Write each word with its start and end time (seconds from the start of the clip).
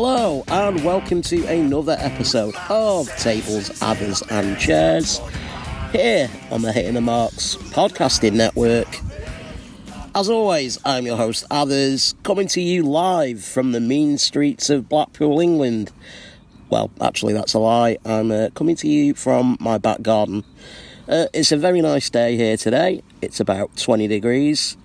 Hello, 0.00 0.44
and 0.46 0.84
welcome 0.84 1.22
to 1.22 1.44
another 1.46 1.96
episode 1.98 2.54
of 2.70 3.08
Tables, 3.16 3.82
Adders, 3.82 4.22
and 4.30 4.56
Chairs 4.56 5.20
here 5.90 6.30
on 6.52 6.62
the 6.62 6.72
Hitting 6.72 6.94
the 6.94 7.00
Marks 7.00 7.56
podcasting 7.56 8.34
network. 8.34 8.86
As 10.14 10.30
always, 10.30 10.78
I'm 10.84 11.04
your 11.04 11.16
host, 11.16 11.46
Adders, 11.50 12.14
coming 12.22 12.46
to 12.46 12.60
you 12.60 12.84
live 12.84 13.42
from 13.42 13.72
the 13.72 13.80
mean 13.80 14.18
streets 14.18 14.70
of 14.70 14.88
Blackpool, 14.88 15.40
England. 15.40 15.90
Well, 16.70 16.92
actually, 17.00 17.32
that's 17.32 17.54
a 17.54 17.58
lie. 17.58 17.98
I'm 18.04 18.30
uh, 18.30 18.50
coming 18.54 18.76
to 18.76 18.88
you 18.88 19.14
from 19.14 19.56
my 19.58 19.78
back 19.78 20.02
garden. 20.02 20.44
Uh, 21.08 21.26
it's 21.34 21.50
a 21.50 21.56
very 21.56 21.80
nice 21.80 22.08
day 22.08 22.36
here 22.36 22.56
today. 22.56 23.02
It's 23.20 23.40
about 23.40 23.76
20 23.76 24.06
degrees. 24.06 24.76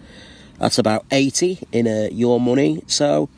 That's 0.58 0.80
about 0.80 1.06
80 1.12 1.60
in 1.72 1.88
uh, 1.88 2.10
your 2.12 2.40
money. 2.40 2.84
So 2.88 3.30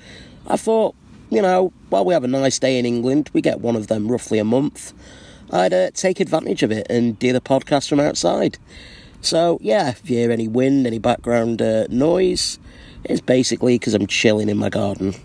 I 0.47 0.55
thought 0.55 0.95
you 1.29 1.41
know, 1.41 1.71
while 1.89 2.05
we 2.05 2.13
have 2.13 2.23
a 2.23 2.27
nice 2.27 2.59
day 2.59 2.77
in 2.77 2.85
England, 2.85 3.29
we 3.33 3.41
get 3.41 3.61
one 3.61 3.75
of 3.75 3.87
them 3.87 4.07
roughly 4.11 4.39
a 4.39 4.43
month. 4.43 4.93
I'd 5.51 5.73
uh, 5.73 5.91
take 5.91 6.19
advantage 6.19 6.63
of 6.63 6.71
it 6.71 6.87
and 6.89 7.17
do 7.19 7.33
the 7.33 7.41
podcast 7.41 7.87
from 7.89 7.99
outside. 7.99 8.57
So, 9.21 9.57
yeah, 9.61 9.89
if 9.89 10.09
you 10.09 10.17
hear 10.17 10.31
any 10.31 10.47
wind, 10.47 10.85
any 10.85 10.99
background 10.99 11.61
uh, 11.61 11.87
noise, 11.89 12.59
it's 13.03 13.21
basically 13.21 13.77
because 13.77 13.93
I'm 13.93 14.07
chilling 14.07 14.49
in 14.49 14.57
my 14.57 14.69
garden. 14.69 15.15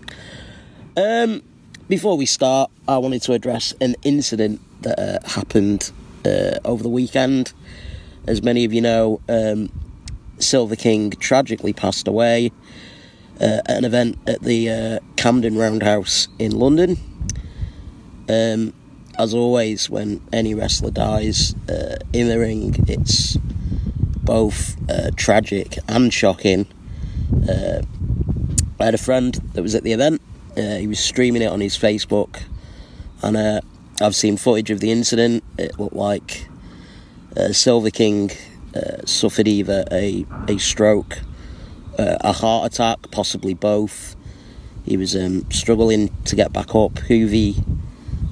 Um, 0.97 1.43
before 1.87 2.17
we 2.17 2.25
start, 2.25 2.71
I 2.87 2.97
wanted 2.97 3.21
to 3.23 3.33
address 3.33 3.73
an 3.81 3.95
incident 4.03 4.61
that 4.81 4.99
uh, 4.99 5.27
happened 5.27 5.91
uh, 6.25 6.59
over 6.65 6.81
the 6.81 6.89
weekend. 6.89 7.53
As 8.27 8.41
many 8.43 8.65
of 8.65 8.73
you 8.73 8.81
know, 8.81 9.21
um, 9.29 9.71
Silver 10.39 10.75
King 10.75 11.11
tragically 11.11 11.73
passed 11.73 12.07
away 12.07 12.51
uh, 13.41 13.61
an 13.65 13.85
event 13.85 14.17
at 14.27 14.41
the 14.41 14.69
uh, 14.69 14.99
Camden 15.15 15.57
Roundhouse 15.57 16.27
in 16.37 16.51
London. 16.51 16.97
Um, 18.29 18.73
as 19.17 19.33
always, 19.33 19.89
when 19.89 20.21
any 20.31 20.53
wrestler 20.53 20.91
dies 20.91 21.55
uh, 21.67 21.97
in 22.13 22.27
the 22.27 22.39
ring, 22.39 22.75
it's 22.87 23.37
both 24.23 24.77
uh, 24.89 25.09
tragic 25.15 25.79
and 25.87 26.13
shocking. 26.13 26.67
Uh, 27.49 27.81
I 28.79 28.85
had 28.85 28.93
a 28.93 28.99
friend 28.99 29.33
that 29.53 29.61
was 29.61 29.75
at 29.75 29.83
the 29.83 29.91
event. 29.91 30.21
Uh, 30.55 30.77
he 30.77 30.87
was 30.87 30.99
streaming 30.99 31.41
it 31.41 31.47
on 31.47 31.61
his 31.61 31.77
Facebook, 31.77 32.43
and 33.21 33.61
I've 34.01 34.15
seen 34.15 34.37
footage 34.37 34.69
of 34.69 34.79
the 34.79 34.91
incident. 34.91 35.43
It 35.57 35.79
looked 35.79 35.95
like 35.95 36.47
Silver 37.51 37.89
King 37.89 38.31
suffered 39.05 39.47
either 39.47 39.85
a, 39.91 40.25
a 40.47 40.57
stroke 40.57 41.19
uh, 42.01 42.17
a 42.21 42.33
heart 42.33 42.73
attack, 42.73 43.11
possibly 43.11 43.53
both. 43.53 44.15
He 44.85 44.97
was 44.97 45.15
um, 45.15 45.49
struggling 45.51 46.09
to 46.25 46.35
get 46.35 46.51
back 46.51 46.69
up. 46.75 46.93
Juvi, 46.93 47.57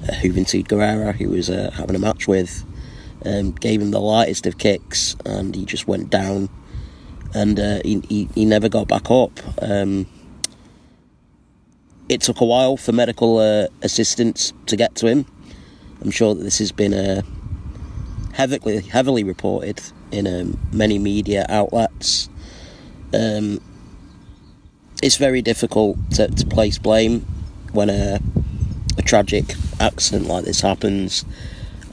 uh, 0.02 0.12
Juventud 0.14 0.66
Guerrera, 0.66 1.14
who 1.14 1.30
was 1.30 1.48
uh, 1.48 1.70
having 1.74 1.96
a 1.96 1.98
match 1.98 2.26
with, 2.26 2.64
um, 3.24 3.52
gave 3.52 3.80
him 3.80 3.92
the 3.92 4.00
lightest 4.00 4.46
of 4.46 4.58
kicks, 4.58 5.16
and 5.24 5.54
he 5.54 5.64
just 5.64 5.86
went 5.86 6.10
down, 6.10 6.48
and 7.34 7.58
uh, 7.60 7.80
he, 7.84 8.02
he, 8.08 8.28
he 8.34 8.44
never 8.44 8.68
got 8.68 8.88
back 8.88 9.10
up. 9.10 9.30
Um, 9.62 10.06
it 12.08 12.20
took 12.22 12.40
a 12.40 12.44
while 12.44 12.76
for 12.76 12.92
medical 12.92 13.38
uh, 13.38 13.68
assistance 13.82 14.52
to 14.66 14.76
get 14.76 14.96
to 14.96 15.06
him. 15.06 15.26
I'm 16.02 16.10
sure 16.10 16.34
that 16.34 16.42
this 16.42 16.58
has 16.58 16.72
been 16.72 16.92
uh, 16.92 17.22
heavily 18.32 18.80
heavily 18.80 19.22
reported 19.22 19.80
in 20.10 20.26
um, 20.26 20.58
many 20.72 20.98
media 20.98 21.46
outlets 21.48 22.28
um, 23.12 23.60
it's 25.02 25.16
very 25.16 25.42
difficult 25.42 25.98
to, 26.12 26.28
to 26.28 26.46
place 26.46 26.78
blame 26.78 27.20
when 27.72 27.90
a, 27.90 28.20
a 28.98 29.02
tragic 29.02 29.54
accident 29.78 30.26
like 30.26 30.44
this 30.44 30.60
happens. 30.60 31.24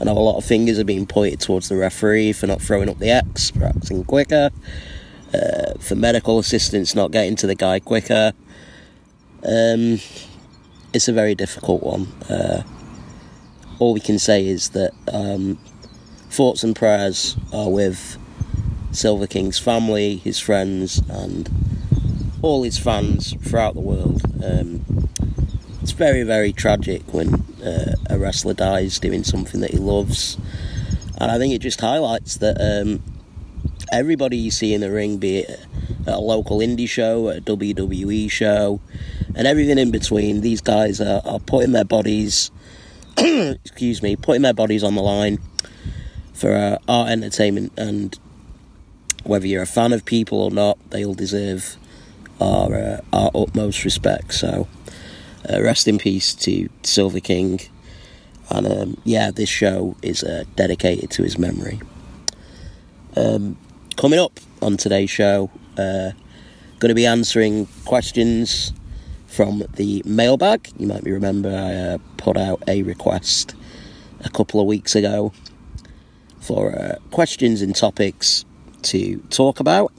I 0.00 0.04
know 0.04 0.12
a 0.12 0.20
lot 0.20 0.36
of 0.36 0.44
fingers 0.44 0.78
are 0.78 0.84
being 0.84 1.06
pointed 1.06 1.40
towards 1.40 1.68
the 1.68 1.76
referee 1.76 2.32
for 2.32 2.46
not 2.46 2.60
throwing 2.60 2.88
up 2.88 2.98
the 2.98 3.10
X, 3.10 3.50
for 3.50 3.64
acting 3.64 4.04
quicker, 4.04 4.50
uh, 5.34 5.74
for 5.80 5.96
medical 5.96 6.38
assistance 6.38 6.94
not 6.94 7.10
getting 7.10 7.34
to 7.36 7.46
the 7.46 7.54
guy 7.54 7.80
quicker. 7.80 8.32
Um, 9.42 10.00
it's 10.92 11.08
a 11.08 11.12
very 11.12 11.34
difficult 11.34 11.82
one. 11.82 12.06
Uh, 12.28 12.62
all 13.78 13.92
we 13.92 14.00
can 14.00 14.18
say 14.18 14.46
is 14.46 14.70
that 14.70 14.92
um, 15.12 15.58
thoughts 16.30 16.62
and 16.62 16.74
prayers 16.74 17.36
are 17.52 17.70
with 17.70 18.18
Silver 18.92 19.26
King's 19.26 19.58
family, 19.58 20.16
his 20.16 20.38
friends, 20.38 21.02
and 21.08 21.48
all 22.42 22.62
his 22.62 22.78
fans 22.78 23.34
throughout 23.42 23.74
the 23.74 23.80
world. 23.80 24.22
Um, 24.42 25.08
it's 25.82 25.92
very, 25.92 26.22
very 26.22 26.52
tragic 26.52 27.02
when 27.12 27.34
uh, 27.64 27.94
a 28.08 28.18
wrestler 28.18 28.54
dies 28.54 28.98
doing 28.98 29.24
something 29.24 29.60
that 29.60 29.70
he 29.70 29.78
loves, 29.78 30.36
and 31.18 31.30
I 31.30 31.38
think 31.38 31.52
it 31.54 31.60
just 31.60 31.80
highlights 31.80 32.36
that 32.38 32.60
um, 32.60 33.02
everybody 33.92 34.36
you 34.36 34.50
see 34.50 34.74
in 34.74 34.80
the 34.80 34.90
ring, 34.90 35.18
be 35.18 35.38
it 35.38 35.66
at 36.06 36.14
a 36.14 36.18
local 36.18 36.58
indie 36.58 36.88
show, 36.88 37.28
a 37.28 37.40
WWE 37.40 38.30
show, 38.30 38.80
and 39.34 39.46
everything 39.46 39.78
in 39.78 39.90
between, 39.90 40.40
these 40.40 40.60
guys 40.60 41.00
are, 41.00 41.20
are 41.24 41.40
putting 41.40 41.72
their 41.72 41.84
bodies, 41.84 42.50
excuse 43.16 44.02
me, 44.02 44.16
putting 44.16 44.42
their 44.42 44.54
bodies 44.54 44.82
on 44.82 44.94
the 44.94 45.02
line 45.02 45.38
for 46.32 46.54
uh, 46.54 46.78
our 46.88 47.08
entertainment 47.08 47.72
and 47.76 48.18
whether 49.24 49.46
you're 49.46 49.62
a 49.62 49.66
fan 49.66 49.92
of 49.92 50.04
people 50.04 50.40
or 50.40 50.50
not, 50.50 50.78
they 50.90 51.04
all 51.04 51.14
deserve 51.14 51.76
our 52.40 52.74
uh, 52.74 53.00
our 53.12 53.30
utmost 53.34 53.84
respect. 53.84 54.34
So, 54.34 54.68
uh, 55.48 55.62
rest 55.62 55.88
in 55.88 55.98
peace 55.98 56.34
to 56.36 56.68
Silver 56.82 57.20
King, 57.20 57.60
and 58.50 58.66
um, 58.66 59.00
yeah, 59.04 59.30
this 59.30 59.48
show 59.48 59.96
is 60.02 60.22
uh, 60.22 60.44
dedicated 60.56 61.10
to 61.12 61.22
his 61.22 61.38
memory. 61.38 61.80
Um, 63.16 63.56
coming 63.96 64.18
up 64.18 64.38
on 64.62 64.76
today's 64.76 65.10
show, 65.10 65.50
uh, 65.76 66.12
going 66.78 66.90
to 66.90 66.94
be 66.94 67.06
answering 67.06 67.66
questions 67.84 68.72
from 69.26 69.64
the 69.74 70.02
mailbag. 70.04 70.68
You 70.78 70.86
might 70.86 71.04
remember 71.04 71.50
I 71.50 71.74
uh, 71.74 71.98
put 72.16 72.36
out 72.36 72.62
a 72.68 72.82
request 72.82 73.54
a 74.24 74.30
couple 74.30 74.60
of 74.60 74.66
weeks 74.66 74.94
ago 74.94 75.32
for 76.40 76.74
uh, 76.74 76.96
questions 77.10 77.60
and 77.60 77.74
topics 77.74 78.44
to 78.84 79.18
talk 79.30 79.60
about. 79.60 79.92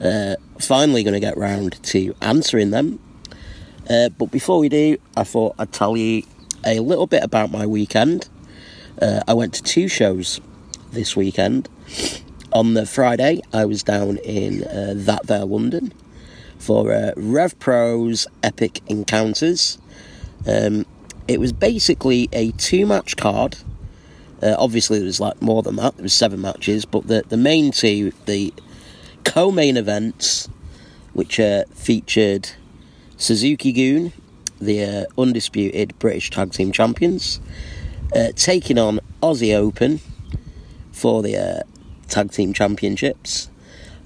Uh, 0.00 0.36
finally, 0.58 1.02
going 1.02 1.14
to 1.14 1.20
get 1.20 1.36
round 1.36 1.82
to 1.84 2.14
answering 2.20 2.70
them. 2.70 2.98
Uh, 3.88 4.08
but 4.10 4.30
before 4.30 4.58
we 4.58 4.68
do, 4.68 4.98
I 5.16 5.24
thought 5.24 5.54
I'd 5.58 5.72
tell 5.72 5.96
you 5.96 6.22
a 6.64 6.80
little 6.80 7.06
bit 7.06 7.22
about 7.22 7.50
my 7.50 7.66
weekend. 7.66 8.28
Uh, 9.00 9.20
I 9.28 9.34
went 9.34 9.54
to 9.54 9.62
two 9.62 9.88
shows 9.88 10.40
this 10.92 11.16
weekend. 11.16 11.68
On 12.52 12.74
the 12.74 12.86
Friday, 12.86 13.40
I 13.52 13.64
was 13.64 13.82
down 13.82 14.16
in 14.18 14.64
uh, 14.64 14.94
That 14.96 15.26
There 15.26 15.44
London 15.44 15.92
for 16.58 16.92
uh, 16.92 17.12
Rev 17.16 17.58
Pro's 17.58 18.26
Epic 18.42 18.80
Encounters. 18.86 19.78
Um, 20.46 20.86
it 21.28 21.40
was 21.40 21.52
basically 21.52 22.28
a 22.32 22.52
two 22.52 22.86
match 22.86 23.16
card 23.16 23.58
uh, 24.42 24.54
obviously, 24.58 24.98
there 24.98 25.06
was 25.06 25.20
like 25.20 25.40
more 25.40 25.62
than 25.62 25.76
that. 25.76 25.96
There 25.96 26.02
was 26.02 26.12
seven 26.12 26.40
matches, 26.40 26.84
but 26.84 27.06
the 27.06 27.24
the 27.28 27.36
main 27.36 27.70
two, 27.70 28.12
the 28.26 28.52
co-main 29.24 29.76
events, 29.76 30.48
which 31.12 31.40
uh, 31.40 31.64
featured 31.74 32.50
Suzuki-gun, 33.16 34.12
the 34.60 34.84
uh, 34.84 35.04
undisputed 35.20 35.98
British 35.98 36.30
Tag 36.30 36.52
Team 36.52 36.70
Champions, 36.72 37.40
uh, 38.14 38.32
taking 38.36 38.78
on 38.78 39.00
Aussie 39.22 39.54
Open 39.54 40.00
for 40.92 41.22
the 41.22 41.36
uh, 41.36 41.62
Tag 42.08 42.30
Team 42.30 42.52
Championships. 42.52 43.48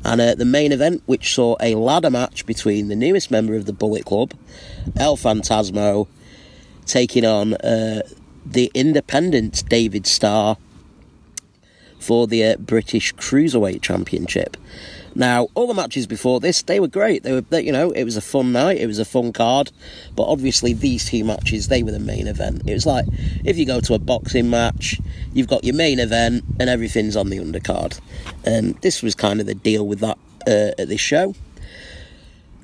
And 0.03 0.21
uh, 0.21 0.35
the 0.35 0.47
main 0.47 0.73
event, 0.73 1.03
which 1.05 1.35
saw 1.35 1.57
a 1.61 1.75
ladder 1.75 2.11
match 2.11 2.47
between 2.47 2.89
the 2.89 2.97
newest 2.97 3.31
member 3.31 3.55
of 3.55 3.67
the 3.67 3.73
Bullet 3.73 4.07
Club, 4.07 4.33
El 4.97 5.17
Phantasmo, 5.17 6.09
taking 6.87 7.27
on 7.27 7.55
the 8.45 8.71
independent 8.75 9.69
David 9.69 10.07
Starr 10.07 10.57
for 11.99 12.27
the 12.27 12.45
uh, 12.45 12.57
British 12.57 13.15
Cruiserweight 13.15 13.83
Championship. 13.83 14.57
Now, 15.15 15.49
all 15.55 15.67
the 15.67 15.75
matches 15.75 16.07
before 16.07 16.41
this, 16.41 16.63
they 16.63 16.79
were 16.79 16.89
great. 16.89 17.25
They 17.25 17.33
were, 17.33 17.41
they, 17.41 17.63
you 17.63 17.73
know, 17.73 17.91
it 17.91 18.05
was 18.05 18.17
a 18.17 18.21
fun 18.21 18.53
night. 18.53 18.79
It 18.79 18.87
was 18.87 18.99
a 18.99 19.05
fun 19.05 19.33
card. 19.33 19.73
But 20.15 20.25
obviously, 20.25 20.73
these 20.73 21.09
two 21.09 21.25
matches, 21.25 21.69
they 21.69 21.83
were 21.83 21.91
the 21.91 21.99
main 21.99 22.29
event. 22.29 22.63
It 22.67 22.73
was 22.73 22.87
like 22.87 23.07
if 23.45 23.59
you 23.59 23.67
go 23.67 23.81
to 23.81 23.95
a 23.95 23.99
boxing 23.99 24.51
match, 24.51 25.01
you've 25.33 25.49
got 25.49 25.65
your 25.65 25.75
main 25.75 25.99
event 25.99 26.45
and 26.61 26.71
everything's 26.71 27.17
on 27.17 27.29
the 27.29 27.39
undercard. 27.39 28.01
And 28.45 28.77
this 28.83 29.03
was 29.03 29.15
kind 29.15 29.41
of 29.41 29.47
the 29.47 29.55
deal 29.55 29.87
with 29.87 29.99
that 30.01 30.19
uh, 30.47 30.81
at 30.81 30.89
this 30.89 31.01
show. 31.01 31.35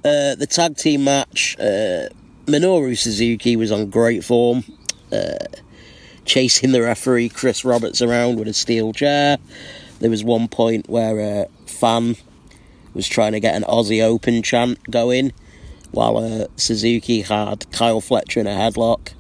Uh, 0.05 0.37
the 0.37 0.47
tag 0.49 0.77
team 0.77 1.03
match, 1.03 1.57
uh, 1.59 2.09
Minoru 2.47 2.97
Suzuki 2.97 3.57
was 3.57 3.73
on 3.73 3.91
great 3.91 4.25
form, 4.25 4.63
uh, 5.11 5.35
chasing 6.27 6.73
the 6.73 6.83
referee 6.83 7.31
Chris 7.31 7.65
Roberts 7.65 8.03
around 8.03 8.39
with 8.39 8.49
a 8.49 8.53
steel 8.53 8.93
chair. 8.93 9.39
There 10.01 10.11
was 10.11 10.23
one 10.23 10.49
point 10.49 10.89
where 10.89 11.19
a 11.19 11.47
fan 11.67 12.17
was 12.93 13.09
trying 13.09 13.33
to 13.33 13.41
get 13.41 13.55
an 13.55 13.63
Aussie 13.63 14.03
Open 14.03 14.43
chant 14.43 14.91
going, 14.91 15.33
while 15.93 16.19
uh, 16.19 16.47
Suzuki 16.57 17.23
had 17.23 17.71
Kyle 17.71 18.01
Fletcher 18.01 18.41
in 18.41 18.47
a 18.47 18.51
headlock, 18.51 19.13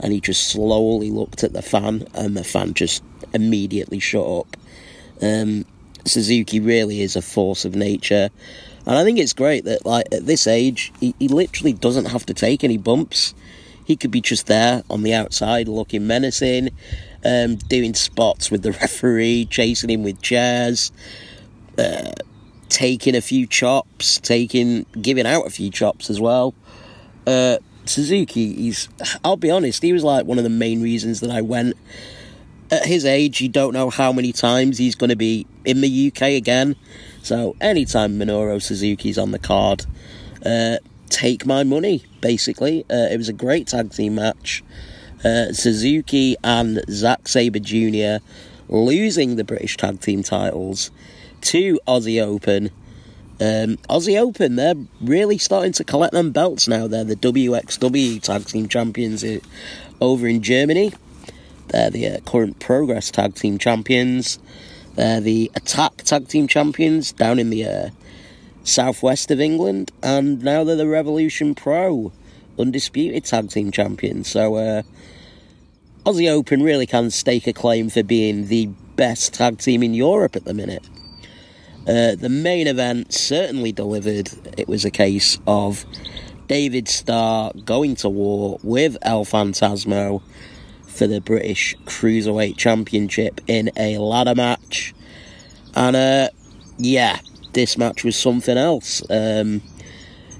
and 0.00 0.12
he 0.12 0.20
just 0.20 0.48
slowly 0.48 1.10
looked 1.10 1.44
at 1.44 1.52
the 1.52 1.62
fan, 1.62 2.06
and 2.14 2.36
the 2.36 2.44
fan 2.44 2.72
just 2.74 3.02
immediately 3.32 3.98
shut 3.98 4.26
up. 4.26 4.56
Um, 5.20 5.64
Suzuki 6.06 6.60
really 6.60 7.00
is 7.00 7.16
a 7.16 7.22
force 7.22 7.64
of 7.64 7.74
nature. 7.74 8.30
And 8.86 8.98
I 8.98 9.04
think 9.04 9.18
it's 9.18 9.32
great 9.32 9.64
that, 9.64 9.86
like, 9.86 10.06
at 10.12 10.26
this 10.26 10.46
age, 10.46 10.92
he, 11.00 11.14
he 11.18 11.28
literally 11.28 11.72
doesn't 11.72 12.06
have 12.06 12.26
to 12.26 12.34
take 12.34 12.62
any 12.62 12.76
bumps. 12.76 13.34
He 13.84 13.96
could 13.96 14.10
be 14.10 14.20
just 14.20 14.46
there 14.46 14.82
on 14.88 15.02
the 15.02 15.14
outside 15.14 15.68
looking 15.68 16.06
menacing, 16.06 16.70
um, 17.24 17.56
doing 17.56 17.94
spots 17.94 18.50
with 18.50 18.62
the 18.62 18.72
referee, 18.80 19.46
chasing 19.50 19.90
him 19.90 20.02
with 20.02 20.22
chairs, 20.22 20.92
uh, 21.78 22.12
taking 22.68 23.14
a 23.14 23.20
few 23.20 23.46
chops, 23.46 24.18
taking, 24.18 24.86
giving 25.00 25.26
out 25.26 25.46
a 25.46 25.50
few 25.50 25.70
chops 25.70 26.10
as 26.10 26.20
well. 26.20 26.54
Uh, 27.26 27.58
Suzuki, 27.86 28.54
he's, 28.54 28.88
I'll 29.24 29.36
be 29.36 29.50
honest, 29.50 29.82
he 29.82 29.92
was 29.92 30.04
like 30.04 30.26
one 30.26 30.38
of 30.38 30.44
the 30.44 30.50
main 30.50 30.82
reasons 30.82 31.20
that 31.20 31.30
I 31.30 31.42
went. 31.42 31.76
At 32.70 32.86
his 32.86 33.04
age, 33.04 33.40
you 33.40 33.48
don't 33.48 33.74
know 33.74 33.90
how 33.90 34.12
many 34.12 34.32
times 34.32 34.78
he's 34.78 34.94
going 34.94 35.10
to 35.10 35.16
be 35.16 35.46
in 35.64 35.82
the 35.82 36.08
UK 36.08 36.22
again. 36.30 36.76
So 37.22 37.56
anytime 37.60 38.18
Minoru 38.18 38.60
Suzuki's 38.60 39.18
on 39.18 39.30
the 39.30 39.38
card, 39.38 39.84
uh, 40.44 40.78
take 41.08 41.46
my 41.46 41.62
money. 41.62 42.04
Basically, 42.24 42.86
uh, 42.88 43.12
it 43.12 43.18
was 43.18 43.28
a 43.28 43.34
great 43.34 43.66
tag 43.66 43.92
team 43.92 44.14
match. 44.14 44.64
Uh, 45.22 45.52
Suzuki 45.52 46.36
and 46.42 46.82
Zack 46.88 47.28
Sabre 47.28 47.58
Jr. 47.58 48.24
losing 48.66 49.36
the 49.36 49.44
British 49.44 49.76
tag 49.76 50.00
team 50.00 50.22
titles 50.22 50.90
to 51.42 51.78
Aussie 51.86 52.22
Open. 52.22 52.70
Um, 53.42 53.76
Aussie 53.90 54.18
Open, 54.18 54.56
they're 54.56 54.74
really 55.02 55.36
starting 55.36 55.72
to 55.72 55.84
collect 55.84 56.14
them 56.14 56.32
belts 56.32 56.66
now. 56.66 56.88
They're 56.88 57.04
the 57.04 57.14
WXW 57.16 58.22
Tag 58.22 58.46
Team 58.46 58.68
Champions 58.68 59.22
uh, 59.22 59.40
over 60.00 60.26
in 60.26 60.40
Germany. 60.40 60.94
They're 61.68 61.90
the 61.90 62.06
uh, 62.08 62.20
current 62.20 62.58
Progress 62.58 63.10
Tag 63.10 63.34
Team 63.34 63.58
Champions. 63.58 64.38
They're 64.94 65.20
the 65.20 65.50
Attack 65.56 65.96
Tag 65.98 66.26
Team 66.28 66.48
Champions 66.48 67.12
down 67.12 67.38
in 67.38 67.50
the 67.50 67.66
uh, 67.66 67.90
southwest 68.64 69.30
of 69.30 69.40
England, 69.40 69.92
and 70.02 70.42
now 70.42 70.64
they're 70.64 70.76
the 70.76 70.88
Revolution 70.88 71.54
Pro 71.54 72.12
Undisputed 72.58 73.24
Tag 73.24 73.50
Team 73.50 73.70
Champions. 73.70 74.28
So, 74.28 74.56
uh, 74.56 74.82
Aussie 76.04 76.30
Open 76.30 76.62
really 76.62 76.86
can 76.86 77.10
stake 77.10 77.46
a 77.46 77.52
claim 77.52 77.88
for 77.88 78.02
being 78.02 78.48
the 78.48 78.66
best 78.96 79.34
tag 79.34 79.58
team 79.58 79.82
in 79.82 79.94
Europe 79.94 80.36
at 80.36 80.44
the 80.44 80.52
minute. 80.52 80.84
Uh, 81.86 82.14
the 82.14 82.28
main 82.28 82.66
event 82.66 83.12
certainly 83.12 83.72
delivered. 83.72 84.30
It 84.58 84.68
was 84.68 84.84
a 84.84 84.90
case 84.90 85.38
of 85.46 85.84
David 86.46 86.88
Starr 86.88 87.52
going 87.64 87.96
to 87.96 88.08
war 88.08 88.58
with 88.62 88.96
El 89.02 89.24
Phantasmo 89.24 90.22
for 90.86 91.06
the 91.06 91.20
British 91.20 91.74
Cruiserweight 91.84 92.56
Championship 92.56 93.40
in 93.46 93.70
a 93.76 93.98
ladder 93.98 94.34
match. 94.34 94.94
And 95.74 95.96
uh, 95.96 96.28
yeah, 96.78 97.18
this 97.54 97.78
match 97.78 98.04
was 98.04 98.16
something 98.16 98.58
else. 98.58 99.02
Um, 99.08 99.62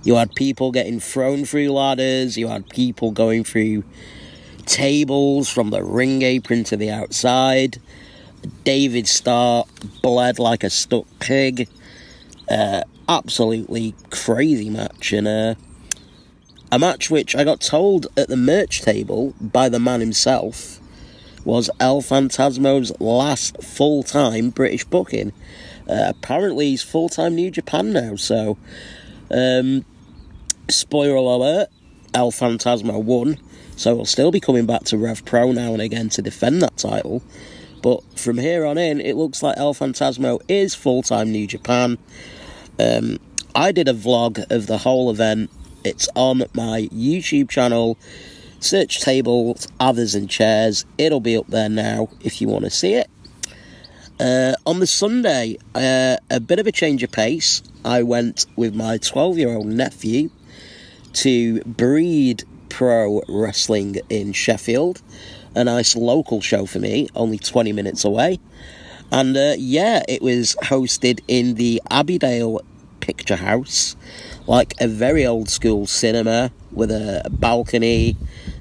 you 0.02 0.16
had 0.16 0.34
people 0.34 0.70
getting 0.70 1.00
thrown 1.00 1.44
through 1.44 1.70
ladders, 1.70 2.36
you 2.36 2.48
had 2.48 2.68
people 2.68 3.10
going 3.10 3.44
through 3.44 3.84
tables 4.66 5.48
from 5.48 5.70
the 5.70 5.82
ring 5.82 6.22
apron 6.22 6.64
to 6.64 6.76
the 6.76 6.90
outside. 6.90 7.80
David 8.64 9.08
Starr 9.08 9.64
bled 10.02 10.38
like 10.38 10.64
a 10.64 10.70
stuck 10.70 11.06
pig. 11.18 11.68
Uh, 12.50 12.82
absolutely 13.08 13.94
crazy 14.10 14.68
match, 14.68 15.12
and 15.12 15.26
uh, 15.26 15.54
a 16.70 16.78
match 16.78 17.10
which 17.10 17.34
I 17.34 17.44
got 17.44 17.60
told 17.60 18.06
at 18.16 18.28
the 18.28 18.36
merch 18.36 18.82
table 18.82 19.34
by 19.40 19.68
the 19.68 19.78
man 19.78 20.00
himself 20.00 20.80
was 21.44 21.70
El 21.78 22.00
Phantasmo's 22.00 22.92
last 23.00 23.62
full 23.62 24.02
time 24.02 24.50
British 24.50 24.84
booking. 24.84 25.32
Uh, 25.88 26.06
apparently, 26.08 26.70
he's 26.70 26.82
full 26.82 27.08
time 27.08 27.34
New 27.34 27.50
Japan 27.50 27.92
now, 27.92 28.16
so. 28.16 28.58
Um, 29.30 29.84
spoiler 30.68 31.16
alert 31.16 31.68
El 32.14 32.30
Phantasmo 32.30 33.02
won, 33.02 33.38
so 33.76 33.96
he'll 33.96 34.04
still 34.04 34.30
be 34.30 34.40
coming 34.40 34.66
back 34.66 34.84
to 34.84 34.96
Rev 34.98 35.24
Pro 35.24 35.52
now 35.52 35.72
and 35.72 35.82
again 35.82 36.08
to 36.10 36.22
defend 36.22 36.62
that 36.62 36.76
title. 36.76 37.22
But 37.82 38.02
from 38.18 38.38
here 38.38 38.64
on 38.64 38.78
in, 38.78 39.00
it 39.00 39.16
looks 39.16 39.42
like 39.42 39.58
El 39.58 39.74
Phantasmo 39.74 40.40
is 40.48 40.74
full 40.74 41.02
time 41.02 41.32
New 41.32 41.46
Japan. 41.46 41.98
Um, 42.78 43.18
I 43.54 43.72
did 43.72 43.88
a 43.88 43.94
vlog 43.94 44.50
of 44.50 44.66
the 44.66 44.78
whole 44.78 45.10
event 45.10 45.50
it's 45.84 46.08
on 46.14 46.38
my 46.54 46.88
YouTube 46.92 47.50
channel. 47.50 47.98
Search 48.58 49.02
tables, 49.02 49.68
Adders, 49.78 50.14
and 50.14 50.30
chairs. 50.30 50.86
It'll 50.96 51.20
be 51.20 51.36
up 51.36 51.46
there 51.48 51.68
now 51.68 52.08
if 52.22 52.40
you 52.40 52.48
want 52.48 52.64
to 52.64 52.70
see 52.70 52.94
it. 52.94 53.10
Uh, 54.20 54.54
on 54.64 54.78
the 54.78 54.86
Sunday, 54.86 55.58
uh, 55.74 56.16
a 56.30 56.38
bit 56.38 56.60
of 56.60 56.68
a 56.68 56.72
change 56.72 57.02
of 57.02 57.10
pace. 57.10 57.62
I 57.84 58.04
went 58.04 58.46
with 58.54 58.74
my 58.74 58.98
12 58.98 59.38
year 59.38 59.56
old 59.56 59.66
nephew 59.66 60.30
to 61.14 61.60
Breed 61.62 62.44
Pro 62.68 63.22
Wrestling 63.28 63.96
in 64.08 64.32
Sheffield. 64.32 65.02
A 65.56 65.64
nice 65.64 65.96
local 65.96 66.40
show 66.40 66.64
for 66.64 66.78
me, 66.78 67.08
only 67.16 67.38
20 67.38 67.72
minutes 67.72 68.04
away. 68.04 68.38
And 69.10 69.36
uh, 69.36 69.54
yeah, 69.58 70.02
it 70.08 70.22
was 70.22 70.56
hosted 70.62 71.20
in 71.26 71.54
the 71.54 71.82
Abbeydale 71.90 72.60
Picture 73.00 73.36
House 73.36 73.96
like 74.46 74.74
a 74.80 74.86
very 74.86 75.26
old 75.26 75.48
school 75.48 75.86
cinema 75.86 76.52
with 76.70 76.90
a 76.92 77.28
balcony, 77.30 78.16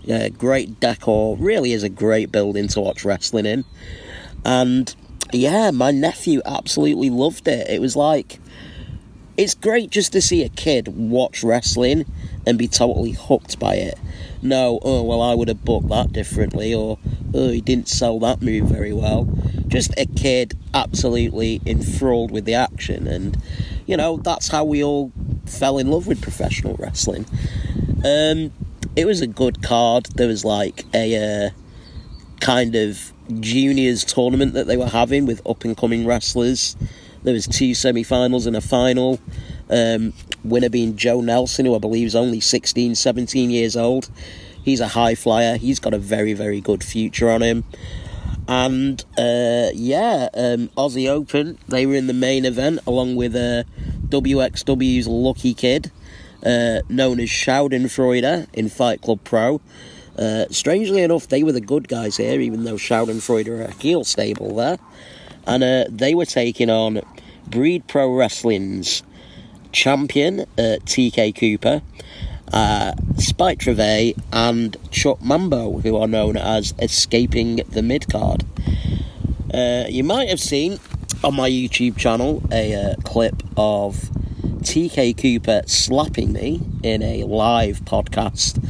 a 0.07 0.31
great 0.31 0.79
decor. 0.79 1.37
Really 1.37 1.73
is 1.73 1.83
a 1.83 1.89
great 1.89 2.31
building 2.31 2.67
to 2.69 2.81
watch 2.81 3.05
wrestling 3.05 3.45
in. 3.45 3.65
And 4.45 4.93
yeah, 5.39 5.71
my 5.71 5.91
nephew 5.91 6.41
absolutely 6.45 7.09
loved 7.09 7.47
it. 7.47 7.69
It 7.69 7.81
was 7.81 7.95
like, 7.95 8.39
it's 9.37 9.55
great 9.55 9.89
just 9.89 10.13
to 10.13 10.21
see 10.21 10.43
a 10.43 10.49
kid 10.49 10.87
watch 10.89 11.43
wrestling 11.43 12.05
and 12.45 12.57
be 12.57 12.67
totally 12.67 13.11
hooked 13.11 13.59
by 13.59 13.75
it. 13.75 13.97
No, 14.41 14.79
oh, 14.83 15.03
well, 15.03 15.21
I 15.21 15.33
would 15.33 15.47
have 15.47 15.63
booked 15.63 15.87
that 15.87 16.11
differently, 16.11 16.73
or 16.73 16.99
oh, 17.33 17.49
he 17.49 17.61
didn't 17.61 17.87
sell 17.87 18.19
that 18.19 18.41
move 18.41 18.67
very 18.67 18.91
well. 18.91 19.27
Just 19.67 19.97
a 19.97 20.05
kid 20.05 20.57
absolutely 20.73 21.61
enthralled 21.65 22.31
with 22.31 22.43
the 22.43 22.53
action, 22.53 23.07
and 23.07 23.37
you 23.85 23.95
know, 23.95 24.17
that's 24.17 24.49
how 24.49 24.65
we 24.65 24.83
all 24.83 25.11
fell 25.45 25.77
in 25.77 25.89
love 25.89 26.07
with 26.07 26.21
professional 26.21 26.75
wrestling. 26.75 27.25
Um, 28.03 28.51
it 28.95 29.05
was 29.05 29.21
a 29.21 29.27
good 29.27 29.63
card. 29.63 30.07
There 30.15 30.27
was 30.27 30.43
like 30.43 30.85
a 30.93 31.45
uh, 31.45 31.49
kind 32.41 32.75
of 32.75 33.12
juniors 33.39 34.03
tournament 34.03 34.53
that 34.53 34.67
they 34.67 34.77
were 34.77 34.87
having 34.87 35.25
with 35.25 35.45
up 35.47 35.63
and 35.63 35.75
coming 35.77 36.05
wrestlers. 36.05 36.75
There 37.23 37.33
was 37.33 37.47
two 37.47 37.73
semi-finals 37.73 38.45
and 38.45 38.55
a 38.55 38.61
final. 38.61 39.19
Um, 39.69 40.13
winner 40.43 40.69
being 40.69 40.97
Joe 40.97 41.21
Nelson, 41.21 41.65
who 41.65 41.75
I 41.75 41.79
believe 41.79 42.07
is 42.07 42.15
only 42.15 42.39
16, 42.39 42.95
17 42.95 43.49
years 43.49 43.77
old. 43.77 44.09
He's 44.63 44.79
a 44.79 44.89
high 44.89 45.15
flyer. 45.15 45.57
He's 45.57 45.79
got 45.79 45.93
a 45.93 45.97
very, 45.97 46.33
very 46.33 46.61
good 46.61 46.83
future 46.83 47.29
on 47.29 47.41
him. 47.41 47.63
And 48.47 49.03
uh, 49.17 49.69
yeah, 49.73 50.29
um, 50.33 50.69
Aussie 50.77 51.09
Open, 51.09 51.57
they 51.67 51.85
were 51.85 51.95
in 51.95 52.07
the 52.07 52.13
main 52.13 52.43
event 52.43 52.79
along 52.85 53.15
with 53.15 53.35
uh, 53.35 53.63
WXW's 54.07 55.07
Lucky 55.07 55.53
Kid, 55.53 55.91
uh, 56.45 56.81
known 56.89 57.19
as 57.21 57.29
Schadenfreude 57.29 58.47
in 58.53 58.69
Fight 58.69 59.01
Club 59.01 59.23
Pro. 59.23 59.61
Uh, 60.17 60.45
strangely 60.51 61.01
enough, 61.01 61.27
they 61.27 61.43
were 61.43 61.51
the 61.51 61.61
good 61.61 61.87
guys 61.87 62.17
here, 62.17 62.39
even 62.39 62.63
though 62.63 62.75
Schadenfreude 62.75 63.47
are 63.47 63.63
a 63.63 63.71
heel 63.71 64.03
stable 64.03 64.55
there. 64.55 64.77
And 65.45 65.63
uh, 65.63 65.85
they 65.89 66.13
were 66.13 66.25
taking 66.25 66.69
on 66.69 67.01
Breed 67.47 67.87
Pro 67.87 68.13
Wrestling's 68.13 69.03
champion, 69.71 70.41
uh, 70.41 70.77
TK 70.85 71.35
Cooper, 71.35 71.81
uh, 72.51 72.93
Spike 73.17 73.59
Trivet, 73.59 74.15
and 74.31 74.77
Chuck 74.91 75.21
Mambo, 75.21 75.79
who 75.79 75.97
are 75.97 76.07
known 76.07 76.37
as 76.37 76.73
Escaping 76.79 77.57
the 77.69 77.81
Midcard. 77.81 78.45
Uh, 79.53 79.87
you 79.89 80.03
might 80.03 80.29
have 80.29 80.39
seen 80.39 80.79
on 81.23 81.35
my 81.35 81.49
YouTube 81.49 81.97
channel 81.97 82.43
a 82.51 82.95
clip 83.03 83.43
of 83.57 84.09
TK 84.61 85.17
Cooper 85.17 85.61
slapping 85.65 86.33
me 86.33 86.61
in 86.83 87.01
a 87.01 87.23
live 87.23 87.81
podcast 87.81 88.63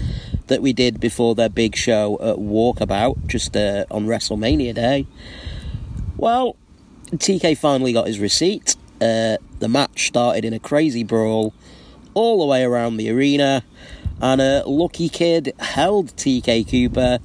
that 0.47 0.61
we 0.61 0.73
did 0.73 0.99
before 0.99 1.35
their 1.35 1.49
big 1.49 1.75
show 1.75 2.15
at 2.21 2.37
Walkabout, 2.37 3.27
just 3.27 3.55
uh, 3.55 3.85
on 3.89 4.05
WrestleMania 4.05 4.73
Day. 4.73 5.07
Well, 6.17 6.55
TK 7.11 7.57
finally 7.57 7.93
got 7.93 8.07
his 8.07 8.19
receipt. 8.19 8.75
Uh, 9.01 9.37
the 9.59 9.67
match 9.67 10.07
started 10.07 10.45
in 10.45 10.53
a 10.53 10.59
crazy 10.59 11.03
brawl 11.03 11.53
all 12.13 12.39
the 12.39 12.45
way 12.45 12.63
around 12.63 12.97
the 12.97 13.09
arena, 13.09 13.63
and 14.21 14.41
a 14.41 14.63
lucky 14.65 15.09
kid 15.09 15.53
held 15.59 16.15
TK 16.15 16.69
Cooper 16.69 17.19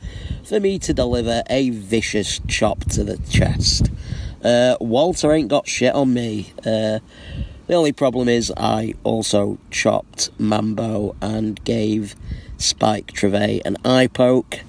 for 0.45 0.61
me 0.61 0.79
to 0.79 0.95
deliver 0.95 1.43
a 1.51 1.71
vicious 1.71 2.41
chop 2.49 2.81
to 2.87 3.05
the 3.05 3.19
chest. 3.29 3.91
Uh, 4.43 4.77
Walter 4.81 5.33
ain't 5.33 5.49
got 5.49 5.69
shit 5.69 5.95
on 5.95 6.15
me. 6.15 6.53
Uh, 6.59 7.01
the 7.67 7.75
only 7.75 7.93
problem 7.93 8.29
is 8.29 8.53
I 8.57 8.95
also 9.05 9.59
chopped 9.71 10.31
Mambo 10.39 11.15
and 11.21 11.63
gave 11.65 12.17
Spike 12.59 13.13
Trivet 13.13 13.63
and 13.65 13.79
eye 13.85 14.09
poke. 14.09 14.61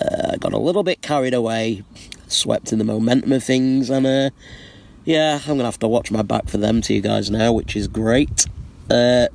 Uh, 0.00 0.36
got 0.36 0.52
a 0.52 0.58
little 0.58 0.82
bit 0.82 1.02
carried 1.02 1.34
away, 1.34 1.84
swept 2.26 2.72
in 2.72 2.78
the 2.78 2.84
momentum 2.84 3.32
of 3.32 3.44
things, 3.44 3.90
and 3.90 4.06
uh, 4.06 4.30
yeah, 5.04 5.40
I'm 5.42 5.56
gonna 5.56 5.64
have 5.64 5.78
to 5.80 5.88
watch 5.88 6.10
my 6.10 6.22
back 6.22 6.48
for 6.48 6.56
them 6.56 6.80
to 6.82 6.94
you 6.94 7.00
guys 7.00 7.30
now, 7.30 7.52
which 7.52 7.76
is 7.76 7.86
great. 7.86 8.46
Uh, 8.90 9.28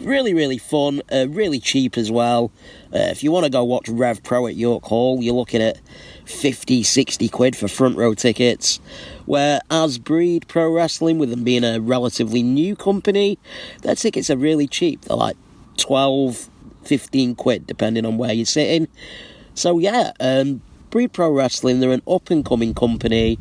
really, 0.00 0.34
really 0.34 0.58
fun, 0.58 1.02
uh, 1.12 1.26
really 1.28 1.60
cheap 1.60 1.96
as 1.96 2.10
well. 2.10 2.50
Uh, 2.92 3.08
if 3.10 3.22
you 3.22 3.30
want 3.30 3.44
to 3.44 3.50
go 3.50 3.64
watch 3.64 3.88
Rev 3.88 4.22
Pro 4.22 4.46
at 4.46 4.56
York 4.56 4.84
Hall, 4.84 5.22
you're 5.22 5.34
looking 5.34 5.62
at 5.62 5.80
50, 6.24 6.82
60 6.82 7.28
quid 7.28 7.56
for 7.56 7.68
front 7.68 7.96
row 7.96 8.14
tickets. 8.14 8.80
Whereas 9.26 9.98
Breed 9.98 10.48
Pro 10.48 10.72
Wrestling, 10.72 11.18
with 11.18 11.30
them 11.30 11.44
being 11.44 11.64
a 11.64 11.80
relatively 11.80 12.42
new 12.42 12.74
company, 12.76 13.38
their 13.82 13.94
tickets 13.94 14.30
are 14.30 14.36
really 14.36 14.66
cheap. 14.66 15.02
They're 15.02 15.16
like 15.16 15.36
12, 15.76 16.48
15 16.84 17.34
quid, 17.34 17.66
depending 17.66 18.04
on 18.06 18.18
where 18.18 18.32
you're 18.32 18.46
sitting. 18.46 18.88
So, 19.54 19.78
yeah, 19.78 20.12
um, 20.20 20.62
Breed 20.90 21.12
Pro 21.12 21.30
Wrestling, 21.30 21.80
they're 21.80 21.92
an 21.92 22.02
up 22.08 22.30
and 22.30 22.44
coming 22.44 22.74
company, 22.74 23.38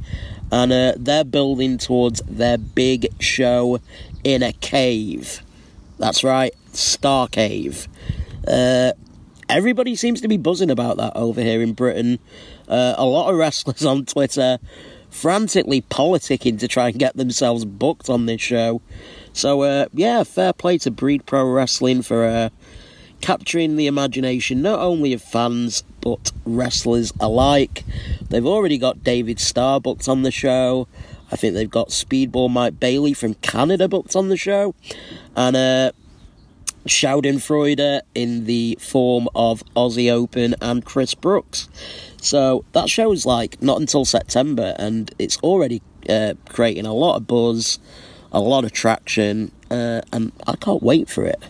and 0.52 0.72
uh, 0.72 0.94
they're 0.98 1.24
building 1.24 1.78
towards 1.78 2.22
their 2.28 2.58
big 2.58 3.08
show 3.22 3.80
in 4.24 4.44
a 4.44 4.54
cave. 4.54 5.42
That's 5.98 6.24
right, 6.24 6.54
Star 6.74 7.28
Cave. 7.28 7.88
Uh, 8.48 8.94
everybody 9.50 9.96
seems 9.96 10.22
to 10.22 10.28
be 10.28 10.38
buzzing 10.38 10.72
about 10.72 10.98
that 10.98 11.16
over 11.16 11.42
here 11.42 11.62
in 11.62 11.74
Britain. 11.74 12.20
Uh, 12.68 12.96
a 12.98 13.06
lot 13.06 13.30
of 13.30 13.38
wrestlers 13.38 13.86
on 13.86 14.06
Twitter 14.06 14.60
frantically 15.10 15.82
politicking 15.82 16.60
to 16.60 16.68
try 16.68 16.90
and 16.90 17.00
get 17.00 17.18
themselves 17.18 17.66
booked 17.66 18.10
on 18.10 18.28
this 18.28 18.42
show. 18.42 18.82
So, 19.34 19.62
uh, 19.64 19.86
yeah, 19.94 20.24
fair 20.24 20.54
play 20.54 20.78
to 20.80 20.92
Breed 20.92 21.26
Pro 21.26 21.44
Wrestling 21.50 22.02
for 22.02 22.26
uh, 22.26 22.50
capturing 23.22 23.76
the 23.76 23.88
imagination 23.88 24.62
not 24.62 24.80
only 24.80 25.14
of 25.14 25.22
fans 25.22 25.84
but 26.02 26.32
wrestlers 26.46 27.14
alike. 27.20 27.84
They've 28.30 28.46
already 28.46 28.78
got 28.78 29.04
David 29.04 29.40
Starr 29.40 29.80
booked 29.80 30.08
on 30.08 30.24
the 30.24 30.32
show. 30.32 30.88
I 31.32 31.36
think 31.36 31.54
they've 31.54 31.70
got 31.70 31.90
Speedball 31.90 32.50
Mike 32.50 32.80
Bailey 32.80 33.14
from 33.14 33.36
Canada 33.36 33.88
booked 33.88 34.16
on 34.16 34.30
the 34.30 34.38
show. 34.38 34.74
And 35.36 35.56
uh, 35.56 35.92
Schadenfreude 36.86 38.02
in 38.16 38.46
the 38.46 38.78
form 38.82 39.28
of 39.36 39.64
Aussie 39.76 40.12
Open 40.12 40.56
and 40.62 40.84
Chris 40.84 41.14
Brooks. 41.14 41.70
So 42.22 42.66
that 42.74 42.90
show's 42.90 43.26
like 43.26 43.62
not 43.62 43.80
until 43.80 44.06
September, 44.06 44.76
and 44.78 45.14
it's 45.20 45.38
already 45.38 45.82
uh, 46.10 46.34
creating 46.48 46.86
a 46.86 46.94
lot 46.94 47.18
of 47.18 47.28
buzz, 47.28 47.80
a 48.32 48.40
lot 48.40 48.66
of 48.66 48.72
traction, 48.72 49.52
uh, 49.70 50.02
and 50.12 50.32
I 50.48 50.56
can't 50.56 50.84
wait 50.84 51.10
for 51.10 51.26
it. 51.26 51.42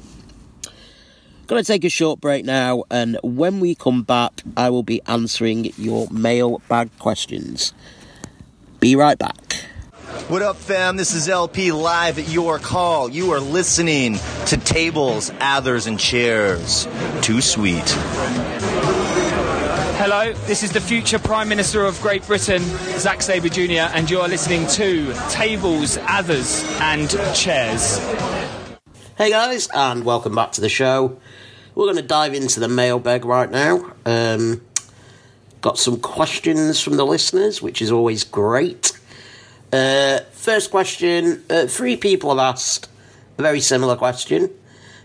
Gonna 1.49 1.63
take 1.63 1.83
a 1.83 1.89
short 1.89 2.21
break 2.21 2.45
now, 2.45 2.83
and 2.91 3.17
when 3.23 3.59
we 3.59 3.73
come 3.73 4.03
back, 4.03 4.43
I 4.55 4.69
will 4.69 4.83
be 4.83 5.01
answering 5.07 5.73
your 5.79 6.07
mailbag 6.11 6.91
questions. 6.99 7.73
Be 8.79 8.95
right 8.95 9.17
back. 9.17 9.55
What 10.27 10.43
up, 10.43 10.57
fam? 10.57 10.95
This 10.95 11.15
is 11.15 11.27
LP 11.27 11.71
live 11.71 12.19
at 12.19 12.29
your 12.29 12.59
call. 12.59 13.09
You 13.09 13.31
are 13.31 13.39
listening 13.39 14.19
to 14.45 14.57
Tables, 14.57 15.31
Adders, 15.39 15.87
and 15.87 15.99
Chairs. 15.99 16.87
Too 17.23 17.41
sweet. 17.41 17.89
Hello, 19.97 20.31
this 20.45 20.61
is 20.61 20.71
the 20.71 20.81
future 20.81 21.17
Prime 21.17 21.49
Minister 21.49 21.83
of 21.83 21.99
Great 21.99 22.27
Britain, 22.27 22.61
Zack 22.99 23.23
Sabre 23.23 23.49
Jr., 23.49 23.89
and 23.95 24.07
you 24.07 24.19
are 24.19 24.27
listening 24.27 24.67
to 24.67 25.15
Tables, 25.29 25.97
Adders, 25.97 26.63
and 26.79 27.09
Chairs. 27.33 27.97
Hey 29.17 29.31
guys, 29.31 29.67
and 29.73 30.05
welcome 30.05 30.35
back 30.35 30.51
to 30.51 30.61
the 30.61 30.69
show. 30.69 31.19
We're 31.79 31.85
going 31.85 31.95
to 31.95 32.01
dive 32.01 32.33
into 32.33 32.59
the 32.59 32.67
mailbag 32.67 33.23
right 33.23 33.49
now. 33.49 33.93
Um, 34.05 34.59
got 35.61 35.77
some 35.77 35.97
questions 35.97 36.81
from 36.81 36.97
the 36.97 37.05
listeners, 37.05 37.61
which 37.61 37.81
is 37.81 37.89
always 37.89 38.25
great. 38.25 38.91
Uh, 39.71 40.19
first 40.33 40.71
question 40.71 41.41
uh, 41.49 41.67
three 41.67 41.95
people 41.95 42.31
have 42.31 42.39
asked 42.39 42.89
a 43.37 43.41
very 43.43 43.61
similar 43.61 43.95
question. 43.95 44.49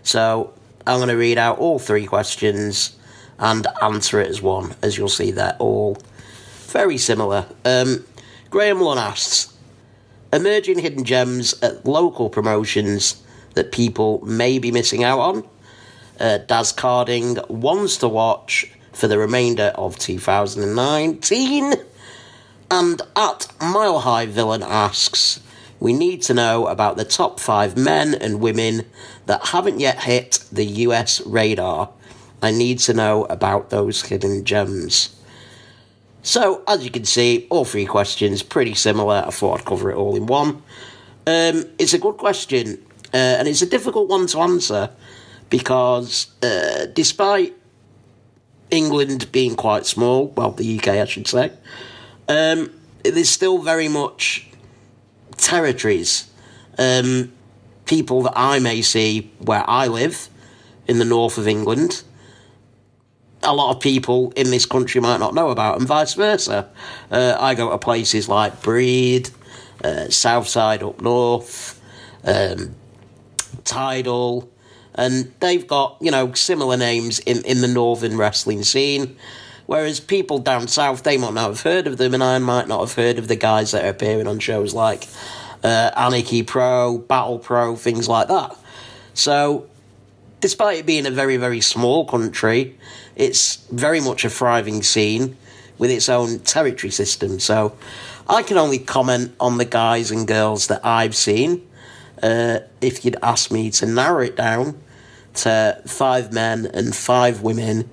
So 0.03 0.53
I'm 0.85 0.97
going 0.97 1.07
to 1.07 1.15
read 1.15 1.37
out 1.37 1.59
all 1.59 1.79
three 1.79 2.05
questions 2.05 2.97
and 3.39 3.65
answer 3.81 4.19
it 4.19 4.27
as 4.27 4.41
one. 4.41 4.75
As 4.81 4.97
you'll 4.97 5.07
see, 5.07 5.31
they're 5.31 5.55
all 5.59 5.97
very 6.67 6.97
similar. 6.97 7.45
Um, 7.63 8.05
Graham 8.49 8.81
Lunn 8.81 8.97
asks 8.97 9.53
Emerging 10.33 10.79
hidden 10.79 11.05
gems 11.05 11.55
at 11.61 11.85
local 11.85 12.29
promotions 12.29 13.23
that 13.53 13.71
people 13.71 14.19
may 14.25 14.59
be 14.59 14.73
missing 14.73 15.05
out 15.05 15.19
on. 15.19 15.47
Uh, 16.19 16.37
Daz 16.37 16.71
Carding 16.71 17.37
wants 17.49 17.97
to 17.97 18.07
watch 18.07 18.71
for 18.93 19.07
the 19.07 19.17
remainder 19.17 19.73
of 19.75 19.99
2019. 19.99 21.73
And 22.71 23.01
at 23.15 23.47
Mile 23.61 23.99
High 23.99 24.25
Villain 24.25 24.63
asks, 24.63 25.41
we 25.79 25.93
need 25.93 26.21
to 26.23 26.33
know 26.33 26.67
about 26.67 26.95
the 26.95 27.03
top 27.03 27.39
five 27.39 27.77
men 27.77 28.15
and 28.15 28.39
women 28.39 28.85
that 29.25 29.47
haven't 29.47 29.79
yet 29.79 30.03
hit 30.03 30.43
the 30.51 30.65
US 30.65 31.21
radar. 31.25 31.89
I 32.41 32.51
need 32.51 32.79
to 32.79 32.93
know 32.93 33.25
about 33.25 33.69
those 33.69 34.03
hidden 34.03 34.45
gems. 34.45 35.15
So, 36.23 36.63
as 36.67 36.83
you 36.83 36.89
can 36.89 37.05
see, 37.05 37.45
all 37.49 37.65
three 37.65 37.85
questions 37.85 38.41
pretty 38.41 38.73
similar. 38.73 39.23
I 39.27 39.29
thought 39.29 39.59
I'd 39.59 39.65
cover 39.65 39.91
it 39.91 39.95
all 39.95 40.15
in 40.15 40.25
one. 40.25 40.63
Um, 41.27 41.65
it's 41.77 41.93
a 41.93 41.99
good 41.99 42.17
question, 42.17 42.83
uh, 43.13 43.17
and 43.17 43.47
it's 43.47 43.61
a 43.61 43.67
difficult 43.67 44.09
one 44.09 44.25
to 44.27 44.39
answer 44.39 44.89
because 45.49 46.27
uh, 46.43 46.85
despite 46.93 47.53
England 48.71 49.31
being 49.31 49.55
quite 49.55 49.85
small, 49.85 50.27
well, 50.29 50.51
the 50.51 50.77
UK, 50.77 50.87
I 50.89 51.05
should 51.05 51.27
say, 51.27 51.51
um, 52.27 52.71
there's 53.03 53.29
still 53.29 53.59
very 53.59 53.87
much 53.87 54.47
territories. 55.37 56.29
Um, 56.77 57.31
people 57.85 58.23
that 58.23 58.33
I 58.35 58.59
may 58.59 58.81
see 58.81 59.31
where 59.39 59.63
I 59.67 59.87
live 59.87 60.29
in 60.87 60.99
the 60.99 61.05
north 61.05 61.37
of 61.37 61.47
England, 61.47 62.03
a 63.43 63.53
lot 63.53 63.75
of 63.75 63.81
people 63.81 64.33
in 64.35 64.49
this 64.49 64.65
country 64.65 64.99
might 64.99 65.19
not 65.19 65.33
know 65.35 65.49
about, 65.49 65.77
and 65.77 65.87
vice 65.87 66.15
versa. 66.15 66.69
Uh, 67.11 67.37
I 67.39 67.53
go 67.53 67.69
to 67.69 67.77
places 67.77 68.27
like 68.27 68.61
Breed, 68.63 69.29
uh, 69.83 70.09
Southside 70.09 70.81
up 70.81 71.01
north, 71.01 71.79
um, 72.23 72.75
Tidal, 73.63 74.49
and 74.95 75.31
they've 75.39 75.67
got 75.67 75.97
you 76.01 76.09
know 76.09 76.33
similar 76.33 76.77
names 76.77 77.19
in 77.19 77.43
in 77.45 77.61
the 77.61 77.67
northern 77.67 78.17
wrestling 78.17 78.63
scene. 78.63 79.15
Whereas 79.67 79.99
people 79.99 80.37
down 80.39 80.67
south, 80.67 81.01
they 81.03 81.17
might 81.17 81.33
not 81.33 81.47
have 81.47 81.61
heard 81.61 81.87
of 81.87 81.97
them, 81.97 82.13
and 82.13 82.23
I 82.23 82.37
might 82.37 82.67
not 82.67 82.81
have 82.81 82.93
heard 82.93 83.17
of 83.17 83.27
the 83.27 83.35
guys 83.35 83.71
that 83.71 83.83
are 83.83 83.89
appearing 83.89 84.27
on 84.27 84.37
shows 84.37 84.75
like 84.75 85.07
uh, 85.63 85.89
Anarchy 85.95 86.43
Pro, 86.43 86.99
Battle 86.99 87.39
Pro, 87.39 87.75
things 87.75 88.07
like 88.07 88.27
that. 88.27 88.55
So, 89.15 89.67
despite 90.39 90.79
it 90.79 90.85
being 90.85 91.07
a 91.07 91.11
very, 91.11 91.37
very 91.37 91.61
small 91.61 92.05
country, 92.05 92.77
it's 93.15 93.55
very 93.71 93.99
much 93.99 94.23
a 94.23 94.29
thriving 94.29 94.83
scene 94.83 95.35
with 95.79 95.89
its 95.89 96.09
own 96.09 96.39
territory 96.39 96.91
system. 96.91 97.39
So, 97.39 97.75
I 98.29 98.43
can 98.43 98.57
only 98.57 98.77
comment 98.77 99.33
on 99.39 99.57
the 99.57 99.65
guys 99.65 100.11
and 100.11 100.27
girls 100.27 100.67
that 100.67 100.85
I've 100.85 101.15
seen. 101.15 101.67
Uh, 102.21 102.59
if 102.81 103.03
you'd 103.03 103.17
ask 103.23 103.51
me 103.51 103.71
to 103.71 103.87
narrow 103.87 104.21
it 104.21 104.35
down 104.35 104.79
to 105.35 105.81
five 105.85 106.33
men 106.33 106.65
and 106.73 106.95
five 106.95 107.41
women 107.41 107.89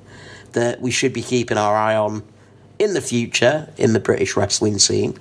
that 0.53 0.81
we 0.81 0.91
should 0.91 1.13
be 1.13 1.23
keeping 1.23 1.59
our 1.59 1.75
eye 1.75 1.97
on 1.97 2.23
in 2.79 2.95
the 2.95 3.01
future 3.01 3.73
in 3.77 3.93
the 3.93 4.01
British 4.01 4.37
wrestling 4.37 4.79
scene. 4.79 5.19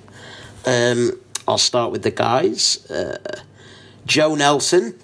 Um, 0.66 1.18
I'll 1.46 1.58
start 1.58 1.92
with 1.92 2.02
the 2.02 2.10
guys. 2.10 2.88
Uh, 2.90 3.18
Joe 4.06 4.34
Nelson, 4.34 4.98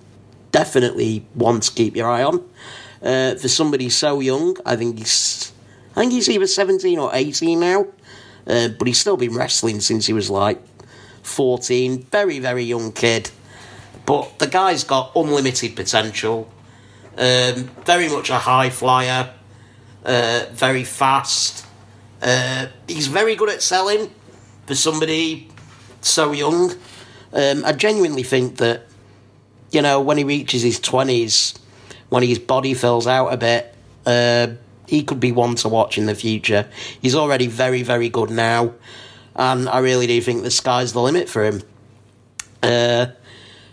definitely 0.52 1.26
one 1.34 1.60
to 1.60 1.72
keep 1.72 1.96
your 1.96 2.08
eye 2.08 2.22
on. 2.22 2.44
Uh, 3.02 3.34
for 3.37 3.48
somebody 3.48 3.88
so 3.90 4.20
young, 4.20 4.56
I 4.66 4.76
think 4.76 4.98
he's, 4.98 5.52
I 5.94 6.00
think 6.00 6.12
he's 6.12 6.28
either 6.28 6.46
seventeen 6.46 6.98
or 6.98 7.10
eighteen 7.14 7.60
now, 7.60 7.87
uh, 8.46 8.68
but 8.68 8.88
he's 8.88 8.98
still 8.98 9.16
been 9.16 9.34
wrestling 9.34 9.80
since 9.80 10.06
he 10.06 10.12
was 10.12 10.30
like 10.30 10.60
14. 11.22 12.02
Very, 12.04 12.38
very 12.38 12.64
young 12.64 12.92
kid. 12.92 13.30
But 14.06 14.38
the 14.38 14.46
guy's 14.46 14.84
got 14.84 15.12
unlimited 15.14 15.76
potential. 15.76 16.50
Um, 17.18 17.64
very 17.84 18.08
much 18.08 18.30
a 18.30 18.38
high 18.38 18.70
flyer. 18.70 19.34
Uh, 20.04 20.46
very 20.52 20.84
fast. 20.84 21.66
Uh, 22.22 22.68
he's 22.87 23.08
very 23.08 23.34
good 23.34 23.50
at 23.50 23.60
selling 23.60 24.10
for 24.66 24.76
somebody 24.76 25.48
so 26.00 26.30
young. 26.30 26.72
Um, 27.32 27.64
I 27.64 27.72
genuinely 27.72 28.22
think 28.22 28.58
that, 28.58 28.87
you 29.72 29.82
know, 29.82 30.00
when 30.00 30.16
he 30.16 30.25
reaches 30.25 30.62
his 30.62 30.78
20s, 30.80 31.58
when 32.08 32.22
his 32.22 32.38
body 32.38 32.72
fills 32.75 33.06
out 33.06 33.32
a 33.32 33.37
bit, 33.37 33.75
uh, 34.06 34.48
he 34.87 35.02
could 35.02 35.20
be 35.20 35.32
one 35.32 35.56
to 35.56 35.68
watch 35.68 35.98
in 35.98 36.06
the 36.06 36.14
future. 36.14 36.68
He's 37.02 37.14
already 37.16 37.48
very, 37.48 37.82
very 37.82 38.08
good 38.08 38.30
now, 38.30 38.75
and 39.34 39.68
I 39.68 39.80
really 39.80 40.06
do 40.06 40.20
think 40.20 40.42
the 40.42 40.50
sky's 40.50 40.92
the 40.92 41.02
limit 41.02 41.28
for 41.28 41.44
him. 41.44 41.62
Uh, 42.62 43.06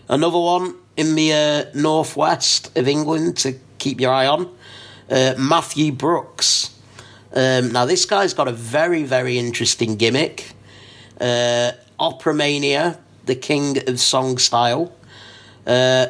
another 0.10 0.40
one 0.40 0.76
in 0.98 1.16
the 1.16 1.34
uh, 1.34 1.78
northwest 1.78 2.76
of 2.78 2.88
England 2.88 3.38
to 3.38 3.60
keep 3.78 4.00
your 4.00 4.14
eye 4.14 4.28
on 4.28 4.50
uh, 5.10 5.34
Matthew 5.38 5.92
Brooks. 5.92 6.72
Um, 7.34 7.72
now, 7.72 7.86
this 7.86 8.06
guy's 8.06 8.34
got 8.34 8.48
a 8.48 8.54
very, 8.54 9.04
very 9.04 9.38
interesting 9.38 9.98
gimmick. 9.98 10.52
Uh, 11.20 11.72
Opera 12.00 12.34
Mania, 12.34 13.00
the 13.26 13.36
king 13.36 13.78
of 13.90 14.00
song 14.00 14.38
style. 14.38 14.94
Uh, 15.68 16.08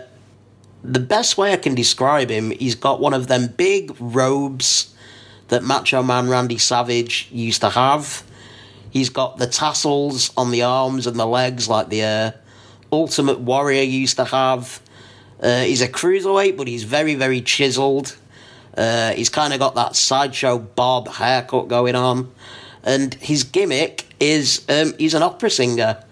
the 0.84 1.00
best 1.00 1.38
way 1.38 1.52
I 1.54 1.58
can 1.58 1.74
describe 1.74 2.30
him, 2.30 2.52
he's 2.52 2.76
got 2.76 3.00
one 3.00 3.14
of 3.14 3.28
them 3.28 3.48
big 3.48 3.96
robes 4.00 4.94
that 5.48 5.64
Macho 5.64 6.04
Man 6.04 6.30
Randy 6.30 6.58
Savage 6.58 7.30
used 7.32 7.62
to 7.62 7.70
have. 7.70 8.24
He's 8.92 9.10
got 9.10 9.38
the 9.38 9.48
tassels 9.48 10.32
on 10.38 10.52
the 10.52 10.62
arms 10.62 11.08
and 11.08 11.20
the 11.20 11.26
legs 11.26 11.68
like 11.68 11.90
the 11.90 12.04
uh, 12.04 12.32
Ultimate 12.96 13.40
Warrior 13.40 13.84
used 13.84 14.16
to 14.18 14.26
have. 14.26 14.82
Uh, 15.42 15.64
he's 15.64 15.82
a 15.82 15.88
cruiserweight, 15.88 16.56
but 16.56 16.68
he's 16.68 16.84
very, 16.84 17.16
very 17.16 17.42
chiseled. 17.42 18.16
Uh, 18.76 19.12
he's 19.12 19.30
kind 19.30 19.54
of 19.54 19.60
got 19.60 19.76
that 19.76 19.96
sideshow 19.96 20.58
bob 20.58 21.08
haircut 21.10 21.68
going 21.68 21.96
on. 21.96 22.32
And 22.84 23.14
his 23.16 23.44
gimmick 23.44 24.06
is 24.20 24.66
um, 24.70 24.94
he's 24.98 25.14
an 25.14 25.24
opera 25.24 25.50
singer. 25.50 26.04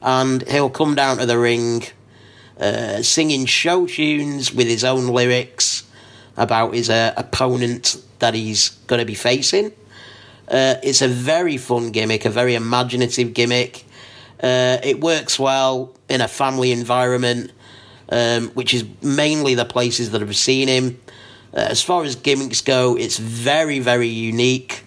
And 0.00 0.42
he'll 0.48 0.70
come 0.70 0.94
down 0.94 1.18
to 1.18 1.26
the 1.26 1.38
ring 1.38 1.84
uh, 2.58 3.02
singing 3.02 3.44
show 3.46 3.86
tunes 3.86 4.52
with 4.52 4.66
his 4.66 4.84
own 4.84 5.08
lyrics 5.08 5.84
about 6.36 6.74
his 6.74 6.88
uh, 6.88 7.12
opponent 7.16 8.02
that 8.20 8.34
he's 8.34 8.70
going 8.86 9.00
to 9.00 9.04
be 9.04 9.14
facing. 9.14 9.66
Uh, 10.48 10.74
it's 10.82 11.02
a 11.02 11.08
very 11.08 11.56
fun 11.56 11.90
gimmick, 11.90 12.24
a 12.24 12.30
very 12.30 12.54
imaginative 12.54 13.34
gimmick. 13.34 13.84
Uh, 14.42 14.78
it 14.82 15.00
works 15.00 15.38
well 15.38 15.94
in 16.08 16.20
a 16.20 16.28
family 16.28 16.72
environment, 16.72 17.52
um, 18.08 18.48
which 18.50 18.74
is 18.74 18.84
mainly 19.02 19.54
the 19.54 19.64
places 19.64 20.10
that 20.10 20.20
I've 20.20 20.36
seen 20.36 20.68
him. 20.68 21.00
Uh, 21.54 21.60
as 21.60 21.82
far 21.82 22.02
as 22.02 22.16
gimmicks 22.16 22.60
go, 22.60 22.96
it's 22.96 23.18
very, 23.18 23.78
very 23.78 24.08
unique. 24.08 24.84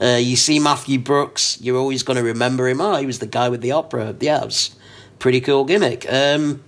Uh, 0.00 0.18
you 0.20 0.36
see 0.36 0.58
Matthew 0.58 0.98
Brooks, 0.98 1.58
you're 1.60 1.76
always 1.76 2.02
going 2.02 2.16
to 2.16 2.22
remember 2.22 2.68
him. 2.68 2.80
Oh, 2.80 2.96
he 2.96 3.06
was 3.06 3.18
the 3.18 3.26
guy 3.26 3.48
with 3.48 3.60
the 3.60 3.72
opera. 3.72 4.14
Yeah, 4.18 4.42
it 4.42 4.46
was 4.46 4.76
pretty 5.18 5.40
cool 5.40 5.64
gimmick. 5.64 6.06
Um, 6.10 6.62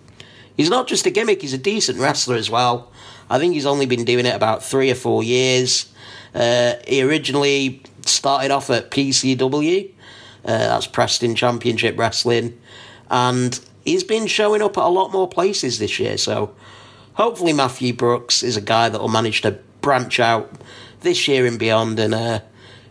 he's 0.56 0.70
not 0.70 0.86
just 0.86 1.06
a 1.06 1.10
gimmick, 1.10 1.42
he's 1.42 1.54
a 1.54 1.58
decent 1.58 1.98
wrestler 1.98 2.36
as 2.36 2.50
well. 2.50 2.92
I 3.28 3.38
think 3.38 3.54
he's 3.54 3.66
only 3.66 3.86
been 3.86 4.04
doing 4.04 4.26
it 4.26 4.34
about 4.34 4.62
three 4.62 4.90
or 4.90 4.94
four 4.94 5.22
years. 5.22 5.90
Uh, 6.34 6.74
he 6.86 7.02
originally 7.02 7.82
started 8.04 8.50
off 8.50 8.70
at 8.70 8.90
PCW, 8.90 9.90
uh, 10.44 10.58
that's 10.58 10.86
Preston 10.86 11.34
Championship 11.34 11.98
Wrestling, 11.98 12.58
and 13.10 13.58
he's 13.84 14.04
been 14.04 14.26
showing 14.26 14.62
up 14.62 14.78
at 14.78 14.84
a 14.84 14.88
lot 14.88 15.12
more 15.12 15.28
places 15.28 15.78
this 15.78 15.98
year. 15.98 16.16
So 16.16 16.54
hopefully, 17.14 17.52
Matthew 17.52 17.92
Brooks 17.92 18.42
is 18.42 18.56
a 18.56 18.60
guy 18.60 18.88
that 18.88 19.00
will 19.00 19.08
manage 19.08 19.42
to 19.42 19.58
branch 19.80 20.20
out 20.20 20.52
this 21.00 21.26
year 21.26 21.46
and 21.46 21.58
beyond 21.58 21.98
and 21.98 22.14
uh, 22.14 22.40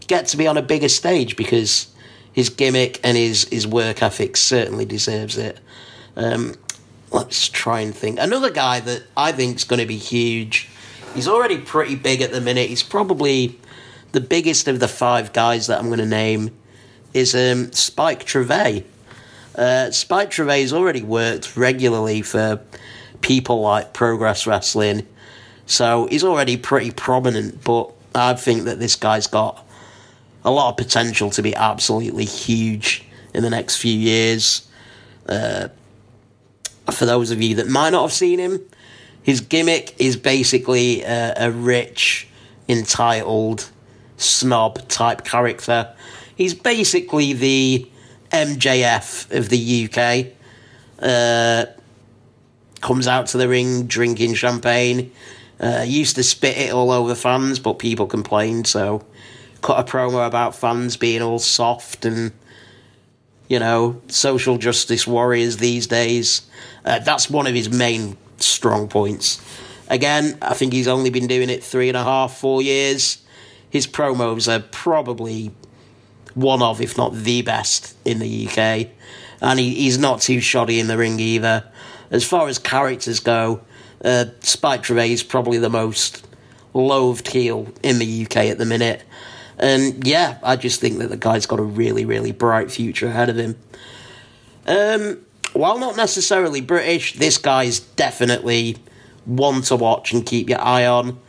get 0.08 0.28
to 0.28 0.38
be 0.38 0.48
on 0.48 0.58
a 0.58 0.62
bigger 0.62 0.90
stage 0.90 1.36
because 1.36 1.88
his 2.34 2.50
gimmick 2.50 3.00
and 3.04 3.18
his, 3.18 3.48
his 3.50 3.66
work 3.66 4.02
ethic 4.02 4.38
certainly 4.38 4.86
deserves 4.86 5.38
it. 5.38 5.60
Um, 6.16 6.56
let's 7.12 7.48
try 7.48 7.82
and 7.82 7.96
think. 7.96 8.20
Another 8.20 8.50
guy 8.50 8.80
that 8.82 9.04
I 9.16 9.32
think 9.32 9.58
is 9.58 9.64
going 9.64 9.80
to 9.80 9.86
be 9.86 9.98
huge 9.98 10.70
He's 11.14 11.28
already 11.28 11.58
pretty 11.58 11.96
big 11.96 12.22
at 12.22 12.32
the 12.32 12.40
minute. 12.40 12.70
He's 12.70 12.84
probably 12.84 13.60
the 14.14 14.22
biggest 14.22 14.68
of 14.68 14.80
the 14.80 14.88
five 14.88 15.34
guys 15.34 15.68
that 15.68 15.80
I'm 15.80 15.88
going 15.88 16.00
to 16.00 16.06
name 16.06 16.52
is 17.14 17.36
um, 17.36 17.72
Spike 17.72 18.26
Trivet. 18.26 18.86
Uh, 19.56 19.92
Spike 19.92 20.32
Trivet's 20.32 20.74
already 20.74 21.02
worked 21.02 21.58
regularly 21.58 22.22
for 22.22 22.62
people 23.22 23.62
like 23.62 23.94
Progress 23.94 24.48
Wrestling, 24.48 25.06
so 25.66 26.08
he's 26.08 26.24
already 26.24 26.58
pretty 26.58 26.92
prominent. 26.92 27.64
But 27.64 27.92
I 28.16 28.34
think 28.34 28.64
that 28.64 28.80
this 28.80 28.96
guy's 28.96 29.28
got 29.28 29.66
a 30.44 30.52
lot 30.52 30.72
of 30.72 30.78
potential 30.78 31.30
to 31.32 31.42
be 31.42 31.56
absolutely 31.56 32.26
huge 32.26 33.06
in 33.34 33.44
the 33.44 33.50
next 33.50 33.78
few 33.78 33.94
years. 33.94 34.68
Uh, 35.28 35.68
for 36.92 37.06
those 37.06 37.32
of 37.32 37.42
you 37.42 37.56
that 37.56 37.68
might 37.68 37.92
not 37.92 38.02
have 38.02 38.14
seen 38.14 38.40
him, 38.40 38.60
his 39.24 39.42
gimmick 39.42 39.96
is 40.00 40.16
basically 40.16 41.04
a 41.04 41.52
rich, 41.52 42.28
entitled, 42.68 43.70
snob 44.18 44.88
type 44.88 45.24
character. 45.24 45.94
He's 46.42 46.56
basically 46.56 47.34
the 47.34 47.88
MJF 48.32 49.30
of 49.30 49.50
the 49.50 49.86
UK. 49.86 50.34
Uh, 51.00 51.72
comes 52.82 53.08
out 53.08 53.28
to 53.28 53.38
the 53.38 53.48
ring 53.48 53.86
drinking 53.86 54.34
champagne. 54.34 55.12
Uh, 55.60 55.84
used 55.86 56.16
to 56.16 56.24
spit 56.24 56.58
it 56.58 56.74
all 56.74 56.90
over 56.90 57.14
fans, 57.14 57.60
but 57.60 57.78
people 57.78 58.08
complained, 58.08 58.66
so 58.66 59.06
cut 59.62 59.88
a 59.88 59.92
promo 59.92 60.26
about 60.26 60.56
fans 60.56 60.98
being 60.98 61.22
all 61.22 61.38
soft 61.38 62.06
and, 62.06 62.32
you 63.48 63.60
know, 63.60 64.02
social 64.08 64.58
justice 64.58 65.06
warriors 65.06 65.58
these 65.58 65.86
days. 65.86 66.42
Uh, 66.84 66.98
that's 66.98 67.30
one 67.30 67.46
of 67.46 67.54
his 67.54 67.70
main 67.70 68.18
strong 68.38 68.88
points. 68.88 69.40
Again, 69.90 70.40
I 70.42 70.56
think 70.56 70.74
he's 70.74 70.88
only 70.88 71.12
been 71.12 71.28
doing 71.28 71.52
it 71.52 71.64
three 71.64 71.88
and 71.88 71.98
a 71.98 72.04
half, 72.04 72.36
four 72.36 72.64
years. 72.64 73.22
His 73.70 73.86
promos 73.86 74.52
are 74.52 74.64
probably 74.72 75.52
one 76.34 76.62
of, 76.62 76.82
if 76.82 76.98
not 76.98 77.14
the 77.14 77.42
best 77.42 77.96
in 78.06 78.20
the 78.20 78.48
UK. 78.48 78.88
And 79.42 79.60
he, 79.60 79.74
he's 79.76 79.98
not 79.98 80.22
too 80.22 80.40
shoddy 80.40 80.80
in 80.80 80.88
the 80.88 80.98
ring 80.98 81.20
either. 81.20 81.66
As 82.10 82.24
far 82.24 82.48
as 82.48 82.60
characters 82.60 83.20
go, 83.20 83.62
uh, 84.04 84.26
Spike 84.42 84.84
Trivet 84.84 85.12
is 85.12 85.24
probably 85.24 85.58
the 85.58 85.70
most 85.70 86.26
loathed 86.74 87.28
heel 87.28 87.68
in 87.84 88.00
the 88.00 88.26
UK 88.26 88.38
at 88.38 88.58
the 88.58 88.66
minute. 88.66 89.04
And 89.58 90.06
yeah, 90.08 90.40
I 90.44 90.56
just 90.56 90.82
think 90.82 91.00
that 91.00 91.10
the 91.10 91.18
guy's 91.18 91.46
got 91.46 91.60
a 91.60 91.64
really, 91.64 92.06
really 92.06 92.32
bright 92.32 92.72
future 92.72 93.08
ahead 93.08 93.30
of 93.30 93.38
him. 93.38 93.58
Um, 94.68 95.26
while 95.54 95.80
not 95.80 95.98
necessarily 95.98 96.62
British, 96.62 97.14
this 97.14 97.38
guy's 97.38 97.80
definitely 97.80 98.78
one 99.26 99.62
to 99.64 99.76
watch 99.76 100.14
and 100.14 100.26
keep 100.26 100.50
your 100.50 100.62
eye 100.62 100.86
on. 100.86 101.20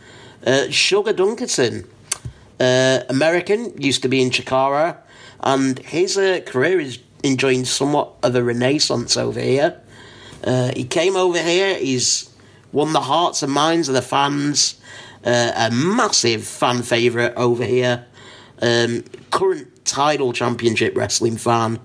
Uh, 0.46 0.70
Sugar 0.70 1.12
Dunkerton, 1.12 1.86
uh, 2.62 3.04
American, 3.08 3.74
used 3.82 4.02
to 4.02 4.08
be 4.08 4.22
in 4.22 4.30
Chikara, 4.30 4.96
and 5.40 5.78
his 5.80 6.16
uh, 6.16 6.40
career 6.46 6.78
is 6.78 7.00
enjoying 7.24 7.64
somewhat 7.64 8.12
of 8.22 8.36
a 8.36 8.42
renaissance 8.42 9.16
over 9.16 9.40
here. 9.40 9.80
Uh, 10.44 10.70
he 10.76 10.84
came 10.84 11.16
over 11.16 11.40
here, 11.40 11.76
he's 11.76 12.30
won 12.70 12.92
the 12.92 13.00
hearts 13.00 13.42
and 13.42 13.52
minds 13.52 13.88
of 13.88 13.94
the 13.94 14.02
fans, 14.02 14.80
uh, 15.24 15.52
a 15.56 15.70
massive 15.72 16.44
fan 16.44 16.82
favourite 16.82 17.34
over 17.34 17.64
here, 17.64 18.06
um, 18.60 19.02
current 19.30 19.68
Tidal 19.84 20.32
championship 20.32 20.96
wrestling 20.96 21.36
fan. 21.36 21.80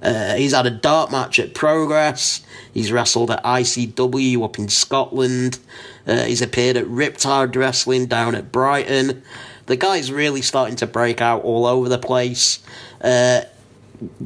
Uh, 0.00 0.34
he's 0.34 0.54
had 0.54 0.66
a 0.66 0.70
dark 0.70 1.10
match 1.10 1.40
at 1.40 1.52
Progress. 1.52 2.42
He's 2.72 2.92
wrestled 2.92 3.32
at 3.32 3.42
ICW 3.42 4.42
up 4.44 4.58
in 4.58 4.68
Scotland. 4.68 5.58
Uh, 6.06 6.24
he's 6.24 6.40
appeared 6.40 6.76
at 6.76 6.86
Riptide 6.86 7.56
Wrestling 7.56 8.06
down 8.06 8.36
at 8.36 8.52
Brighton. 8.52 9.22
The 9.70 9.76
guy's 9.76 10.10
really 10.10 10.42
starting 10.42 10.74
to 10.78 10.88
break 10.88 11.20
out 11.20 11.44
all 11.44 11.64
over 11.64 11.88
the 11.88 11.96
place. 11.96 12.58
Uh, 13.00 13.42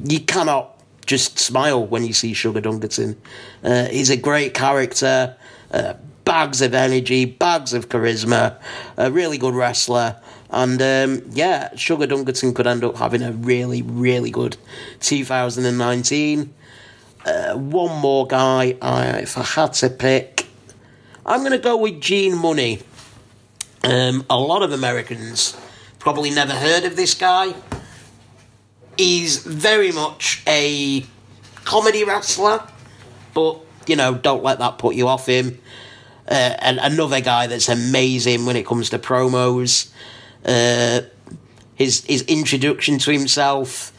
you 0.02 0.20
cannot 0.20 0.83
just 1.04 1.38
smile 1.38 1.87
when 1.87 2.02
you 2.02 2.14
see 2.14 2.33
Sugar 2.33 2.62
Dunkerton. 2.62 3.14
Uh, 3.62 3.85
he's 3.88 4.09
a 4.09 4.16
great 4.16 4.54
character, 4.54 5.37
uh, 5.70 5.94
bags 6.24 6.62
of 6.62 6.72
energy, 6.72 7.26
bags 7.26 7.74
of 7.74 7.90
charisma, 7.90 8.59
a 8.96 9.12
really 9.12 9.37
good 9.37 9.52
wrestler. 9.54 10.16
And 10.48 10.80
um, 10.80 11.20
yeah, 11.33 11.76
Sugar 11.76 12.07
Dunkerton 12.07 12.54
could 12.54 12.66
end 12.66 12.83
up 12.83 12.96
having 12.96 13.20
a 13.20 13.33
really, 13.33 13.83
really 13.83 14.30
good 14.30 14.57
2019. 15.00 16.54
Uh, 17.26 17.52
one 17.52 18.00
more 18.00 18.26
guy, 18.26 18.78
I, 18.80 19.18
if 19.18 19.37
I 19.37 19.42
had 19.42 19.74
to 19.74 19.90
pick, 19.90 20.46
I'm 21.26 21.40
going 21.40 21.52
to 21.52 21.59
go 21.59 21.76
with 21.76 22.00
Gene 22.00 22.35
Munny. 22.35 22.80
Um, 23.85 24.25
a 24.31 24.38
lot 24.38 24.62
of 24.62 24.73
Americans 24.73 25.55
probably 25.99 26.31
never 26.31 26.55
heard 26.55 26.85
of 26.85 26.97
this 26.97 27.12
guy. 27.12 27.55
He's 28.97 29.44
very 29.44 29.92
much 29.92 30.42
a 30.47 31.05
comedy 31.64 32.03
wrestler, 32.05 32.66
but 33.35 33.61
you 33.87 33.97
know, 33.97 34.14
don't 34.14 34.42
let 34.42 34.59
that 34.61 34.79
put 34.79 34.94
you 34.94 35.09
off 35.09 35.27
him. 35.27 35.59
Uh, 36.27 36.57
and 36.61 36.79
another 36.79 37.20
guy 37.20 37.47
that's 37.47 37.68
amazing 37.68 38.47
when 38.47 38.57
it 38.57 38.64
comes 38.64 38.88
to 38.90 38.99
promos. 38.99 39.90
Uh, 40.44 41.03
his 41.75 42.05
his 42.05 42.23
introduction 42.23 42.99
to 43.01 43.11
himself, 43.11 43.92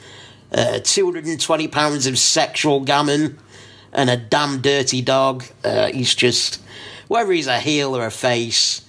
uh, 0.51 0.79
220 0.79 1.67
pounds 1.67 2.07
of 2.07 2.17
sexual 2.17 2.79
gammon, 2.79 3.37
and 3.93 4.09
a 4.09 4.17
damn 4.17 4.61
dirty 4.61 5.03
dog. 5.03 5.43
Uh, 5.63 5.87
he's 5.87 6.15
just, 6.15 6.59
whether 7.07 7.31
he's 7.31 7.47
a 7.47 7.59
heel 7.59 7.95
or 7.95 8.05
a 8.05 8.11
face, 8.11 8.81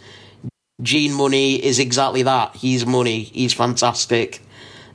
Gene 0.83 1.15
Munny 1.15 1.55
is 1.55 1.79
exactly 1.79 2.23
that. 2.25 2.55
He's 2.57 2.85
money. 2.85 3.23
He's 3.23 3.55
fantastic. 3.55 4.43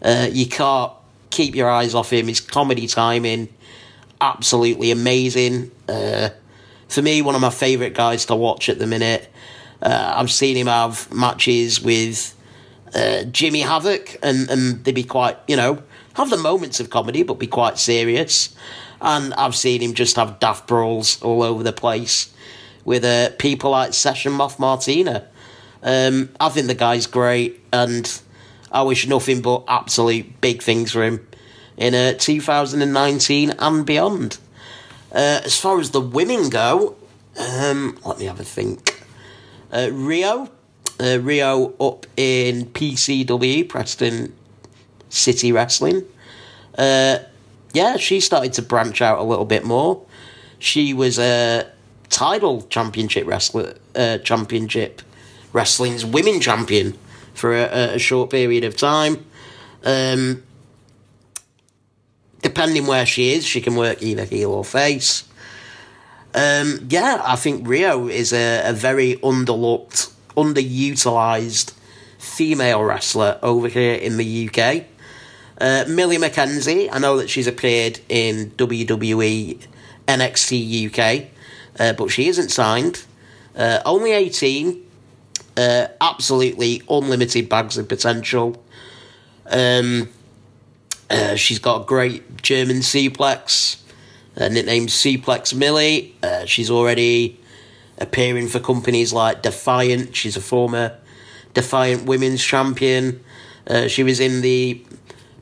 Uh, 0.02 0.28
you 0.32 0.46
can't 0.46 0.94
keep 1.32 1.56
your 1.56 1.72
eyes 1.72 1.96
off 1.96 2.14
him. 2.14 2.28
His 2.28 2.40
comedy 2.40 2.86
timing, 2.86 3.50
absolutely 4.20 4.92
amazing. 4.92 5.72
Uh, 5.90 6.30
for 6.88 7.02
me, 7.02 7.24
one 7.24 7.34
of 7.34 7.42
my 7.42 7.50
favourite 7.50 7.96
guys 7.96 8.28
to 8.28 8.36
watch 8.36 8.70
at 8.70 8.78
the 8.78 8.86
minute. 8.86 9.28
Uh, 9.82 10.14
I've 10.18 10.30
seen 10.30 10.56
him 10.56 10.68
have 10.68 11.12
matches 11.12 11.82
with 11.82 12.36
uh, 12.94 13.24
Jimmy 13.24 13.62
Havoc, 13.62 14.18
and, 14.22 14.52
and 14.52 14.84
they'd 14.84 14.94
be 14.94 15.04
quite, 15.04 15.38
you 15.48 15.56
know, 15.56 15.82
have 16.14 16.30
the 16.30 16.38
moments 16.38 16.80
of 16.80 16.92
comedy, 16.92 17.24
but 17.24 17.40
be 17.40 17.48
quite 17.48 17.80
serious. 17.80 18.56
And 19.02 19.34
I've 19.34 19.56
seen 19.56 19.82
him 19.82 19.96
just 19.96 20.16
have 20.18 20.40
daft 20.40 20.68
brawls 20.68 21.20
all 21.24 21.42
over 21.42 21.64
the 21.64 21.74
place 21.74 22.32
with 22.86 23.04
uh, 23.04 23.32
people 23.40 23.72
like 23.72 23.96
Session 23.96 24.34
Moth 24.34 24.60
Martina. 24.60 25.28
Um, 25.84 26.30
I 26.40 26.50
think 26.50 26.68
the 26.68 26.76
guy's 26.76 27.08
great, 27.08 27.60
and 27.74 28.22
I 28.72 28.84
wish 28.84 29.08
nothing 29.08 29.42
but 29.42 29.64
absolute 29.68 30.40
big 30.42 30.62
things 30.62 30.92
for 30.92 31.04
him 31.04 31.28
in 31.78 31.96
uh, 31.96 32.14
2019 32.18 33.52
and 33.58 33.86
beyond. 33.86 34.38
Uh, 35.12 35.42
as 35.44 35.60
far 35.60 35.80
as 35.80 35.92
the 35.92 36.02
women 36.02 36.50
go, 36.50 36.96
um, 37.38 37.98
let 38.06 38.20
me 38.20 38.26
have 38.26 38.40
a 38.40 38.44
think. 38.44 39.04
Uh, 39.72 39.88
Rhio, 39.92 40.50
uh, 41.00 41.18
Rhio 41.20 41.74
up 41.80 42.06
in 42.16 42.66
PCW, 42.68 43.68
Preston 43.68 44.36
City 45.10 45.52
Wrestling. 45.52 46.04
Uh, 46.78 47.20
yeah, 47.74 47.98
she 47.98 48.20
started 48.20 48.54
to 48.54 48.62
branch 48.62 49.02
out 49.02 49.20
a 49.20 49.24
little 49.24 49.46
bit 49.46 49.66
more. 49.66 50.06
She 50.60 50.94
was 50.94 51.18
a 51.18 51.70
Tidal 52.10 52.64
championship 52.64 53.26
wrestler, 53.26 53.76
uh, 53.96 54.18
championship 54.18 55.02
wrestling's 55.54 56.06
women 56.06 56.40
champion 56.40 56.98
for 57.34 57.54
a, 57.54 57.96
a 57.96 58.00
short 58.00 58.30
period 58.30 58.64
of 58.64 58.76
time. 58.76 59.26
Um, 59.84 60.44
depending 62.42 62.88
where 62.88 63.06
she 63.06 63.34
is, 63.34 63.46
she 63.46 63.62
can 63.62 63.76
work 63.76 64.02
either 64.02 64.26
heel 64.26 64.52
or 64.52 64.66
face. 64.66 65.24
Um, 66.34 66.88
yeah, 66.90 67.22
I 67.24 67.36
think 67.36 67.68
Rhio 67.68 68.10
is 68.10 68.32
a, 68.32 68.70
a 68.70 68.74
very 68.74 69.16
underlooked, 69.18 70.12
underutilized 70.38 71.74
female 72.18 72.84
wrestler 72.84 73.40
over 73.42 73.68
here 73.68 73.96
in 73.96 74.18
the 74.18 74.50
UK. 74.50 74.86
Uh, 75.60 75.86
Millie 75.88 76.18
McKenzie, 76.18 76.90
I 76.92 77.00
know 77.00 77.18
that 77.18 77.30
she's 77.30 77.48
appeared 77.48 78.00
in 78.10 78.52
WWE 78.52 79.60
NXT 80.08 80.88
UK, 80.88 81.30
uh, 81.80 81.94
but 81.94 82.10
she 82.10 82.28
isn't 82.28 82.50
signed. 82.50 83.04
Uh, 83.56 83.80
only 83.86 84.12
18, 84.14 84.91
uh, 85.58 85.88
absolutely 86.00 86.82
unlimited 86.90 87.50
bags 87.50 87.78
of 87.78 87.88
potential. 87.88 88.64
Um, 89.48 90.10
uh, 91.10 91.36
she's 91.36 91.60
got 91.60 91.82
a 91.82 91.86
great 91.86 92.42
German 92.42 92.78
suplex, 92.78 93.82
uh, 94.38 94.48
nicknamed 94.48 94.90
Suplex 94.90 95.54
Millie. 95.54 96.16
Uh, 96.24 96.46
she's 96.46 96.72
already 96.72 97.40
appearing 97.98 98.48
for 98.48 98.60
companies 98.60 99.12
like 99.12 99.42
Defiant. 99.42 100.16
She's 100.16 100.38
a 100.38 100.42
former 100.42 100.98
Defiant 101.54 102.06
Women's 102.06 102.44
Champion. 102.44 103.24
Uh, 103.68 103.88
she 103.88 104.04
was 104.04 104.20
in 104.20 104.42
the 104.42 104.84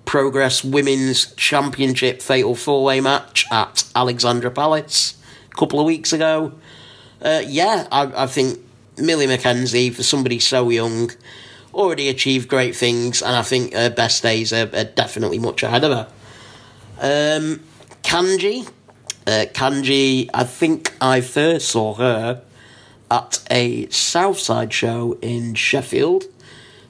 Progress 0.05 0.63
Women's 0.63 1.33
Championship 1.35 2.21
Fatal 2.21 2.55
Four 2.55 2.83
Way 2.83 2.99
match 2.99 3.45
at 3.51 3.83
Alexandra 3.95 4.49
Palace 4.49 5.15
a 5.51 5.55
couple 5.55 5.79
of 5.79 5.85
weeks 5.85 6.11
ago. 6.11 6.53
Uh, 7.21 7.43
yeah, 7.45 7.87
I, 7.91 8.23
I 8.23 8.27
think 8.27 8.59
Millie 8.99 9.27
McKenzie, 9.27 9.93
for 9.93 10.03
somebody 10.03 10.39
so 10.39 10.69
young, 10.69 11.11
already 11.73 12.09
achieved 12.09 12.47
great 12.47 12.75
things, 12.75 13.21
and 13.21 13.35
I 13.35 13.41
think 13.41 13.73
her 13.73 13.89
best 13.89 14.23
days 14.23 14.51
are, 14.53 14.69
are 14.73 14.85
definitely 14.85 15.39
much 15.39 15.63
ahead 15.63 15.83
of 15.83 15.91
her. 15.91 16.07
Um, 17.01 17.61
Kanji, 18.03 18.67
uh, 19.27 19.45
Kanji, 19.53 20.29
I 20.33 20.43
think 20.43 20.93
I 20.99 21.21
first 21.21 21.69
saw 21.69 21.93
her 21.95 22.43
at 23.11 23.45
a 23.49 23.87
Southside 23.89 24.73
show 24.73 25.17
in 25.21 25.55
Sheffield 25.55 26.25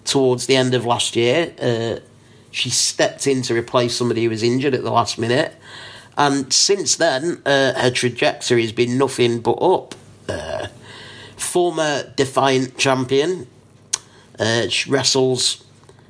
towards 0.06 0.48
the 0.48 0.56
end 0.56 0.74
of 0.74 0.86
last 0.86 1.16
year. 1.16 1.54
Uh, 1.62 2.00
she 2.52 2.70
stepped 2.70 3.28
in 3.28 3.42
to 3.44 3.54
replace 3.54 3.96
somebody 3.96 4.24
who 4.24 4.30
was 4.30 4.44
injured 4.44 4.74
at 4.74 4.84
the 4.84 4.92
last 4.92 5.18
minute. 5.18 5.56
And 6.18 6.52
since 6.52 6.96
then, 6.96 7.42
uh, 7.46 7.74
her 7.80 7.92
trajectory 7.92 8.64
has 8.64 8.72
been 8.72 8.98
nothing 8.98 9.40
but 9.40 9.54
up. 9.54 9.96
Uh, 10.28 10.68
former 11.40 12.12
Defiant 12.16 12.78
champion, 12.78 13.48
uh, 14.38 14.68
she 14.68 14.90
wrestles 14.90 15.64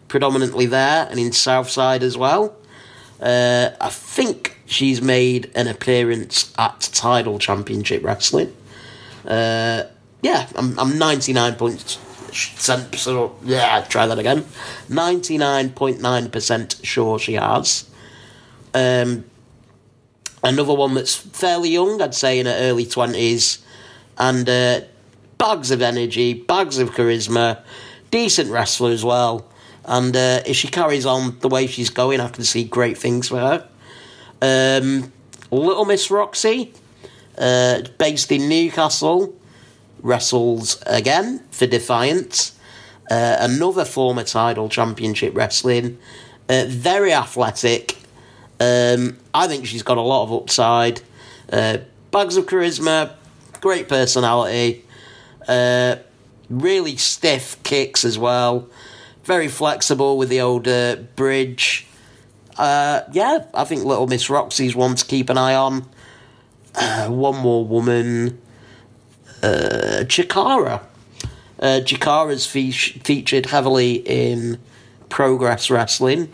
predominantly 0.08 0.66
there 0.66 1.08
and 1.10 1.20
in 1.20 1.32
Southside 1.32 2.04
as 2.04 2.18
well. 2.18 2.56
Uh, 3.22 3.72
I 3.80 3.90
think 3.90 4.58
she's 4.66 5.02
made 5.02 5.52
an 5.56 5.68
appearance 5.68 6.54
at 6.58 6.80
Tidal 6.94 7.38
Championship 7.40 8.04
Wrestling. 8.04 8.56
Uh, 9.26 9.84
yeah, 10.22 10.48
I'm, 10.56 10.80
I'm 10.80 10.94
99% 10.94 11.98
so 12.32 13.36
yeah, 13.44 13.82
try 13.90 14.06
that 14.08 14.20
again. 14.20 14.46
99.9% 14.90 16.86
sure 16.86 17.18
she 17.20 17.34
has. 17.34 17.90
Um, 18.74 19.26
another 20.44 20.74
one 20.74 20.94
that's 20.94 21.16
fairly 21.16 21.70
young, 21.70 22.02
I'd 22.02 22.16
say 22.16 22.40
in 22.40 22.46
her 22.46 22.56
early 22.56 22.86
20s, 22.86 23.60
and 24.18 24.48
uh, 24.48 24.82
bags 25.40 25.72
of 25.72 25.82
energy, 25.82 26.34
bags 26.34 26.78
of 26.78 26.92
charisma, 26.92 27.64
decent 28.12 28.52
wrestler 28.52 28.92
as 28.92 29.04
well. 29.04 29.48
And 29.86 30.16
uh, 30.16 30.42
if 30.46 30.56
she 30.56 30.68
carries 30.68 31.08
on 31.08 31.40
the 31.40 31.48
way 31.48 31.66
she's 31.66 31.90
going, 31.90 32.20
I 32.20 32.30
can 32.30 32.44
see 32.44 32.64
great 32.64 32.98
things 32.98 33.30
for 33.30 33.40
her. 33.40 33.68
Um, 34.42 35.12
Little 35.50 35.86
Miss 35.86 36.12
Roxy, 36.12 36.72
uh, 37.38 37.82
based 37.98 38.32
in 38.32 38.48
Newcastle, 38.48 39.36
wrestles 40.04 40.82
again 40.86 41.44
for 41.50 41.66
Defiant. 41.66 42.52
Uh, 43.10 43.38
another 43.40 43.86
former 43.86 44.24
Tidal 44.24 44.70
championship 44.70 45.36
wrestling. 45.36 45.98
Uh, 46.48 46.66
very 46.68 47.12
athletic. 47.12 47.98
Um, 48.60 49.18
I 49.34 49.48
think 49.48 49.66
she's 49.66 49.84
got 49.84 49.98
a 49.98 50.02
lot 50.02 50.24
of 50.24 50.34
upside. 50.34 51.02
Uh, 51.52 51.80
bags 52.12 52.38
of 52.38 52.46
charisma, 52.46 53.14
great 53.62 53.88
personality. 53.88 54.86
Uh, 55.48 55.98
really 56.50 56.98
stiff 56.98 57.62
kicks 57.64 58.04
as 58.04 58.18
well. 58.18 58.68
Very 59.24 59.48
flexible 59.48 60.18
with 60.18 60.30
the 60.30 60.42
old 60.42 60.68
uh, 60.68 60.98
bridge. 61.16 61.88
Uh, 62.58 63.02
yeah, 63.12 63.46
I 63.54 63.64
think 63.64 63.86
Little 63.86 64.08
Miss 64.08 64.30
Roxy's 64.30 64.76
one 64.76 64.96
to 64.96 65.06
keep 65.06 65.30
an 65.30 65.38
eye 65.38 65.56
on. 65.56 65.86
Uh, 66.76 67.08
one 67.08 67.38
more 67.38 67.66
woman. 67.66 68.42
Uh, 69.42 70.04
Chikara. 70.04 70.82
Uh, 71.60 71.82
Chikara's 71.84 72.46
fe- 72.46 72.72
featured 72.72 73.48
heavily 73.48 73.96
in 73.96 74.60
Progress 75.10 75.70
Wrestling. 75.70 76.34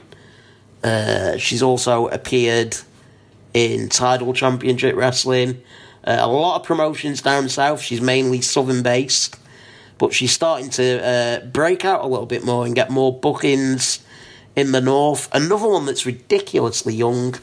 Uh, 0.84 1.38
she's 1.38 1.64
also 1.64 2.08
appeared 2.08 2.78
in 3.54 3.90
Tidal 3.90 4.34
Championship 4.34 4.96
Wrestling. 4.96 5.62
Uh, 6.06 6.18
a 6.20 6.28
lot 6.28 6.60
of 6.60 6.66
promotions 6.66 7.22
down 7.22 7.50
south. 7.50 7.82
She's 7.82 8.02
mainly 8.02 8.42
southern 8.42 8.84
based, 8.84 9.38
but 9.98 10.14
she's 10.14 10.32
starting 10.32 10.70
to 10.72 11.04
uh, 11.04 11.46
break 11.48 11.84
out 11.84 12.04
a 12.04 12.08
little 12.08 12.28
bit 12.28 12.44
more 12.44 12.66
and 12.66 12.76
get 12.76 12.92
more 12.92 13.18
bookings 13.18 14.04
in 14.56 14.72
the 14.72 14.82
north. 14.82 15.28
Another 15.34 15.68
one 15.68 15.86
that's 15.86 16.06
ridiculously 16.06 16.94
young. 16.94 17.36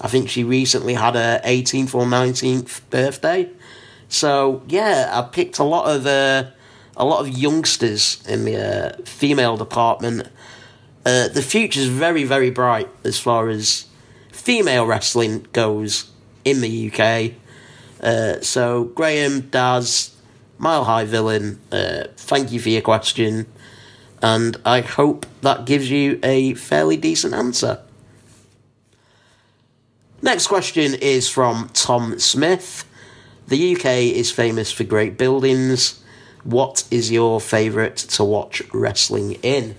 I 0.00 0.08
think 0.08 0.30
she 0.30 0.42
recently 0.42 0.94
had 0.94 1.14
her 1.14 1.40
18th 1.44 1.94
or 1.94 2.04
19th 2.04 2.80
birthday. 2.88 3.50
So 4.08 4.62
yeah, 4.68 5.10
I 5.12 5.22
picked 5.22 5.58
a 5.58 5.64
lot 5.64 5.94
of 5.94 6.06
uh, 6.06 6.50
a 6.96 7.04
lot 7.04 7.20
of 7.20 7.28
youngsters 7.28 8.22
in 8.26 8.44
the 8.44 8.56
uh, 8.56 9.02
female 9.04 9.56
department. 9.56 10.28
Uh, 11.04 11.28
the 11.28 11.42
future's 11.42 11.88
very 11.88 12.24
very 12.24 12.50
bright 12.50 12.88
as 13.04 13.18
far 13.18 13.48
as 13.48 13.86
female 14.32 14.86
wrestling 14.86 15.46
goes 15.52 16.10
in 16.44 16.60
the 16.62 16.90
UK. 16.90 17.34
Uh, 18.00 18.40
so, 18.40 18.84
Graham, 18.84 19.40
Daz, 19.50 20.14
Mile 20.58 20.84
High 20.84 21.04
Villain, 21.04 21.60
uh, 21.72 22.04
thank 22.16 22.52
you 22.52 22.60
for 22.60 22.68
your 22.68 22.82
question, 22.82 23.46
and 24.22 24.56
I 24.64 24.80
hope 24.80 25.26
that 25.42 25.66
gives 25.66 25.90
you 25.90 26.18
a 26.22 26.54
fairly 26.54 26.96
decent 26.96 27.34
answer. 27.34 27.80
Next 30.22 30.46
question 30.46 30.94
is 30.94 31.28
from 31.28 31.70
Tom 31.72 32.18
Smith. 32.18 32.84
The 33.46 33.76
UK 33.76 33.86
is 34.16 34.30
famous 34.30 34.70
for 34.70 34.84
great 34.84 35.16
buildings. 35.16 36.02
What 36.44 36.84
is 36.90 37.10
your 37.10 37.40
favourite 37.40 37.96
to 37.96 38.24
watch 38.24 38.62
wrestling 38.72 39.32
in? 39.42 39.74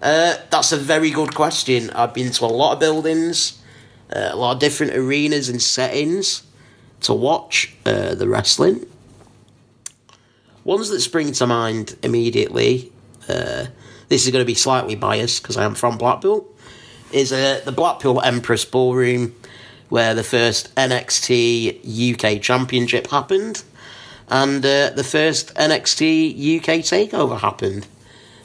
Uh, 0.00 0.36
that's 0.50 0.72
a 0.72 0.76
very 0.76 1.10
good 1.10 1.34
question. 1.34 1.90
I've 1.90 2.14
been 2.14 2.32
to 2.32 2.44
a 2.44 2.46
lot 2.46 2.74
of 2.74 2.80
buildings, 2.80 3.60
uh, 4.14 4.30
a 4.32 4.36
lot 4.36 4.54
of 4.54 4.58
different 4.58 4.94
arenas 4.94 5.48
and 5.48 5.60
settings 5.60 6.42
to 7.02 7.14
watch 7.14 7.74
uh, 7.86 8.14
the 8.14 8.28
wrestling. 8.28 8.86
Ones 10.64 10.90
that 10.90 11.00
spring 11.00 11.32
to 11.32 11.46
mind 11.46 11.96
immediately, 12.02 12.92
uh, 13.28 13.66
this 14.08 14.26
is 14.26 14.30
going 14.30 14.42
to 14.42 14.46
be 14.46 14.54
slightly 14.54 14.94
biased 14.94 15.42
because 15.42 15.56
I 15.56 15.64
am 15.64 15.74
from 15.74 15.96
Blackpool, 15.96 16.46
is 17.12 17.32
uh, 17.32 17.60
the 17.64 17.72
Blackpool 17.72 18.20
Empress 18.20 18.64
Ballroom, 18.64 19.34
where 19.88 20.14
the 20.14 20.22
first 20.22 20.74
NXT 20.76 22.14
UK 22.14 22.42
Championship 22.42 23.08
happened, 23.08 23.64
and 24.28 24.64
uh, 24.64 24.90
the 24.90 25.04
first 25.04 25.54
NXT 25.54 26.58
UK 26.58 26.80
Takeover 26.80 27.40
happened. 27.40 27.86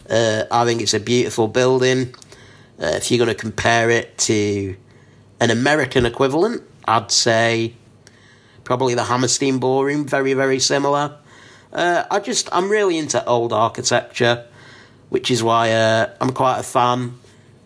Uh, 0.09 0.43
I 0.49 0.65
think 0.65 0.81
it's 0.81 0.93
a 0.93 0.99
beautiful 0.99 1.47
building. 1.47 2.15
Uh, 2.81 2.93
if 2.95 3.11
you're 3.11 3.23
going 3.23 3.35
to 3.35 3.39
compare 3.39 3.89
it 3.89 4.17
to 4.19 4.75
an 5.39 5.51
American 5.51 6.05
equivalent, 6.05 6.63
I'd 6.85 7.11
say 7.11 7.73
probably 8.65 8.95
the 8.95 9.05
Hammerstein 9.05 9.59
Ballroom, 9.59 10.05
very, 10.05 10.33
very 10.33 10.59
similar. 10.59 11.17
Uh, 11.71 12.03
I 12.11 12.19
just, 12.19 12.49
I'm 12.51 12.69
really 12.69 12.97
into 12.97 13.23
old 13.25 13.53
architecture, 13.53 14.45
which 15.09 15.31
is 15.31 15.41
why 15.41 15.71
uh, 15.71 16.09
I'm 16.19 16.31
quite 16.31 16.59
a 16.59 16.63
fan 16.63 17.17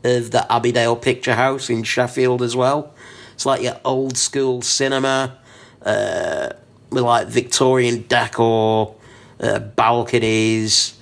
of 0.04 0.32
the 0.32 0.46
Abbeydale 0.50 1.02
Picture 1.02 1.36
House 1.36 1.70
in 1.70 1.84
Sheffield 1.84 2.42
as 2.42 2.56
well. 2.56 2.94
It's 3.34 3.46
like 3.46 3.62
your 3.62 3.80
old 3.84 4.18
school 4.18 4.62
cinema 4.62 5.38
uh, 5.82 6.50
with 6.90 7.04
like 7.04 7.28
Victorian 7.28 8.06
decor, 8.08 8.96
uh, 9.40 9.60
balconies, 9.60 11.00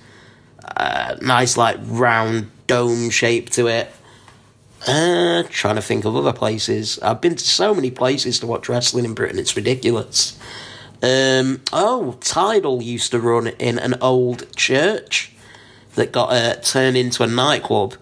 uh, 0.76 1.16
nice 1.20 1.56
like 1.56 1.78
round 1.82 2.50
dome 2.66 3.10
shape 3.10 3.50
to 3.50 3.66
it. 3.66 3.92
Uh, 4.86 5.42
trying 5.50 5.74
to 5.74 5.82
think 5.82 6.04
of 6.04 6.14
other 6.14 6.32
places. 6.32 6.98
I've 7.00 7.20
been 7.20 7.34
to 7.34 7.44
so 7.44 7.74
many 7.74 7.90
places 7.90 8.38
to 8.40 8.46
watch 8.46 8.68
wrestling 8.68 9.04
in 9.04 9.14
Britain. 9.14 9.38
It's 9.38 9.56
ridiculous. 9.56 10.38
Um, 11.02 11.62
oh, 11.72 12.16
Tidal 12.20 12.82
used 12.82 13.10
to 13.12 13.20
run 13.20 13.48
in 13.48 13.78
an 13.78 13.96
old 14.00 14.54
church 14.56 15.32
that 15.94 16.12
got 16.12 16.32
uh, 16.32 16.54
turned 16.56 16.96
into 16.96 17.22
a 17.22 17.26
nightclub. 17.26 17.94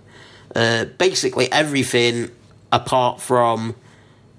Uh, 0.55 0.85
basically, 0.85 1.51
everything 1.51 2.31
apart 2.71 3.21
from 3.21 3.75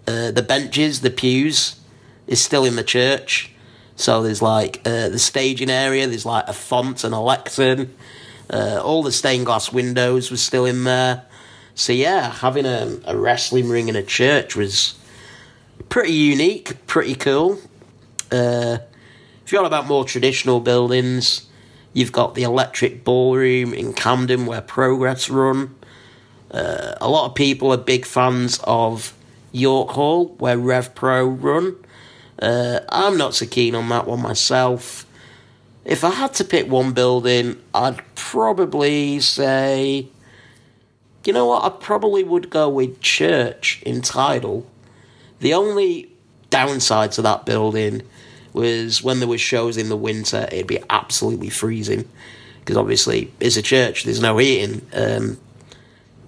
uh, 0.08 0.32
the 0.32 0.41
benches, 0.41 1.02
the 1.02 1.10
pews, 1.10 1.80
is 2.28 2.41
still 2.41 2.65
in 2.65 2.76
the 2.76 2.84
church. 2.84 3.52
So 3.95 4.21
there's 4.21 4.41
like 4.41 4.82
uh, 4.86 5.10
the 5.10 5.19
staging 5.19 5.69
area. 5.69 6.08
There's 6.08 6.26
like 6.26 6.47
a 6.47 6.54
font 6.54 7.04
and 7.04 7.13
a 7.13 7.19
lectern. 7.19 7.95
Uh, 8.50 8.80
all 8.84 9.04
the 9.04 9.12
stained 9.12 9.45
glass 9.45 9.71
windows 9.71 10.32
were 10.32 10.38
still 10.38 10.65
in 10.65 10.84
there. 10.84 11.26
So 11.78 11.94
yeah, 11.94 12.32
having 12.32 12.66
a, 12.66 12.98
a 13.06 13.16
wrestling 13.16 13.70
ring 13.70 13.88
in 13.88 13.96
a 13.96 14.02
church 14.02 14.56
was 14.56 14.96
pretty 15.90 16.12
unique, 16.12 16.88
pretty 16.88 17.13
cool. 17.13 17.60
Uh, 18.32 18.80
if 19.46 19.52
you're 19.52 19.62
on 19.62 19.68
about 19.68 19.86
more 19.86 20.04
traditional 20.04 20.60
buildings, 20.60 21.48
you've 21.94 22.12
got 22.12 22.34
the 22.34 22.42
Electric 22.42 23.04
Ballroom 23.04 23.76
in 23.76 23.94
Camden 23.94 24.48
where 24.48 24.60
Progress 24.60 25.30
run. 25.30 25.76
Uh, 26.50 26.96
a 27.00 27.08
lot 27.08 27.28
of 27.30 27.36
people 27.36 27.72
are 27.72 27.78
big 27.78 28.08
fans 28.08 28.60
of 28.63 29.13
York 29.52 29.92
Hall 29.92 30.30
where 30.40 30.58
Rev 30.58 30.96
Pro 30.96 31.28
run. 31.28 31.76
Uh, 32.42 32.80
I'm 32.90 33.20
not 33.20 33.36
so 33.36 33.46
keen 33.46 33.76
on 33.76 33.88
that 33.90 34.08
one 34.08 34.24
myself. 34.24 35.06
If 35.86 36.04
I 36.04 36.10
had 36.10 36.34
to 36.34 36.44
pick 36.44 36.68
one 36.68 36.94
building, 36.94 37.62
I'd 37.76 38.02
probably 38.16 39.20
say, 39.20 40.08
you 41.28 41.34
know 41.34 41.46
what, 41.46 41.63
I 41.63 41.70
probably 41.70 42.24
would 42.24 42.50
go 42.50 42.70
with 42.70 43.02
Church 43.02 43.82
in 43.86 44.02
Tidal. 44.02 44.66
The 45.40 45.54
only 45.54 46.10
downside 46.50 47.12
to 47.13 47.22
that 47.24 47.46
building 47.46 48.02
was 48.54 49.04
when 49.04 49.20
there 49.20 49.28
was 49.28 49.42
shows 49.42 49.78
in 49.78 49.90
the 49.90 49.98
winter, 49.98 50.48
it'd 50.52 50.68
be 50.68 50.80
absolutely 50.90 51.50
freezing 51.50 52.08
because 52.60 52.78
obviously 52.78 53.32
it's 53.40 53.56
a 53.56 53.62
church, 53.62 54.04
there's 54.04 54.22
no 54.22 54.38
heating. 54.38 54.82
Um, 54.94 55.40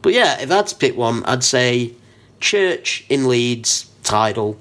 but 0.01 0.13
yeah, 0.13 0.39
if 0.39 0.51
I 0.51 0.57
had 0.57 0.67
to 0.67 0.75
pick 0.75 0.95
one, 0.95 1.23
I'd 1.25 1.43
say 1.43 1.93
Church 2.39 3.05
in 3.09 3.27
Leeds, 3.27 3.89
Tidal. 4.03 4.59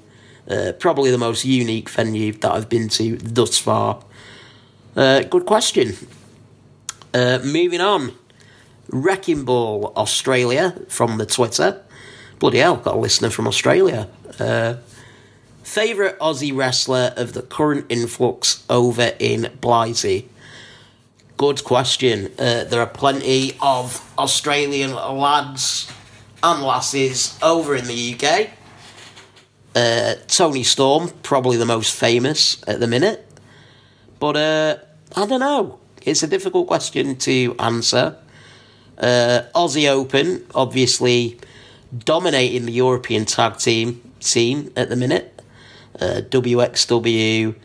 Uh, 0.49 0.71
probably 0.79 1.11
the 1.11 1.17
most 1.17 1.45
unique 1.45 1.89
venue 1.89 2.33
that 2.33 2.51
I've 2.51 2.69
been 2.69 2.89
to 2.89 3.17
thus 3.17 3.57
far. 3.57 4.03
Uh, 4.95 5.21
good 5.21 5.45
question. 5.45 5.93
Uh, 7.13 7.39
moving 7.43 7.81
on. 7.81 8.13
Wrecking 8.89 9.45
Ball 9.45 9.93
Australia 9.95 10.75
from 10.87 11.17
the 11.17 11.25
Twitter. 11.25 11.81
Bloody 12.39 12.59
hell, 12.59 12.77
got 12.77 12.95
a 12.95 12.97
listener 12.97 13.29
from 13.29 13.47
Australia. 13.47 14.07
Uh, 14.39 14.75
Favourite 15.63 16.17
Aussie 16.17 16.55
wrestler 16.55 17.13
of 17.15 17.33
the 17.33 17.43
current 17.43 17.85
influx 17.89 18.63
over 18.69 19.13
in 19.19 19.51
Blighty? 19.61 20.27
Good 21.37 21.63
question. 21.63 22.31
Uh, 22.39 22.63
there 22.63 22.81
are 22.81 22.87
plenty 22.87 23.55
of 23.61 24.03
Australian 24.17 24.93
lads 24.95 25.91
and 26.41 26.63
lasses 26.63 27.37
over 27.41 27.75
in 27.75 27.85
the 27.85 28.15
UK. 28.15 28.49
Uh, 29.75 30.15
Toni 30.27 30.63
Storm, 30.63 31.11
probably 31.21 31.57
the 31.57 31.65
most 31.65 31.95
famous 31.95 32.61
at 32.67 32.79
the 32.79 32.87
minute. 32.87 33.25
But 34.19 34.35
uh, 34.37 34.77
I 35.15 35.25
don't 35.27 35.39
know. 35.39 35.79
It's 36.01 36.23
a 36.23 36.27
difficult 36.27 36.67
question 36.67 37.15
to 37.17 37.55
answer. 37.59 38.15
Uh, 38.99 39.43
Aussie 39.55 39.89
Open, 39.89 40.45
obviously 40.53 41.39
dominating 42.05 42.65
the 42.65 42.71
European 42.71 43.25
tag 43.25 43.57
team 43.57 44.01
scene 44.19 44.71
at 44.75 44.89
the 44.89 44.95
minute. 44.95 45.41
Uh, 45.99 46.21
WXW, 46.29 47.55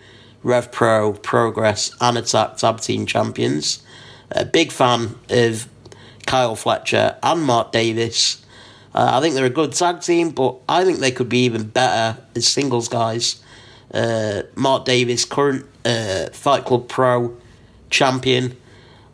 Rev 0.42 0.72
Pro, 0.72 1.12
Progress, 1.12 1.94
and 2.00 2.18
Attack 2.18 2.56
Tag 2.56 2.80
Team 2.80 3.06
Champions. 3.06 3.82
A 4.30 4.44
big 4.44 4.72
fan 4.72 5.14
of 5.30 5.68
Kyle 6.26 6.56
Fletcher 6.56 7.16
and 7.22 7.42
Mark 7.42 7.72
Davis. 7.72 8.44
Uh, 8.94 9.10
I 9.14 9.20
think 9.20 9.34
they're 9.34 9.44
a 9.44 9.50
good 9.50 9.72
tag 9.72 10.00
team, 10.00 10.30
but 10.30 10.56
I 10.68 10.84
think 10.84 10.98
they 10.98 11.10
could 11.10 11.28
be 11.28 11.44
even 11.44 11.64
better 11.64 12.20
as 12.34 12.46
singles 12.46 12.88
guys. 12.88 13.42
Uh, 13.92 14.42
Mark 14.54 14.84
Davis, 14.84 15.24
current 15.24 15.66
uh, 15.84 16.26
Fight 16.30 16.64
Club 16.64 16.88
Pro 16.88 17.36
champion, 17.90 18.56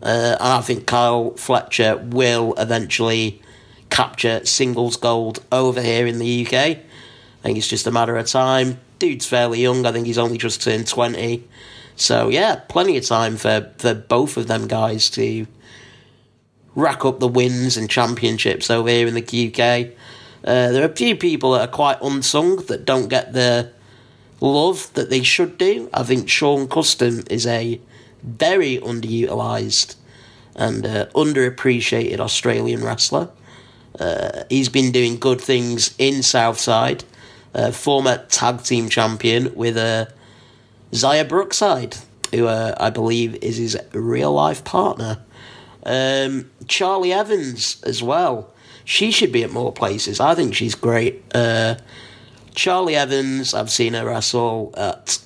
uh, 0.02 0.36
and 0.40 0.48
I 0.48 0.60
think 0.60 0.86
Kyle 0.86 1.32
Fletcher 1.32 1.96
will 1.96 2.54
eventually 2.56 3.42
capture 3.90 4.44
singles 4.46 4.96
gold 4.96 5.42
over 5.52 5.82
here 5.82 6.06
in 6.06 6.18
the 6.18 6.46
UK. 6.46 6.54
I 6.54 7.42
think 7.42 7.58
it's 7.58 7.68
just 7.68 7.86
a 7.86 7.90
matter 7.90 8.16
of 8.16 8.26
time. 8.26 8.80
Dude's 8.98 9.26
fairly 9.26 9.60
young. 9.60 9.84
I 9.86 9.92
think 9.92 10.06
he's 10.06 10.18
only 10.18 10.38
just 10.38 10.62
turned 10.62 10.86
20. 10.86 11.44
So, 11.96 12.28
yeah, 12.28 12.56
plenty 12.68 12.96
of 12.96 13.04
time 13.04 13.36
for, 13.36 13.72
for 13.78 13.94
both 13.94 14.36
of 14.36 14.46
them 14.46 14.68
guys 14.68 15.10
to 15.10 15.46
rack 16.74 17.04
up 17.04 17.18
the 17.18 17.28
wins 17.28 17.76
and 17.76 17.90
championships 17.90 18.70
over 18.70 18.88
here 18.88 19.06
in 19.06 19.14
the 19.14 19.20
UK. 19.22 19.92
Uh, 20.42 20.72
there 20.72 20.82
are 20.82 20.90
a 20.90 20.96
few 20.96 21.16
people 21.16 21.52
that 21.52 21.68
are 21.68 21.72
quite 21.72 21.98
unsung 22.00 22.56
that 22.66 22.86
don't 22.86 23.08
get 23.08 23.32
the 23.32 23.70
love 24.40 24.92
that 24.94 25.10
they 25.10 25.22
should 25.22 25.58
do. 25.58 25.90
I 25.92 26.02
think 26.02 26.28
Sean 26.28 26.68
Kustom 26.68 27.30
is 27.30 27.46
a 27.46 27.80
very 28.22 28.78
underutilized 28.78 29.96
and 30.54 30.87
uh, 30.87 31.06
underappreciated 31.14 32.20
Australian 32.20 32.85
wrestler. 32.85 33.30
Uh, 33.98 34.44
he's 34.48 34.68
been 34.68 34.92
doing 34.92 35.18
good 35.18 35.40
things 35.40 35.94
in 35.98 36.22
Southside. 36.22 37.04
Uh, 37.54 37.72
former 37.72 38.24
tag 38.28 38.62
team 38.62 38.88
champion 38.88 39.52
with 39.56 39.76
uh, 39.76 40.06
Xia 40.92 41.28
Brookside, 41.28 41.96
who 42.33 42.46
uh, 42.46 42.74
I 42.78 42.90
believe 42.90 43.35
is 43.42 43.56
his 43.56 43.76
real 43.92 44.33
life 44.33 44.62
partner. 44.64 45.18
Um, 45.85 46.50
Charli 46.66 47.12
Evans 47.12 47.83
as 47.83 48.02
well. 48.02 48.52
She 48.85 49.11
should 49.11 49.33
be 49.33 49.42
at 49.42 49.50
more 49.50 49.72
places. 49.72 50.20
I 50.20 50.35
think 50.35 50.54
she's 50.54 50.74
great. 50.74 51.22
Uh, 51.35 51.76
Charli 52.54 52.94
Evans, 52.94 53.54
I've 53.54 53.70
seen 53.70 53.94
her 53.94 54.06
wrestle 54.06 54.72
at 54.76 55.18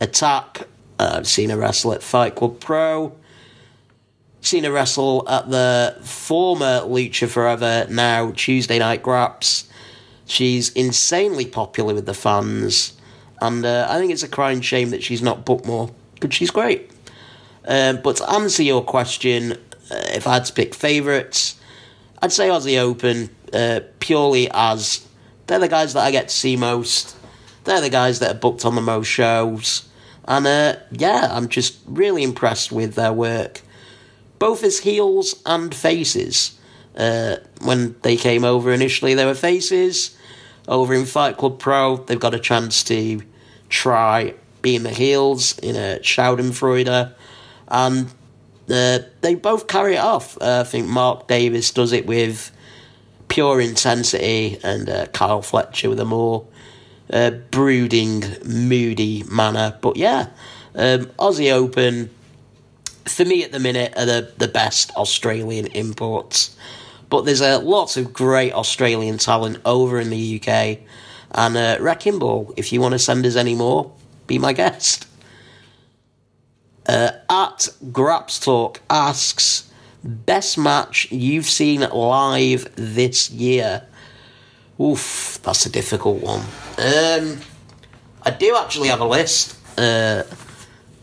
Attack. 0.00 0.68
I've 0.98 1.26
seen 1.26 1.50
her 1.50 1.56
wrestle 1.56 1.92
at 1.92 2.02
Fight 2.02 2.34
Club 2.34 2.60
Pro. 2.60 3.14
Seen 4.40 4.64
her 4.64 4.72
wrestle 4.72 5.28
at 5.28 5.50
the 5.50 5.96
former 6.02 6.80
Lucha 6.82 7.28
Forever, 7.28 7.86
now 7.90 8.32
Tuesday 8.32 8.78
Night 8.78 9.02
Graps. 9.02 9.68
She's 10.26 10.70
insanely 10.70 11.46
popular 11.46 11.94
with 11.94 12.06
the 12.06 12.14
fans, 12.14 12.92
and 13.40 13.64
uh, 13.64 13.86
I 13.88 13.98
think 13.98 14.12
it's 14.12 14.22
a 14.22 14.28
crying 14.28 14.60
shame 14.60 14.90
that 14.90 15.02
she's 15.02 15.22
not 15.22 15.44
booked 15.44 15.66
more, 15.66 15.90
but 16.20 16.32
she's 16.32 16.50
great. 16.50 16.90
Um, 17.66 18.00
but 18.02 18.16
to 18.16 18.30
answer 18.30 18.62
your 18.62 18.84
question, 18.84 19.52
uh, 19.52 19.56
if 20.12 20.26
I 20.26 20.34
had 20.34 20.44
to 20.44 20.52
pick 20.52 20.74
favourites, 20.74 21.58
I'd 22.20 22.32
say 22.32 22.48
Aussie 22.48 22.78
Open, 22.78 23.30
uh, 23.52 23.80
purely 24.00 24.50
as 24.50 25.06
they're 25.46 25.58
the 25.58 25.68
guys 25.68 25.94
that 25.94 26.04
I 26.04 26.10
get 26.10 26.28
to 26.28 26.34
see 26.34 26.56
most. 26.56 27.16
They're 27.64 27.80
the 27.80 27.90
guys 27.90 28.18
that 28.20 28.36
are 28.36 28.38
booked 28.38 28.64
on 28.64 28.74
the 28.74 28.80
most 28.80 29.08
shows. 29.08 29.87
And 30.28 30.46
uh, 30.46 30.76
yeah, 30.92 31.28
I'm 31.30 31.48
just 31.48 31.78
really 31.86 32.22
impressed 32.22 32.70
with 32.70 32.94
their 32.94 33.14
work, 33.14 33.62
both 34.38 34.62
as 34.62 34.80
heels 34.80 35.42
and 35.46 35.74
faces. 35.74 36.56
Uh, 36.94 37.36
when 37.62 37.96
they 38.02 38.16
came 38.16 38.44
over 38.44 38.70
initially, 38.70 39.14
they 39.14 39.24
were 39.24 39.34
faces. 39.34 40.16
Over 40.68 40.92
in 40.92 41.06
Fight 41.06 41.38
Club 41.38 41.58
Pro, 41.58 41.96
they've 41.96 42.20
got 42.20 42.34
a 42.34 42.38
chance 42.38 42.84
to 42.84 43.22
try 43.70 44.34
being 44.60 44.82
the 44.82 44.90
heels 44.90 45.58
in 45.60 45.76
a 45.76 45.98
Schadenfreude. 46.00 47.14
And 47.68 48.06
uh, 48.68 48.98
they 49.22 49.34
both 49.34 49.66
carry 49.66 49.94
it 49.94 50.00
off. 50.00 50.36
Uh, 50.42 50.60
I 50.60 50.68
think 50.68 50.88
Mark 50.88 51.26
Davis 51.26 51.70
does 51.70 51.92
it 51.92 52.06
with 52.06 52.52
pure 53.28 53.62
intensity, 53.62 54.58
and 54.62 54.90
uh, 54.90 55.06
Kyle 55.06 55.40
Fletcher 55.40 55.88
with 55.88 56.00
a 56.00 56.04
more 56.04 56.46
brooding, 57.50 58.24
moody 58.44 59.24
manner. 59.30 59.76
But 59.80 59.96
yeah, 59.96 60.28
um, 60.74 61.06
Aussie 61.18 61.52
Open, 61.52 62.10
for 63.04 63.24
me 63.24 63.44
at 63.44 63.52
the 63.52 63.58
minute, 63.58 63.94
are 63.96 64.06
the, 64.06 64.32
the 64.36 64.48
best 64.48 64.94
Australian 64.96 65.66
imports. 65.68 66.56
But 67.10 67.24
there's 67.24 67.40
uh, 67.40 67.60
lots 67.60 67.96
of 67.96 68.12
great 68.12 68.52
Australian 68.52 69.18
talent 69.18 69.60
over 69.64 69.98
in 69.98 70.10
the 70.10 70.40
UK. 70.40 70.78
And 71.32 71.56
uh, 71.56 71.78
Wrecking 71.80 72.18
Ball, 72.18 72.52
if 72.56 72.72
you 72.72 72.80
want 72.80 72.92
to 72.92 72.98
send 72.98 73.24
us 73.26 73.36
any 73.36 73.54
more, 73.54 73.92
be 74.26 74.38
my 74.38 74.52
guest. 74.52 75.06
Uh, 76.86 77.12
at 77.28 77.68
Graps 77.92 78.40
Talk 78.40 78.80
asks, 78.88 79.70
best 80.02 80.56
match 80.56 81.10
you've 81.10 81.46
seen 81.46 81.80
live 81.80 82.74
this 82.76 83.30
year? 83.30 83.87
Oof, 84.80 85.40
that's 85.42 85.66
a 85.66 85.70
difficult 85.70 86.22
one. 86.22 86.40
Um, 86.78 87.40
I 88.22 88.30
do 88.30 88.56
actually 88.56 88.88
have 88.88 89.00
a 89.00 89.06
list 89.06 89.58
uh, 89.76 90.22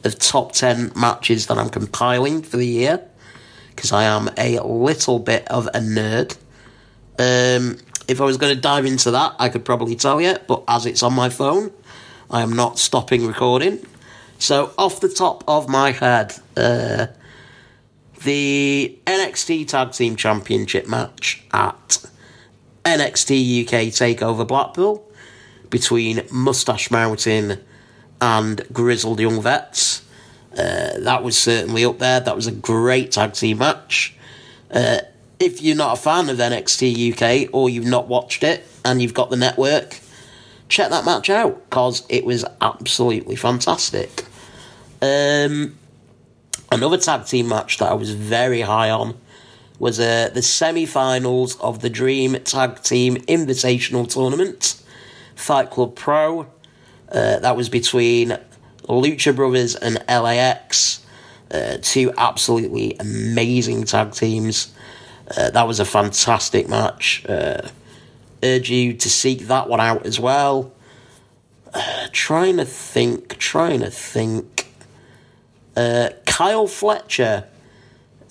of 0.04 0.20
top 0.20 0.54
10 0.54 0.94
matches 0.96 1.48
that 1.48 1.58
I'm 1.58 1.70
compiling 1.70 2.42
for 2.42 2.58
the 2.58 2.68
year 2.68 3.06
because 3.76 3.92
I 3.92 4.04
am 4.04 4.30
a 4.38 4.60
little 4.60 5.20
bit 5.20 5.48
of 5.50 5.68
a 5.68 5.80
nerd. 5.80 6.38
Um, 7.20 7.78
if 8.08 8.22
I 8.22 8.24
was 8.24 8.38
going 8.38 8.56
to 8.56 8.62
dive 8.62 8.86
into 8.86 9.12
that, 9.12 9.36
I 9.40 9.50
could 9.50 9.66
probably 9.66 9.96
tell 9.96 10.22
you, 10.22 10.36
but 10.48 10.64
as 10.68 10.86
it's 10.86 11.04
on 11.04 11.14
my 11.14 11.30
phone, 11.30 11.72
I 12.30 12.42
am 12.42 12.54
not 12.54 12.80
stopping 12.80 13.28
recording. 13.28 13.86
So, 14.38 14.74
off 14.78 15.00
the 15.00 15.10
top 15.10 15.44
of 15.48 15.70
my 15.70 15.92
head, 15.92 16.36
uh, 16.58 17.08
the 18.24 18.98
NXT 19.06 19.68
Tag 19.68 19.92
Team 19.92 20.16
Championship 20.16 20.88
match 20.88 21.44
at 21.54 22.06
NXT 22.86 23.64
UK 23.64 23.74
Takeover 23.92 24.48
Blackpool 24.48 25.04
between 25.70 26.22
Mustache 26.32 26.92
Mountain 26.92 27.60
and 28.22 28.62
Grizzled 28.72 29.20
Young 29.20 29.42
Vets. 29.42 30.04
Uh, 30.54 31.00
that 31.00 31.24
was 31.24 31.38
certainly 31.38 31.84
up 31.84 32.00
there. 32.00 32.20
That 32.20 32.36
was 32.36 32.48
a 32.48 32.52
great 32.52 33.12
tag 33.12 33.34
team 33.34 33.58
match. 33.58 34.16
Uh, 34.72 35.00
if 35.40 35.62
you're 35.62 35.76
not 35.76 35.98
a 35.98 36.02
fan 36.02 36.30
of 36.30 36.38
NXT 36.38 37.14
UK 37.14 37.50
or 37.54 37.70
you've 37.70 37.86
not 37.86 38.08
watched 38.08 38.44
it 38.44 38.66
and 38.86 39.02
you've 39.02 39.14
got 39.14 39.30
the 39.30 39.36
network, 39.36 40.00
check 40.70 40.90
that 40.92 41.06
match 41.06 41.30
out 41.30 41.70
because 41.70 42.04
it 42.08 42.24
was 42.24 42.46
absolutely 42.62 43.36
fantastic. 43.36 44.26
Um, 45.02 45.78
another 46.72 46.98
tag 46.98 47.26
team 47.26 47.50
match 47.50 47.80
that 47.80 47.92
I 47.92 47.94
was 47.96 48.14
very 48.14 48.62
high 48.62 48.92
on 48.92 49.18
was 49.80 50.00
uh, 50.00 50.30
the 50.34 50.42
semi 50.42 50.86
finals 50.86 51.60
of 51.60 51.82
the 51.82 51.90
Dream 51.90 52.34
Tag 52.44 52.82
Team 52.82 53.18
Invitational 53.18 54.08
Tournament, 54.08 54.82
Fight 55.36 55.70
Club 55.70 55.96
Pro. 55.96 56.48
Uh, 57.10 57.40
that 57.40 57.56
was 57.56 57.70
between 57.70 58.38
Lucha 58.84 59.36
Brothers 59.36 59.76
and 59.76 60.04
LAX, 60.08 61.06
uh, 61.52 61.78
two 61.82 62.14
absolutely 62.18 62.96
amazing 63.00 63.84
tag 63.84 64.14
teams. 64.14 64.74
Uh, 65.36 65.50
that 65.52 65.68
was 65.68 65.80
a 65.80 65.86
fantastic 65.86 66.68
match. 66.70 67.26
Uh, 67.28 67.68
urge 68.44 68.70
you 68.70 68.94
to 68.94 69.10
seek 69.10 69.48
that 69.48 69.68
one 69.68 69.80
out 69.80 70.06
as 70.06 70.20
well. 70.20 70.72
Uh, 71.74 72.08
trying 72.12 72.58
to 72.58 72.66
think, 72.66 73.38
trying 73.38 73.82
to 73.82 73.92
think. 73.92 74.68
Kyle 76.26 76.68
Fletcher, 76.68 77.46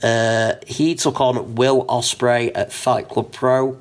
uh, 0.03 0.55
he 0.67 0.95
took 0.95 1.21
on 1.21 1.55
Will 1.55 1.85
Ospreay 1.87 2.51
at 2.55 2.73
Fight 2.73 3.09
Club 3.09 3.33
Pro. 3.33 3.81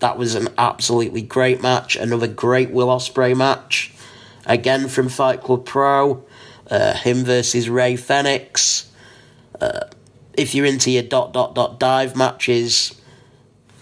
That 0.00 0.18
was 0.18 0.34
an 0.34 0.48
absolutely 0.58 1.22
great 1.22 1.62
match. 1.62 1.96
Another 1.96 2.26
great 2.26 2.70
Will 2.70 2.88
Ospreay 2.88 3.36
match. 3.36 3.92
Again 4.46 4.88
from 4.88 5.08
Fight 5.08 5.40
Club 5.40 5.64
Pro. 5.64 6.24
Uh, 6.70 6.94
him 6.94 7.24
versus 7.24 7.68
Rey 7.68 7.96
Fenix. 7.96 8.90
Uh, 9.60 9.86
if 10.32 10.54
you're 10.54 10.66
into 10.66 10.90
your 10.90 11.02
dot 11.02 11.32
dot 11.32 11.54
dot 11.54 11.78
dive 11.78 12.16
matches, 12.16 13.00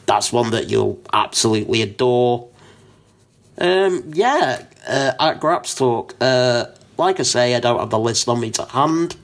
that's 0.07 0.33
one 0.33 0.51
that 0.51 0.69
you'll 0.69 1.01
absolutely 1.13 1.81
adore. 1.83 2.49
Um, 3.59 4.11
yeah, 4.13 4.65
uh, 4.87 5.13
at 5.21 5.41
Graps 5.41 5.75
Talk, 5.75 6.17
uh, 6.21 6.67
like 6.99 7.21
I 7.21 7.23
say, 7.23 7.55
I 7.55 7.61
don't 7.61 7.79
have 7.79 7.91
the 7.91 7.99
list 7.99 8.29
on 8.29 8.41
me 8.41 8.51
to 8.53 8.65
hand, 8.65 9.17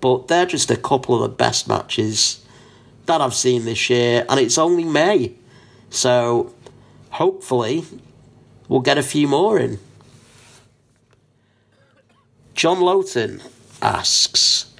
but 0.00 0.28
they're 0.28 0.46
just 0.46 0.70
a 0.70 0.76
couple 0.76 1.14
of 1.14 1.22
the 1.22 1.36
best 1.36 1.68
matches 1.68 2.44
that 3.06 3.20
I've 3.20 3.34
seen 3.34 3.64
this 3.64 3.88
year, 3.88 4.24
and 4.28 4.40
it's 4.40 4.58
only 4.58 4.84
May, 4.84 5.34
so 5.90 6.52
hopefully 7.10 7.84
we'll 8.68 8.80
get 8.80 8.98
a 8.98 9.02
few 9.02 9.28
more 9.28 9.58
in. 9.58 9.78
John 12.54 12.80
Lowton 12.80 13.42
asks 13.82 14.74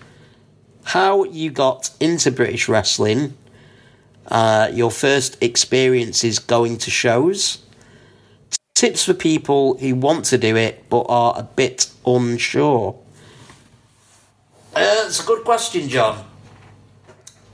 how 0.85 1.25
you 1.25 1.51
got 1.51 1.91
into 2.01 2.31
British 2.31 2.69
wrestling, 2.69 3.37
uh, 4.29 4.71
your 4.73 4.91
first 4.91 5.43
experiences 5.43 6.39
going 6.39 6.79
to 6.79 6.91
shows, 6.91 7.59
tips 8.75 9.05
for 9.05 9.15
people 9.15 9.77
who 9.79 9.95
want 9.95 10.25
to 10.27 10.39
do 10.39 10.57
it 10.57 10.85
but 10.89 11.05
are 11.09 11.35
a 11.37 11.43
bit 11.43 11.91
unsure. 12.07 12.99
Uh, 14.77 15.05
it's 15.07 15.23
a 15.23 15.27
good 15.27 15.43
question, 15.43 15.89
John. 15.89 16.23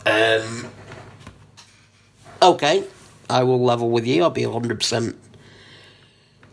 Um, 0.05 0.67
okay, 2.43 2.83
I 3.31 3.45
will 3.45 3.63
level 3.63 3.91
with 3.91 4.05
you. 4.09 4.25
I'll 4.25 4.31
be 4.31 4.43
100% 4.43 5.15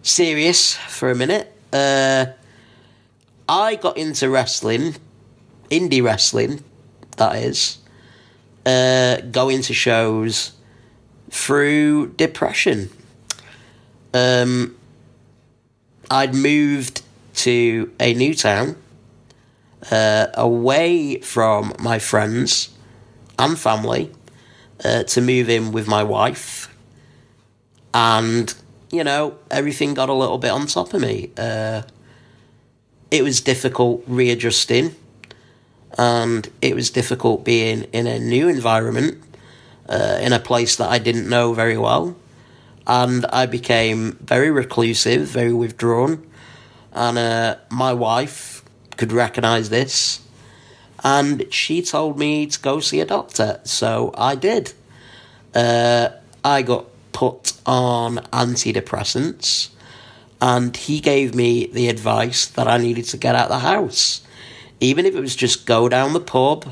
serious 0.04 0.76
for 0.76 1.10
a 1.10 1.16
minute. 1.16 1.52
Uh, 1.74 2.28
I 3.48 3.78
got 3.78 3.98
into 3.98 4.30
wrestling, 4.30 4.98
indie 5.72 6.04
wrestling, 6.04 6.64
that 7.18 7.38
is, 7.38 7.80
uh, 8.64 9.22
going 9.22 9.64
to 9.64 9.74
shows 9.74 10.52
through 11.32 12.10
depression. 12.10 12.92
Um, 14.14 14.76
I'd 16.12 16.36
moved 16.36 17.02
to 17.38 17.92
a 18.00 18.14
new 18.14 18.36
town, 18.36 18.76
uh, 19.92 20.28
away 20.34 21.20
from 21.20 21.74
my 21.80 22.00
friends 22.00 22.70
and 23.38 23.58
family, 23.58 24.12
uh, 24.84 25.04
to 25.04 25.22
move 25.22 25.50
in 25.50 25.72
with 25.72 25.88
my 25.88 26.04
wife. 26.04 26.74
And, 27.94 28.54
you 28.92 29.04
know, 29.04 29.38
everything 29.50 29.94
got 29.94 30.10
a 30.10 30.14
little 30.14 30.38
bit 30.38 30.52
on 30.52 30.68
top 30.68 30.94
of 30.94 31.02
me. 31.02 31.32
Uh, 31.38 31.84
it 33.12 33.24
was 33.24 33.42
difficult 33.42 34.04
readjusting 34.08 34.96
and 35.98 36.50
it 36.62 36.76
was 36.76 36.92
difficult 36.92 37.44
being 37.44 37.84
in 37.92 38.06
a 38.06 38.20
new 38.20 38.48
environment 38.48 39.22
uh, 39.88 40.20
in 40.22 40.34
a 40.34 40.40
place 40.40 40.76
that 40.76 40.90
I 40.90 41.00
didn't 41.00 41.28
know 41.28 41.54
very 41.54 41.78
well 41.78 42.16
and 42.86 43.26
I 43.28 43.48
became 43.48 44.18
very 44.22 44.52
reclusive, 44.52 45.28
very 45.28 45.54
withdrawn 45.54 46.26
and 46.94 47.18
uh, 47.18 47.56
my 47.70 47.94
wife 47.94 48.59
could 49.00 49.12
recognize 49.12 49.68
this 49.70 50.22
and 51.04 51.52
she 51.52 51.82
told 51.82 52.20
me 52.20 52.46
to 52.46 52.60
go 52.60 52.80
see 52.80 53.00
a 53.00 53.06
doctor 53.06 53.60
so 53.64 54.14
I 54.32 54.36
did 54.36 54.74
uh, 55.56 56.10
I 56.44 56.62
got 56.62 56.86
put 57.12 57.54
on 57.66 58.18
antidepressants 58.32 59.70
and 60.42 60.76
he 60.76 61.00
gave 61.00 61.36
me 61.36 61.68
the 61.68 61.90
advice 61.90 62.46
that 62.46 62.68
I 62.68 62.78
needed 62.78 63.06
to 63.06 63.18
get 63.18 63.36
out 63.36 63.46
of 63.46 63.50
the 63.50 63.60
house. 63.60 64.22
Even 64.80 65.06
if 65.06 65.16
it 65.16 65.20
was 65.20 65.36
just 65.36 65.66
go 65.66 65.90
down 65.90 66.14
the 66.14 66.22
pub, 66.22 66.72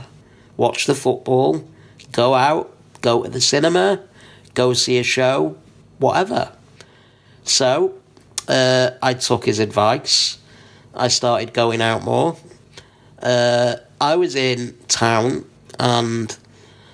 watch 0.56 0.86
the 0.86 0.96
football, 0.96 1.68
go 2.14 2.34
out, 2.34 2.74
go 3.02 3.24
to 3.24 3.30
the 3.30 3.42
cinema, 3.42 4.02
go 4.54 4.74
see 4.74 4.98
a 4.98 5.04
show, 5.04 5.58
whatever. 5.98 6.54
So 7.44 7.96
uh, 8.48 8.92
I 9.02 9.14
took 9.16 9.46
his 9.46 9.60
advice. 9.60 10.38
I 10.98 11.08
started 11.10 11.54
going 11.54 11.82
out 11.82 12.04
more. 12.04 12.36
Uh, 13.22 13.76
I 14.02 14.16
was 14.16 14.36
in 14.36 14.76
town 14.88 15.46
and 15.80 16.36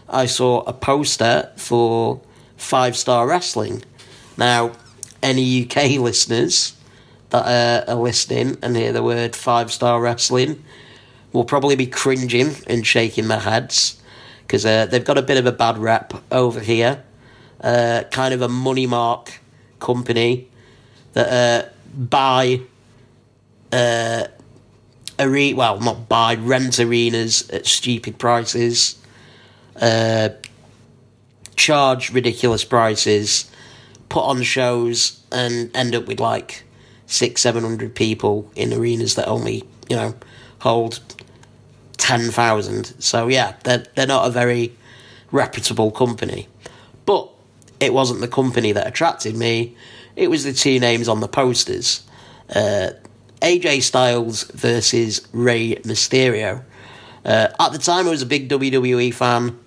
I 0.09 0.25
saw 0.25 0.61
a 0.63 0.73
poster 0.73 1.51
for 1.55 2.21
five 2.57 2.97
star 2.97 3.25
wrestling. 3.27 3.83
Now, 4.37 4.73
any 5.21 5.63
UK 5.63 5.75
listeners 5.99 6.75
that 7.29 7.87
are 7.89 7.95
listening 7.95 8.57
and 8.61 8.75
hear 8.75 8.91
the 8.91 9.01
word 9.01 9.35
five 9.35 9.71
star 9.71 10.01
wrestling 10.01 10.63
will 11.31 11.45
probably 11.45 11.75
be 11.75 11.87
cringing 11.87 12.55
and 12.67 12.85
shaking 12.85 13.27
their 13.29 13.39
heads 13.39 14.01
because 14.45 14.65
uh, 14.65 14.85
they've 14.85 15.05
got 15.05 15.17
a 15.17 15.21
bit 15.21 15.37
of 15.37 15.45
a 15.45 15.51
bad 15.51 15.77
rep 15.77 16.13
over 16.31 16.59
here. 16.59 17.03
Uh, 17.61 18.03
kind 18.11 18.33
of 18.33 18.41
a 18.41 18.49
money 18.49 18.85
mark 18.85 19.39
company 19.79 20.49
that 21.13 21.27
uh, 21.31 21.69
buy 21.97 22.59
uh, 23.73 24.27
are- 25.19 25.55
well, 25.55 25.79
not 25.79 26.07
buy, 26.07 26.35
rent 26.35 26.79
arenas 26.79 27.49
at 27.49 27.65
stupid 27.65 28.17
prices, 28.19 28.97
uh, 29.81 30.29
charge 31.55 32.11
ridiculous 32.11 32.63
prices, 32.63 33.49
put 34.09 34.23
on 34.23 34.43
shows, 34.43 35.23
and 35.31 35.75
end 35.75 35.95
up 35.95 36.05
with 36.07 36.19
like 36.19 36.63
six, 37.07 37.41
seven 37.41 37.63
hundred 37.63 37.95
people 37.95 38.51
in 38.55 38.73
arenas 38.73 39.15
that 39.15 39.27
only, 39.27 39.63
you 39.89 39.95
know, 39.95 40.15
hold 40.59 40.99
10,000. 41.97 43.01
So, 43.01 43.27
yeah, 43.27 43.55
they're, 43.63 43.85
they're 43.95 44.07
not 44.07 44.27
a 44.27 44.29
very 44.29 44.73
reputable 45.31 45.91
company. 45.91 46.47
But 47.05 47.29
it 47.79 47.93
wasn't 47.93 48.21
the 48.21 48.27
company 48.27 48.71
that 48.71 48.87
attracted 48.87 49.35
me, 49.35 49.75
it 50.15 50.29
was 50.29 50.43
the 50.43 50.53
two 50.53 50.79
names 50.79 51.07
on 51.07 51.21
the 51.21 51.27
posters. 51.27 52.03
Uh, 52.53 52.91
AJ 53.43 53.83
Styles 53.83 54.43
versus 54.43 55.27
Rey 55.33 55.75
Mysterio. 55.83 56.63
Uh, 57.25 57.49
at 57.59 57.71
the 57.73 57.77
time, 57.77 58.07
I 58.07 58.11
was 58.11 58.21
a 58.21 58.25
big 58.25 58.49
WWE 58.49 59.13
fan, 59.13 59.59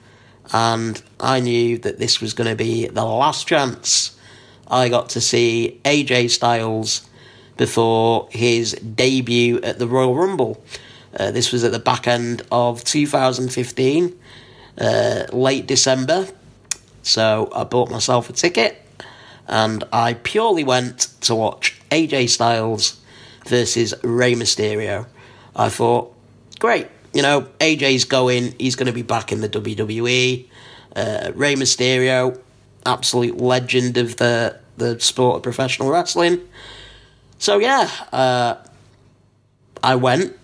and 0.52 1.02
I 1.20 1.40
knew 1.40 1.78
that 1.78 1.98
this 1.98 2.20
was 2.20 2.32
going 2.32 2.48
to 2.48 2.56
be 2.56 2.86
the 2.86 3.04
last 3.04 3.46
chance 3.46 4.18
I 4.66 4.88
got 4.88 5.10
to 5.10 5.20
see 5.20 5.80
AJ 5.84 6.30
Styles 6.30 7.08
before 7.56 8.28
his 8.30 8.72
debut 8.72 9.60
at 9.60 9.78
the 9.78 9.86
Royal 9.86 10.14
Rumble. 10.14 10.62
Uh, 11.18 11.30
this 11.30 11.52
was 11.52 11.62
at 11.62 11.72
the 11.72 11.78
back 11.78 12.06
end 12.06 12.42
of 12.50 12.82
2015, 12.82 14.18
uh, 14.78 15.24
late 15.32 15.66
December. 15.66 16.28
So 17.02 17.50
I 17.54 17.64
bought 17.64 17.90
myself 17.90 18.28
a 18.28 18.32
ticket 18.32 18.82
and 19.46 19.84
I 19.92 20.14
purely 20.14 20.64
went 20.64 21.08
to 21.22 21.34
watch 21.34 21.80
AJ 21.90 22.30
Styles 22.30 23.00
versus 23.48 23.94
Rey 24.02 24.34
Mysterio. 24.34 25.06
I 25.54 25.68
thought, 25.68 26.14
great, 26.58 26.88
you 27.12 27.22
know, 27.22 27.42
AJ's 27.60 28.04
going, 28.04 28.54
he's 28.58 28.76
going 28.76 28.86
to 28.86 28.92
be 28.92 29.02
back 29.02 29.32
in 29.32 29.40
the 29.40 29.48
WWE. 29.48 30.46
Uh, 30.94 31.32
Rey 31.34 31.54
Mysterio, 31.54 32.38
absolute 32.84 33.38
legend 33.38 33.96
of 33.96 34.16
the, 34.16 34.58
the 34.76 35.00
sport 35.00 35.36
of 35.36 35.42
professional 35.42 35.90
wrestling. 35.90 36.40
So 37.38 37.58
yeah, 37.58 37.90
uh, 38.12 38.56
I 39.82 39.96
went. 39.96 40.36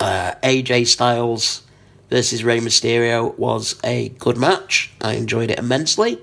Uh, 0.00 0.34
AJ 0.42 0.88
Styles 0.88 1.62
versus 2.10 2.42
Rey 2.42 2.58
Mysterio 2.58 3.36
was 3.38 3.78
a 3.84 4.10
good 4.10 4.36
match. 4.36 4.92
I 5.00 5.14
enjoyed 5.14 5.50
it 5.50 5.58
immensely, 5.58 6.18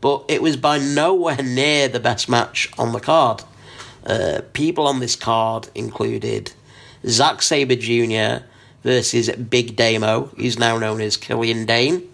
but 0.00 0.24
it 0.28 0.42
was 0.42 0.56
by 0.56 0.78
nowhere 0.78 1.42
near 1.42 1.88
the 1.88 2.00
best 2.00 2.28
match 2.28 2.70
on 2.78 2.92
the 2.92 3.00
card. 3.00 3.42
Uh, 4.08 4.40
people 4.54 4.86
on 4.86 5.00
this 5.00 5.14
card 5.14 5.68
included 5.74 6.52
Zack 7.06 7.42
Sabre 7.42 7.76
Jr. 7.76 8.44
versus 8.82 9.28
Big 9.30 9.76
Damo, 9.76 10.30
who's 10.36 10.58
now 10.58 10.78
known 10.78 11.02
as 11.02 11.18
Killian 11.18 11.66
Dain. 11.66 12.08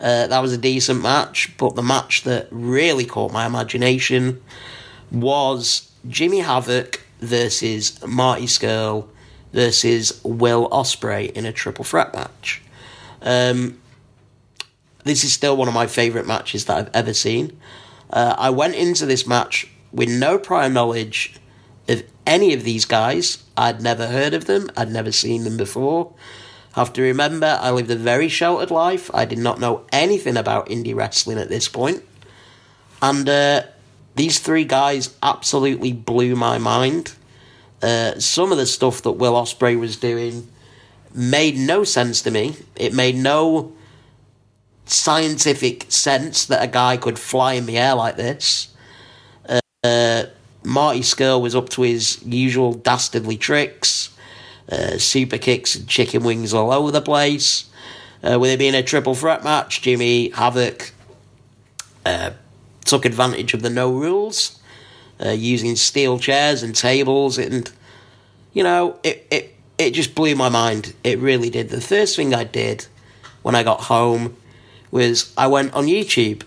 Uh, 0.00 0.26
that 0.26 0.40
was 0.40 0.52
a 0.52 0.58
decent 0.58 1.02
match, 1.02 1.54
but 1.58 1.74
the 1.74 1.82
match 1.82 2.24
that 2.24 2.48
really 2.50 3.04
caught 3.04 3.32
my 3.32 3.46
imagination 3.46 4.42
was 5.10 5.92
Jimmy 6.08 6.40
Havoc 6.40 7.02
versus 7.20 8.04
Marty 8.06 8.46
Scurll 8.46 9.08
versus 9.52 10.20
Will 10.24 10.68
Ospreay 10.70 11.30
in 11.32 11.46
a 11.46 11.52
triple 11.52 11.84
threat 11.84 12.14
match. 12.14 12.62
Um, 13.22 13.78
this 15.04 15.22
is 15.22 15.32
still 15.32 15.56
one 15.56 15.68
of 15.68 15.74
my 15.74 15.86
favourite 15.86 16.26
matches 16.26 16.64
that 16.66 16.76
I've 16.76 16.90
ever 16.94 17.14
seen. 17.14 17.58
Uh, 18.10 18.34
I 18.36 18.50
went 18.50 18.74
into 18.74 19.06
this 19.06 19.26
match 19.26 19.68
with 19.96 20.10
no 20.10 20.38
prior 20.38 20.68
knowledge 20.68 21.34
of 21.88 22.04
any 22.26 22.52
of 22.52 22.62
these 22.62 22.84
guys. 22.84 23.42
I'd 23.56 23.80
never 23.80 24.06
heard 24.06 24.34
of 24.34 24.44
them, 24.44 24.70
I'd 24.76 24.92
never 24.92 25.10
seen 25.10 25.44
them 25.44 25.56
before. 25.56 26.12
I 26.76 26.80
Have 26.80 26.92
to 26.92 27.02
remember, 27.02 27.58
I 27.60 27.70
lived 27.70 27.90
a 27.90 27.96
very 27.96 28.28
sheltered 28.28 28.70
life. 28.70 29.10
I 29.14 29.24
did 29.24 29.38
not 29.38 29.58
know 29.58 29.86
anything 29.90 30.36
about 30.36 30.68
indie 30.68 30.94
wrestling 30.94 31.38
at 31.38 31.48
this 31.48 31.68
point. 31.68 32.04
And 33.00 33.26
uh, 33.26 33.62
these 34.14 34.38
three 34.38 34.64
guys 34.64 35.14
absolutely 35.22 35.92
blew 35.92 36.36
my 36.36 36.58
mind. 36.58 37.14
Uh, 37.82 38.18
some 38.18 38.52
of 38.52 38.58
the 38.58 38.66
stuff 38.66 39.00
that 39.02 39.12
Will 39.12 39.32
Ospreay 39.32 39.78
was 39.78 39.96
doing 39.96 40.48
made 41.14 41.56
no 41.56 41.82
sense 41.84 42.20
to 42.22 42.30
me. 42.30 42.56
It 42.74 42.92
made 42.92 43.16
no 43.16 43.72
scientific 44.84 45.86
sense 45.88 46.44
that 46.44 46.62
a 46.62 46.66
guy 46.66 46.98
could 46.98 47.18
fly 47.18 47.54
in 47.54 47.64
the 47.64 47.78
air 47.78 47.94
like 47.94 48.16
this. 48.16 48.68
Uh, 49.86 50.26
Marty 50.64 51.00
Scurll 51.00 51.40
was 51.40 51.54
up 51.54 51.68
to 51.70 51.82
his 51.82 52.20
usual 52.24 52.74
dastardly 52.74 53.36
tricks, 53.36 54.10
uh, 54.68 54.98
super 54.98 55.38
kicks 55.38 55.76
and 55.76 55.86
chicken 55.86 56.24
wings 56.24 56.52
all 56.52 56.72
over 56.72 56.90
the 56.90 57.00
place. 57.00 57.66
Uh, 58.20 58.36
with 58.40 58.50
it 58.50 58.58
being 58.58 58.74
a 58.74 58.82
triple 58.82 59.14
threat 59.14 59.44
match, 59.44 59.82
Jimmy 59.82 60.30
Havoc 60.30 60.92
uh, 62.04 62.30
took 62.84 63.04
advantage 63.04 63.54
of 63.54 63.62
the 63.62 63.70
no 63.70 63.92
rules, 63.92 64.58
uh, 65.24 65.28
using 65.28 65.76
steel 65.76 66.18
chairs 66.18 66.64
and 66.64 66.74
tables, 66.74 67.38
and 67.38 67.70
you 68.52 68.64
know 68.64 68.98
it, 69.04 69.24
it 69.30 69.54
it 69.78 69.90
just 69.92 70.16
blew 70.16 70.34
my 70.34 70.48
mind. 70.48 70.94
It 71.04 71.20
really 71.20 71.50
did. 71.50 71.68
The 71.68 71.80
first 71.80 72.16
thing 72.16 72.34
I 72.34 72.42
did 72.42 72.86
when 73.42 73.54
I 73.54 73.62
got 73.62 73.82
home 73.82 74.36
was 74.90 75.32
I 75.38 75.46
went 75.46 75.74
on 75.74 75.86
YouTube 75.86 76.42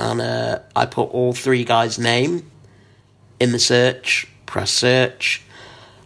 and 0.00 0.20
uh, 0.20 0.58
I 0.74 0.86
put 0.86 1.10
all 1.10 1.32
three 1.32 1.62
guys' 1.62 1.96
name 1.98 2.50
in 3.42 3.50
the 3.50 3.58
search, 3.58 4.28
press 4.46 4.70
search, 4.70 5.42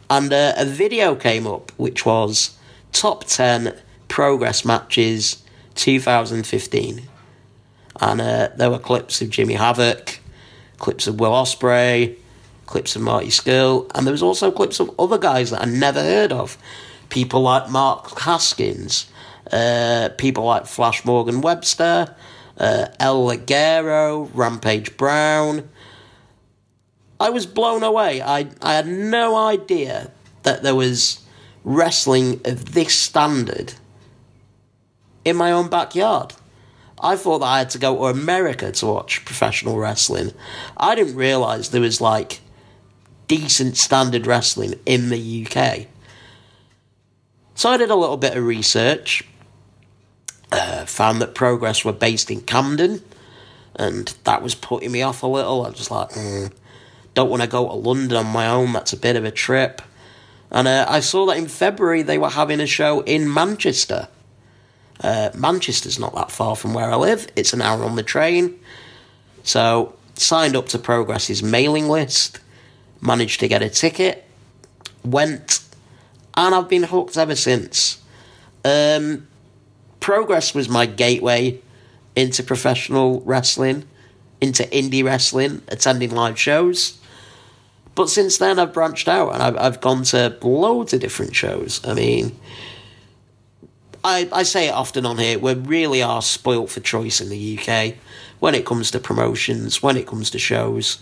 and 0.08 0.32
uh, 0.32 0.54
a 0.56 0.64
video 0.64 1.14
came 1.14 1.46
up 1.46 1.70
which 1.76 2.06
was 2.06 2.56
top 2.92 3.24
10 3.24 3.76
progress 4.08 4.64
matches 4.64 5.44
2015. 5.74 7.02
And 8.00 8.20
uh, 8.22 8.48
there 8.56 8.70
were 8.70 8.78
clips 8.78 9.20
of 9.20 9.28
Jimmy 9.28 9.52
Havoc, 9.52 10.18
clips 10.78 11.06
of 11.06 11.20
Will 11.20 11.32
Ospreay, 11.32 12.16
clips 12.64 12.96
of 12.96 13.02
Marty 13.02 13.28
Scurll, 13.28 13.90
and 13.94 14.06
there 14.06 14.12
was 14.12 14.22
also 14.22 14.50
clips 14.50 14.80
of 14.80 14.90
other 14.98 15.18
guys 15.18 15.50
that 15.50 15.60
I 15.60 15.66
never 15.66 16.00
heard 16.00 16.32
of. 16.32 16.56
People 17.10 17.42
like 17.42 17.68
Mark 17.68 18.18
Haskins, 18.18 19.10
uh, 19.52 20.08
people 20.16 20.44
like 20.44 20.64
Flash 20.64 21.04
Morgan 21.04 21.42
Webster, 21.42 22.16
uh, 22.56 22.86
El 22.98 23.26
Ligero, 23.26 24.30
Rampage 24.32 24.96
Brown. 24.96 25.68
I 27.18 27.30
was 27.30 27.46
blown 27.46 27.82
away. 27.82 28.20
I, 28.20 28.48
I 28.60 28.74
had 28.74 28.86
no 28.86 29.36
idea 29.36 30.10
that 30.42 30.62
there 30.62 30.74
was 30.74 31.24
wrestling 31.64 32.40
of 32.44 32.72
this 32.72 32.94
standard 32.94 33.74
in 35.24 35.36
my 35.36 35.50
own 35.50 35.68
backyard. 35.68 36.34
I 37.00 37.16
thought 37.16 37.40
that 37.40 37.46
I 37.46 37.58
had 37.58 37.70
to 37.70 37.78
go 37.78 37.96
to 37.96 38.04
America 38.04 38.72
to 38.72 38.86
watch 38.86 39.24
professional 39.24 39.76
wrestling. 39.78 40.32
I 40.76 40.94
didn't 40.94 41.16
realise 41.16 41.68
there 41.68 41.80
was 41.80 42.00
like 42.00 42.40
decent 43.28 43.76
standard 43.76 44.26
wrestling 44.26 44.74
in 44.86 45.10
the 45.10 45.46
UK. 45.46 45.86
So 47.54 47.70
I 47.70 47.76
did 47.76 47.90
a 47.90 47.96
little 47.96 48.16
bit 48.16 48.36
of 48.36 48.44
research. 48.44 49.24
Uh, 50.52 50.84
found 50.86 51.20
that 51.20 51.34
Progress 51.34 51.84
were 51.84 51.92
based 51.92 52.30
in 52.30 52.40
Camden, 52.40 53.02
and 53.74 54.14
that 54.24 54.42
was 54.42 54.54
putting 54.54 54.92
me 54.92 55.02
off 55.02 55.24
a 55.24 55.26
little. 55.26 55.64
I 55.64 55.70
was 55.70 55.78
just 55.78 55.90
like, 55.90 56.10
mm, 56.10 56.52
don't 57.16 57.30
want 57.30 57.42
to 57.42 57.48
go 57.48 57.66
to 57.66 57.74
London 57.74 58.18
on 58.18 58.26
my 58.26 58.46
own. 58.46 58.74
That's 58.74 58.92
a 58.92 58.96
bit 58.96 59.16
of 59.16 59.24
a 59.24 59.30
trip. 59.30 59.80
And 60.50 60.68
uh, 60.68 60.86
I 60.88 61.00
saw 61.00 61.26
that 61.26 61.38
in 61.38 61.48
February 61.48 62.02
they 62.02 62.18
were 62.18 62.28
having 62.28 62.60
a 62.60 62.66
show 62.66 63.00
in 63.00 63.32
Manchester. 63.32 64.08
Uh, 65.00 65.30
Manchester's 65.34 65.98
not 65.98 66.14
that 66.14 66.30
far 66.30 66.54
from 66.54 66.74
where 66.74 66.90
I 66.90 66.96
live. 66.96 67.26
It's 67.34 67.52
an 67.54 67.62
hour 67.62 67.82
on 67.84 67.96
the 67.96 68.02
train. 68.02 68.60
So 69.42 69.94
signed 70.14 70.56
up 70.56 70.68
to 70.68 70.78
Progress's 70.78 71.42
mailing 71.42 71.88
list, 71.88 72.40
managed 73.00 73.40
to 73.40 73.48
get 73.48 73.62
a 73.62 73.70
ticket, 73.70 74.24
went, 75.02 75.64
and 76.34 76.54
I've 76.54 76.68
been 76.68 76.84
hooked 76.84 77.16
ever 77.16 77.34
since. 77.34 78.02
Um, 78.64 79.26
Progress 80.00 80.54
was 80.54 80.68
my 80.68 80.84
gateway 80.84 81.60
into 82.14 82.42
professional 82.42 83.22
wrestling, 83.22 83.88
into 84.40 84.64
indie 84.64 85.02
wrestling, 85.02 85.62
attending 85.68 86.10
live 86.10 86.38
shows. 86.38 86.98
But 87.96 88.10
since 88.10 88.36
then, 88.36 88.58
I've 88.58 88.74
branched 88.74 89.08
out 89.08 89.32
and 89.32 89.42
I've, 89.42 89.56
I've 89.56 89.80
gone 89.80 90.04
to 90.04 90.36
loads 90.42 90.92
of 90.92 91.00
different 91.00 91.34
shows. 91.34 91.84
I 91.84 91.94
mean, 91.94 92.38
I, 94.04 94.28
I 94.30 94.42
say 94.42 94.68
it 94.68 94.72
often 94.72 95.06
on 95.06 95.16
here, 95.16 95.38
we 95.38 95.54
really 95.54 96.02
are 96.02 96.20
spoilt 96.20 96.70
for 96.70 96.80
choice 96.80 97.22
in 97.22 97.30
the 97.30 97.58
UK 97.58 97.94
when 98.38 98.54
it 98.54 98.66
comes 98.66 98.90
to 98.90 99.00
promotions, 99.00 99.82
when 99.82 99.96
it 99.96 100.06
comes 100.06 100.28
to 100.30 100.38
shows. 100.38 100.98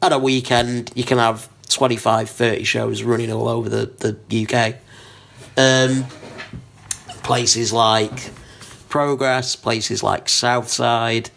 At 0.00 0.12
a 0.12 0.18
weekend, 0.18 0.92
you 0.94 1.02
can 1.02 1.18
have 1.18 1.50
25, 1.68 2.30
30 2.30 2.62
shows 2.62 3.02
running 3.02 3.32
all 3.32 3.48
over 3.48 3.68
the, 3.68 4.16
the 4.28 4.46
UK. 4.46 4.76
Um, 5.56 6.06
places 7.24 7.72
like 7.72 8.30
Progress, 8.88 9.56
places 9.56 10.04
like 10.04 10.28
Southside, 10.28 11.30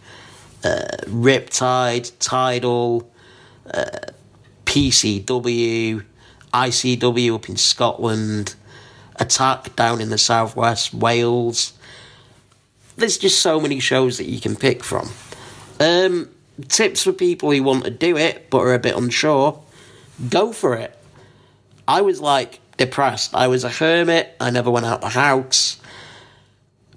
uh, 0.63 0.85
Riptide, 1.07 2.11
Tidal, 2.19 3.11
uh, 3.73 3.89
PCW, 4.73 6.03
ICW 6.51 7.35
up 7.35 7.47
in 7.47 7.57
Scotland, 7.57 8.55
Attack 9.17 9.75
down 9.75 10.01
in 10.01 10.09
the 10.09 10.17
southwest, 10.17 10.91
Wales. 10.91 11.73
There's 12.95 13.19
just 13.19 13.43
so 13.43 13.59
many 13.59 13.79
shows 13.79 14.17
that 14.17 14.25
you 14.25 14.41
can 14.41 14.55
pick 14.55 14.83
from. 14.83 15.11
Um, 15.79 16.29
tips 16.67 17.03
for 17.03 17.13
people 17.13 17.51
who 17.51 17.61
want 17.61 17.83
to 17.83 17.91
do 17.91 18.17
it 18.17 18.49
but 18.49 18.59
are 18.59 18.73
a 18.73 18.79
bit 18.79 18.95
unsure 18.95 19.61
go 20.29 20.51
for 20.51 20.75
it. 20.75 20.97
I 21.87 22.01
was 22.01 22.19
like 22.19 22.59
depressed. 22.77 23.35
I 23.35 23.47
was 23.47 23.63
a 23.63 23.69
hermit. 23.69 24.35
I 24.39 24.49
never 24.49 24.71
went 24.71 24.85
out 24.85 25.01
the 25.01 25.09
house. 25.09 25.77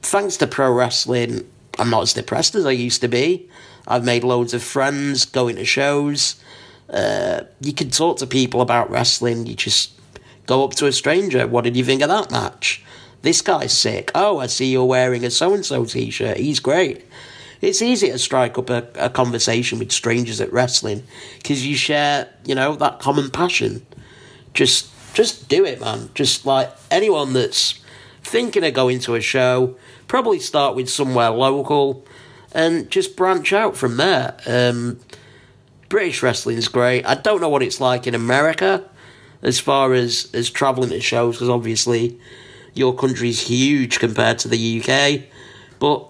Thanks 0.01 0.39
to 0.39 0.47
pro 0.47 0.73
wrestling, 0.73 1.47
I'm 1.79 1.91
not 1.91 2.03
as 2.03 2.13
depressed 2.15 2.55
as 2.55 2.65
I 2.65 2.71
used 2.71 3.01
to 3.03 3.09
be. 3.09 3.51
I've 3.87 4.05
made 4.05 4.25
loads 4.25 4.55
of 4.55 4.63
friends 4.63 5.27
going 5.27 5.57
to 5.57 5.65
shows. 5.65 6.37
Uh, 6.89 7.43
you 7.61 7.73
can 7.73 7.91
talk 7.91 8.19
to 8.19 8.27
people 8.27 8.61
about 8.61 8.91
wrestling. 8.91 9.47
You 9.47 9.55
just 9.55 9.93
go 10.47 10.65
up 10.65 10.73
to 10.75 10.87
a 10.87 10.93
stranger. 10.93 11.47
What 11.47 11.65
did 11.65 11.77
you 11.77 11.85
think 11.85 12.03
of 12.03 12.09
that 12.09 12.31
match? 12.31 12.85
This 13.23 13.43
guy's 13.43 13.77
sick. 13.77 14.11
Oh, 14.15 14.39
I 14.39 14.47
see 14.47 14.71
you're 14.71 14.85
wearing 14.85 15.25
a 15.25 15.31
so 15.31 15.53
and 15.53 15.65
so 15.65 15.85
t 15.85 16.11
shirt. 16.11 16.37
He's 16.37 16.61
great. 16.61 17.05
It's 17.61 17.83
easy 17.83 18.09
to 18.11 18.19
strike 18.19 18.59
up 18.59 18.71
a, 18.71 18.87
a 18.95 19.11
conversation 19.11 19.79
with 19.79 19.91
strangers 19.91 20.41
at 20.41 20.53
wrestling 20.53 21.03
because 21.39 21.67
you 21.67 21.75
share, 21.75 22.29
you 22.45 22.55
know, 22.55 22.77
that 22.77 23.01
common 23.01 23.31
passion. 23.31 23.85
Just, 24.55 24.91
just 25.15 25.49
do 25.49 25.65
it, 25.65 25.81
man. 25.81 26.11
Just 26.15 26.47
like 26.47 26.71
anyone 26.91 27.33
that's 27.33 27.81
thinking 28.23 28.65
of 28.65 28.75
going 28.75 29.01
to 29.01 29.15
a 29.15 29.21
show, 29.21 29.77
probably 30.07 30.39
start 30.39 30.77
with 30.77 30.89
somewhere 30.89 31.31
local 31.31 32.05
and 32.53 32.91
just 32.91 33.17
branch 33.17 33.53
out 33.53 33.77
from 33.77 33.97
there. 33.97 34.37
Um, 34.47 35.01
British 35.89 36.23
wrestling's 36.23 36.69
great. 36.69 37.05
I 37.05 37.15
don't 37.15 37.41
know 37.41 37.49
what 37.49 37.63
it's 37.63 37.81
like 37.81 38.07
in 38.07 38.15
America 38.15 38.85
as 39.43 39.61
far 39.61 39.95
as, 39.95 40.29
as 40.35 40.51
travelling 40.51 40.91
to 40.91 41.01
shows, 41.01 41.37
because 41.37 41.49
obviously 41.49 42.19
your 42.75 42.95
country's 42.95 43.41
huge 43.41 43.99
compared 43.99 44.39
to 44.41 44.49
the 44.49 44.81
UK. 44.81 45.23
But 45.79 46.07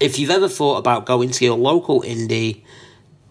if 0.00 0.18
you've 0.18 0.30
ever 0.30 0.48
thought 0.48 0.78
about 0.78 1.06
going 1.06 1.30
to 1.30 1.44
your 1.44 1.56
local 1.56 2.02
indie, 2.02 2.62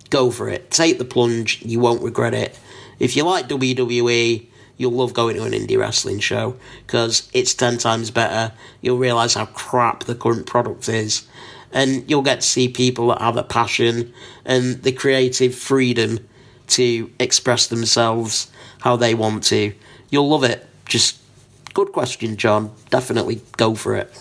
go 0.09 0.31
for 0.31 0.49
it. 0.49 0.71
Take 0.71 0.97
the 0.97 1.05
plunge, 1.05 1.61
you 1.63 1.79
won't 1.79 2.01
regret 2.01 2.33
it. 2.33 2.57
If 2.99 3.15
you 3.15 3.23
like 3.23 3.47
WWE, 3.47 4.47
you'll 4.77 4.91
love 4.91 5.13
going 5.13 5.35
to 5.35 5.43
an 5.43 5.51
indie 5.51 5.77
wrestling 5.77 6.19
show 6.19 6.57
because 6.85 7.29
it's 7.33 7.53
10 7.53 7.77
times 7.77 8.11
better. 8.11 8.53
You'll 8.81 8.97
realise 8.97 9.33
how 9.33 9.45
crap 9.45 10.05
the 10.05 10.15
current 10.15 10.45
product 10.45 10.89
is. 10.89 11.27
And 11.75 12.09
you'll 12.09 12.23
get 12.23 12.41
to 12.41 12.47
see 12.47 12.69
people 12.69 13.09
that 13.09 13.21
have 13.21 13.37
a 13.37 13.43
passion 13.43 14.11
and 14.45 14.81
the 14.81 14.91
creative 14.91 15.53
freedom 15.53 16.27
to 16.69 17.11
express 17.19 17.67
themselves 17.67 18.49
how 18.79 18.95
they 18.95 19.13
want 19.13 19.43
to. 19.43 19.73
You'll 20.09 20.29
love 20.29 20.43
it. 20.43 20.65
Just 20.87 21.19
good 21.73 21.91
question, 21.91 22.37
John. 22.37 22.71
Definitely 22.89 23.41
go 23.57 23.75
for 23.75 23.95
it. 23.95 24.11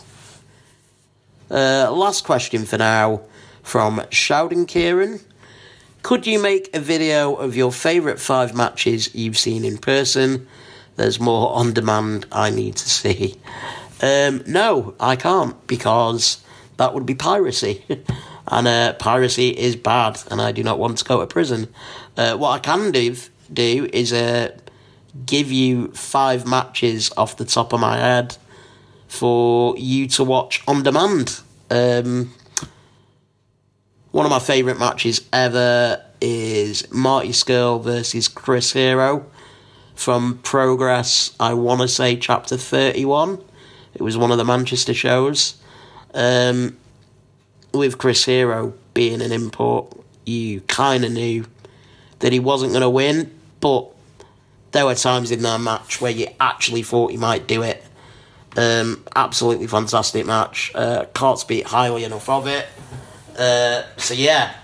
Uh, 1.51 1.91
last 1.93 2.25
question 2.25 2.65
for 2.65 2.77
now 2.77 3.23
from 3.63 4.03
Shouting 4.11 4.67
Kieran. 4.67 5.21
Could 6.03 6.27
you 6.27 6.39
make 6.39 6.75
a 6.77 6.81
video 6.81 7.35
of 7.35 7.57
your 7.57 7.73
favourite 7.73 8.19
five 8.19 8.55
matches 8.55 9.15
you've 9.15 9.39
seen 9.39 9.65
in 9.65 9.79
person? 9.79 10.47
There's 10.97 11.19
more 11.19 11.55
on 11.55 11.73
demand 11.73 12.27
I 12.31 12.51
need 12.51 12.77
to 12.77 12.91
see. 12.91 13.41
Um, 14.03 14.43
no, 14.47 14.95
I 15.01 15.17
can't 15.17 15.67
because 15.67 16.44
that 16.77 16.95
would 16.95 17.07
be 17.07 17.15
piracy. 17.15 17.85
and 18.49 18.67
uh, 18.67 18.93
piracy 18.95 19.51
is 19.51 19.77
bad, 19.77 20.23
and 20.31 20.41
I 20.41 20.53
do 20.53 20.63
not 20.63 20.79
want 20.79 20.99
to 20.99 21.05
go 21.05 21.21
to 21.21 21.27
prison. 21.27 21.73
Uh, 22.17 22.37
what 22.37 22.51
I 22.51 22.59
can 22.59 22.93
do, 22.93 23.17
do 23.53 23.89
is 23.93 24.13
uh, 24.13 24.57
give 25.27 25.51
you 25.51 25.89
five 25.93 26.47
matches 26.47 27.11
off 27.17 27.37
the 27.37 27.45
top 27.45 27.73
of 27.73 27.81
my 27.81 27.99
head 27.99 28.37
for 29.07 29.77
you 29.79 30.09
to 30.09 30.25
watch 30.25 30.63
on 30.67 30.83
demand. 30.83 31.41
Um, 31.71 32.33
one 34.11 34.27
of 34.27 34.31
my 34.31 34.39
favourite 34.39 34.79
matches 34.79 35.27
ever 35.33 36.05
is 36.21 36.91
Marty 36.93 37.31
Scurll 37.31 37.83
versus 37.83 38.29
Chris 38.29 38.73
Hero 38.73 39.27
from 39.95 40.39
Progress, 40.39 41.35
I 41.39 41.55
want 41.55 41.81
to 41.81 41.89
say 41.89 42.17
chapter 42.17 42.57
31. 42.57 43.43
It 43.95 44.03
was 44.03 44.19
one 44.19 44.33
of 44.33 44.39
the 44.39 44.45
Manchester 44.45 44.95
shows. 44.95 45.55
Um, 46.15 46.79
with 47.73 47.99
Chris 47.99 48.25
Hero 48.25 48.73
being 48.95 49.21
an 49.21 49.33
import, 49.33 49.93
you 50.25 50.61
kind 50.63 51.05
of 51.05 51.13
knew 51.13 51.45
that 52.21 52.33
he 52.33 52.41
wasn't 52.41 52.73
going 52.73 52.83
to 52.83 52.89
win, 52.89 53.39
but 53.61 53.89
there 54.73 54.87
were 54.87 54.95
times 54.95 55.31
in 55.31 55.43
that 55.43 55.61
match 55.61 56.01
where 56.01 56.13
you 56.13 56.29
actually 56.41 56.83
thought 56.83 57.11
he 57.11 57.17
might 57.17 57.47
do 57.47 57.63
it. 57.63 57.85
Um, 58.57 59.05
absolutely 59.15 59.67
fantastic 59.67 60.25
match. 60.27 60.73
Uh, 60.75 61.07
can't 61.15 61.39
speak 61.39 61.67
highly 61.67 62.05
enough 62.05 62.29
of 62.29 62.47
it. 62.47 62.67
Uh, 63.37 63.83
so 63.97 64.15
yeah, 64.15 64.55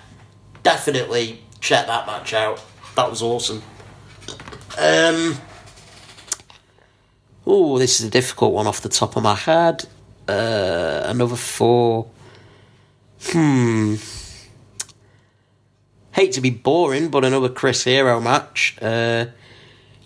definitely 0.63 1.43
check 1.61 1.87
that 1.87 2.07
match 2.07 2.33
out. 2.33 2.63
That 2.95 3.11
was 3.11 3.23
awesome. 3.23 3.63
Um, 4.79 5.37
oh, 7.47 7.79
this 7.79 8.01
is 8.01 8.07
a 8.07 8.11
difficult 8.11 8.53
one 8.53 8.67
off 8.67 8.81
the 8.81 8.89
top 8.89 9.17
of 9.17 9.23
my 9.23 9.35
head. 9.35 9.85
Uh, 10.31 11.03
another 11.07 11.35
four. 11.35 12.09
Hmm. 13.23 13.97
Hate 16.13 16.33
to 16.33 16.41
be 16.41 16.51
boring, 16.51 17.09
but 17.09 17.25
another 17.25 17.49
Chris 17.49 17.83
Hero 17.83 18.21
match. 18.21 18.79
Uh, 18.81 19.27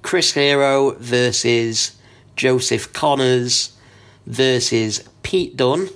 Chris 0.00 0.32
Hero 0.32 0.92
versus 0.92 1.96
Joseph 2.36 2.92
Connors 2.94 3.76
versus 4.26 5.06
Pete 5.22 5.56
Dunne. 5.56 5.90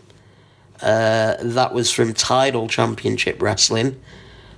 Uh, 0.83 1.37
that 1.41 1.72
was 1.72 1.91
from 1.91 2.12
Tidal 2.12 2.68
Championship 2.68 3.41
Wrestling. 3.41 3.99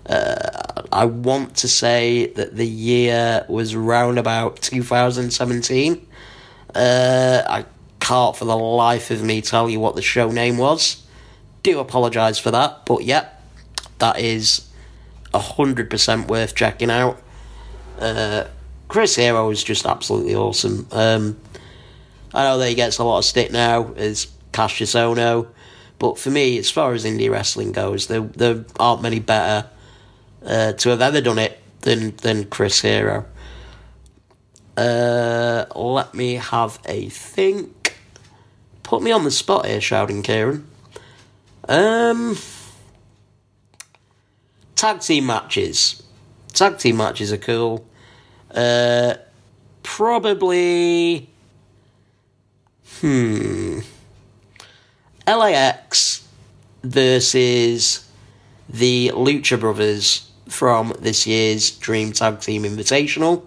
Uh, 0.05 0.83
I 0.91 1.05
want 1.05 1.57
to 1.59 1.68
say 1.68 2.27
that 2.33 2.57
the 2.57 2.66
year 2.66 3.47
was 3.49 3.77
round 3.77 4.18
about 4.18 4.57
2017. 4.62 6.09
Uh, 6.75 7.43
I 7.47 7.64
can't 8.11 8.35
for 8.37 8.45
the 8.45 8.57
life 8.57 9.13
of 9.13 9.23
me 9.23 9.41
tell 9.41 9.71
you 9.71 9.79
what 9.79 9.95
the 9.95 10.03
show 10.03 10.33
name 10.33 10.59
was. 10.59 11.07
Do 11.63 11.79
apologise 11.79 12.41
for 12.41 12.51
that, 12.51 12.85
but 12.85 13.05
yeah, 13.05 13.29
that 14.01 14.19
is 14.19 14.69
100% 15.33 16.27
worth 16.27 16.57
checking 16.57 16.91
out. 16.91 17.23
Uh, 18.01 18.47
Chris 18.89 19.15
Hero 19.15 19.49
is 19.51 19.63
just 19.63 19.87
absolutely 19.87 20.35
awesome. 20.35 20.89
Um, 20.91 21.41
I 22.35 22.43
know 22.43 22.59
that 22.59 22.69
he 22.69 22.75
gets 22.75 22.99
a 22.99 23.05
lot 23.05 23.19
of 23.19 23.25
stick 23.25 23.53
now 23.53 23.93
as 23.93 24.27
Cassius 24.51 24.95
Ohno, 24.95 25.47
but 26.01 26.19
for 26.19 26.31
me, 26.31 26.59
as 26.59 26.69
far 26.69 26.93
as 26.95 27.05
indie 27.05 27.31
wrestling 27.31 27.71
goes, 27.71 28.09
there, 28.09 28.23
there 28.23 28.65
aren't 28.81 29.03
many 29.03 29.21
better 29.21 29.71
uh, 30.45 30.73
to 30.73 30.89
have 30.89 31.01
ever 31.01 31.21
done 31.21 31.39
it 31.39 31.63
than, 31.83 32.17
than 32.17 32.47
Chris 32.47 32.81
Hero. 32.81 33.25
Uh, 34.77 35.67
let 35.77 36.13
me 36.13 36.35
have 36.35 36.81
a 36.87 37.09
think. 37.09 37.80
Put 38.91 39.03
me 39.03 39.12
on 39.12 39.22
the 39.22 39.30
spot 39.30 39.66
here, 39.66 39.80
shouting 39.80 40.20
Kieran. 40.20 40.66
Um, 41.68 42.36
tag 44.74 44.99
team 44.99 45.26
matches. 45.26 46.03
Tag 46.49 46.76
team 46.78 46.97
matches 46.97 47.32
are 47.32 47.38
cool. 47.38 47.86
Uh, 48.53 49.14
probably. 49.84 51.28
Hmm. 52.99 53.78
LAX 55.24 56.26
versus 56.82 58.11
the 58.68 59.12
Lucha 59.14 59.61
Brothers 59.61 60.28
from 60.49 60.95
this 60.99 61.28
year's 61.28 61.70
Dream 61.70 62.11
Tag 62.11 62.41
Team 62.41 62.64
Invitational. 62.64 63.45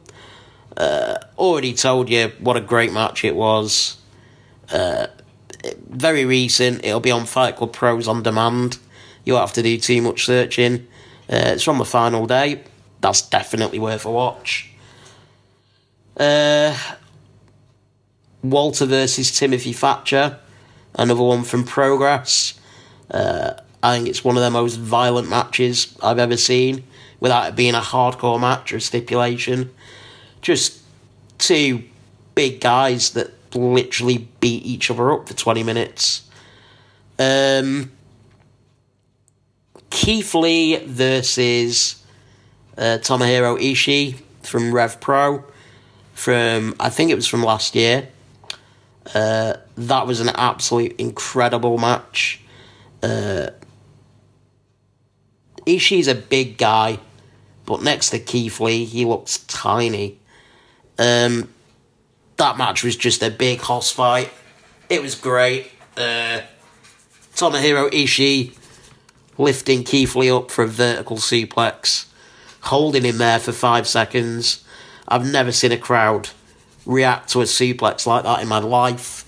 Uh, 0.77 1.17
already 1.37 1.73
told 1.73 2.09
you 2.09 2.31
what 2.39 2.55
a 2.55 2.61
great 2.61 2.93
match 2.93 3.25
it 3.25 3.35
was. 3.35 3.97
Uh, 4.71 5.07
very 5.89 6.25
recent. 6.25 6.83
It'll 6.83 6.99
be 6.99 7.11
on 7.11 7.25
Fight 7.25 7.55
Club 7.55 7.73
Pros 7.73 8.07
on 8.07 8.23
demand. 8.23 8.77
You 9.25 9.33
won't 9.33 9.47
have 9.47 9.55
to 9.55 9.63
do 9.63 9.77
too 9.77 10.01
much 10.01 10.25
searching. 10.25 10.87
Uh, 11.31 11.53
it's 11.55 11.63
from 11.63 11.77
the 11.77 11.85
final 11.85 12.25
day. 12.27 12.63
That's 13.01 13.21
definitely 13.21 13.79
worth 13.79 14.05
a 14.05 14.11
watch. 14.11 14.69
Uh, 16.17 16.77
Walter 18.41 18.85
versus 18.85 19.31
Timothy 19.37 19.73
Thatcher. 19.73 20.39
another 20.95 21.23
one 21.23 21.43
from 21.43 21.63
Progress. 21.63 22.59
Uh, 23.09 23.53
I 23.81 23.95
think 23.95 24.07
it's 24.07 24.23
one 24.23 24.37
of 24.37 24.43
the 24.43 24.51
most 24.51 24.75
violent 24.75 25.29
matches 25.29 25.95
I've 26.01 26.19
ever 26.19 26.37
seen, 26.37 26.83
without 27.19 27.49
it 27.49 27.55
being 27.55 27.75
a 27.75 27.81
hardcore 27.81 28.39
match 28.39 28.73
or 28.73 28.79
stipulation. 28.79 29.73
Just 30.41 30.81
two 31.37 31.83
big 32.35 32.61
guys 32.61 33.11
that 33.11 33.31
literally 33.55 34.29
beat 34.39 34.63
each 34.65 34.89
other 34.91 35.11
up 35.11 35.27
for 35.27 35.33
20 35.33 35.63
minutes. 35.63 36.27
Um, 37.19 37.91
Keith 39.89 40.33
Lee 40.33 40.77
versus 40.77 42.03
uh, 42.77 42.97
Tomohiro 43.01 43.59
Ishii 43.59 44.15
from 44.41 44.73
Rev 44.73 44.99
Pro 44.99 45.43
from 46.13 46.75
I 46.79 46.89
think 46.89 47.11
it 47.11 47.15
was 47.15 47.27
from 47.27 47.43
last 47.43 47.75
year. 47.75 48.07
Uh, 49.13 49.55
that 49.75 50.07
was 50.07 50.19
an 50.19 50.29
absolute 50.29 50.95
incredible 50.99 51.77
match. 51.77 52.41
Uh, 53.01 53.47
Ishii's 55.65 56.07
a 56.07 56.15
big 56.15 56.57
guy, 56.57 56.99
but 57.65 57.81
next 57.81 58.11
to 58.11 58.19
Keith 58.19 58.59
Lee, 58.59 58.85
he 58.85 59.05
looks 59.05 59.39
tiny. 59.39 60.19
Um, 60.97 61.52
that 62.43 62.57
match 62.57 62.83
was 62.83 62.97
just 62.97 63.23
a 63.23 63.31
big 63.31 63.61
hoss 63.61 63.89
fight. 63.89 64.29
It 64.89 65.01
was 65.01 65.15
great. 65.15 65.71
Uh, 65.95 66.41
Tomohiro 67.35 67.89
Ishii 67.89 68.53
lifting 69.37 69.85
Keith 69.85 70.13
Lee 70.13 70.29
up 70.29 70.51
for 70.51 70.63
a 70.63 70.67
vertical 70.67 71.17
suplex, 71.17 72.05
holding 72.61 73.03
him 73.03 73.17
there 73.17 73.39
for 73.39 73.53
five 73.53 73.87
seconds. 73.87 74.63
I've 75.07 75.25
never 75.25 75.53
seen 75.53 75.71
a 75.71 75.77
crowd 75.77 76.31
react 76.85 77.29
to 77.29 77.39
a 77.39 77.45
suplex 77.45 78.05
like 78.05 78.23
that 78.23 78.41
in 78.41 78.49
my 78.49 78.59
life. 78.59 79.25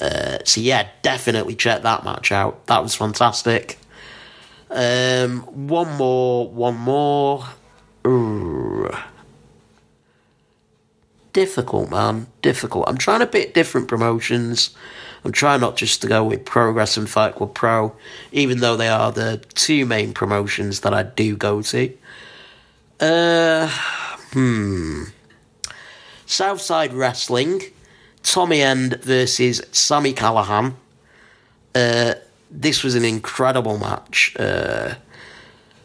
Uh, 0.00 0.38
so 0.44 0.60
yeah, 0.60 0.88
definitely 1.02 1.54
check 1.54 1.82
that 1.82 2.02
match 2.04 2.32
out. 2.32 2.66
That 2.66 2.82
was 2.82 2.96
fantastic. 2.96 3.78
Um, 4.68 5.42
one 5.68 5.96
more, 5.96 6.48
one 6.48 6.76
more. 6.76 7.46
Ooh. 8.04 8.90
Difficult, 11.32 11.90
man. 11.90 12.26
Difficult. 12.42 12.88
I'm 12.88 12.98
trying 12.98 13.20
to 13.20 13.26
pick 13.26 13.54
different 13.54 13.88
promotions. 13.88 14.70
I'm 15.24 15.32
trying 15.32 15.60
not 15.60 15.76
just 15.76 16.00
to 16.02 16.08
go 16.08 16.24
with 16.24 16.44
Progress 16.44 16.96
and 16.96 17.08
Fight 17.08 17.36
Club 17.36 17.54
Pro, 17.54 17.94
even 18.32 18.60
though 18.60 18.76
they 18.76 18.88
are 18.88 19.12
the 19.12 19.42
two 19.54 19.86
main 19.86 20.12
promotions 20.12 20.80
that 20.80 20.94
I 20.94 21.02
do 21.02 21.36
go 21.36 21.62
to. 21.62 21.94
Uh, 22.98 23.68
hmm. 24.32 25.04
Southside 26.26 26.92
Wrestling, 26.92 27.62
Tommy 28.22 28.62
End 28.62 29.02
versus 29.02 29.62
Sami 29.72 30.14
Callihan. 30.14 30.74
Uh, 31.74 32.14
this 32.50 32.82
was 32.82 32.94
an 32.94 33.04
incredible 33.04 33.78
match. 33.78 34.34
Uh, 34.38 34.94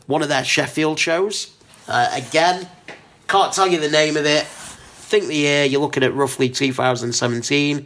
one 0.07 0.21
of 0.21 0.29
their 0.29 0.43
Sheffield 0.43 0.97
shows. 0.97 1.51
Uh, 1.87 2.09
again, 2.13 2.67
can't 3.27 3.53
tell 3.53 3.67
you 3.67 3.79
the 3.79 3.89
name 3.89 4.17
of 4.17 4.25
it. 4.25 4.47
Think 5.05 5.27
the 5.27 5.35
year, 5.35 5.65
you're 5.65 5.81
looking 5.81 6.01
at 6.01 6.15
roughly 6.15 6.49
2017. 6.49 7.85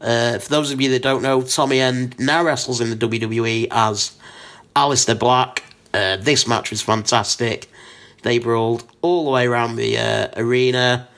Uh, 0.00 0.38
for 0.38 0.48
those 0.48 0.70
of 0.70 0.80
you 0.80 0.90
that 0.90 1.02
don't 1.02 1.20
know, 1.20 1.42
Tommy 1.42 1.80
End 1.80 2.16
now 2.20 2.44
wrestles 2.44 2.80
in 2.80 2.88
the 2.88 2.96
WWE 2.96 3.66
as 3.72 4.16
Aleister 4.76 5.18
Black. 5.18 5.64
Uh, 5.92 6.18
this 6.18 6.46
match 6.46 6.70
was 6.70 6.80
fantastic. 6.80 7.68
They 8.22 8.38
brawled 8.38 8.84
all 9.02 9.24
the 9.24 9.32
way 9.32 9.44
around 9.44 9.74
the 9.74 9.98
uh, 9.98 10.28
arena. 10.36 11.08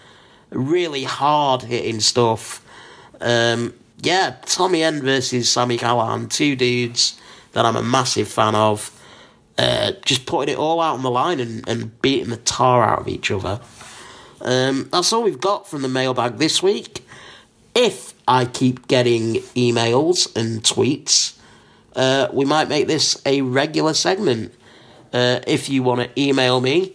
Really 0.49 1.05
hard 1.05 1.61
hitting 1.61 2.01
stuff. 2.01 2.65
Um, 3.21 3.75
yeah, 4.01 4.37
Tommy 4.47 4.83
End 4.83 5.03
versus 5.03 5.51
Sami 5.51 5.77
Callihan, 5.77 6.31
two 6.31 6.57
dudes 6.57 7.21
that 7.53 7.67
I'm 7.67 7.77
a 7.77 7.83
massive 7.83 8.29
fan 8.29 8.55
of. 8.55 8.91
Uh, 9.59 9.93
just 10.07 10.25
putting 10.25 10.55
it 10.55 10.59
all 10.59 10.81
out 10.81 10.95
on 10.95 11.03
the 11.03 11.11
line 11.11 11.39
and, 11.39 11.69
and 11.69 12.01
beating 12.01 12.31
the 12.31 12.39
tar 12.39 12.83
out 12.83 13.01
of 13.01 13.09
each 13.09 13.31
other. 13.31 13.61
Um, 14.45 14.89
that's 14.93 15.13
all 15.13 15.23
we've 15.23 15.41
got 15.41 15.69
from 15.69 15.83
the 15.83 15.89
mailbag 15.89 16.37
this 16.37 16.63
week. 16.63 17.07
If 17.75 18.15
I 18.29 18.45
keep 18.45 18.87
getting 18.87 19.35
emails 19.57 20.35
and 20.37 20.63
tweets, 20.63 21.37
uh, 21.97 22.29
we 22.33 22.45
might 22.45 22.69
make 22.69 22.87
this 22.87 23.21
a 23.27 23.41
regular 23.43 23.95
segment. 23.95 24.55
Uh, 25.13 25.41
if 25.47 25.69
you 25.69 25.83
want 25.83 26.01
to 26.03 26.21
email 26.21 26.61
me, 26.61 26.93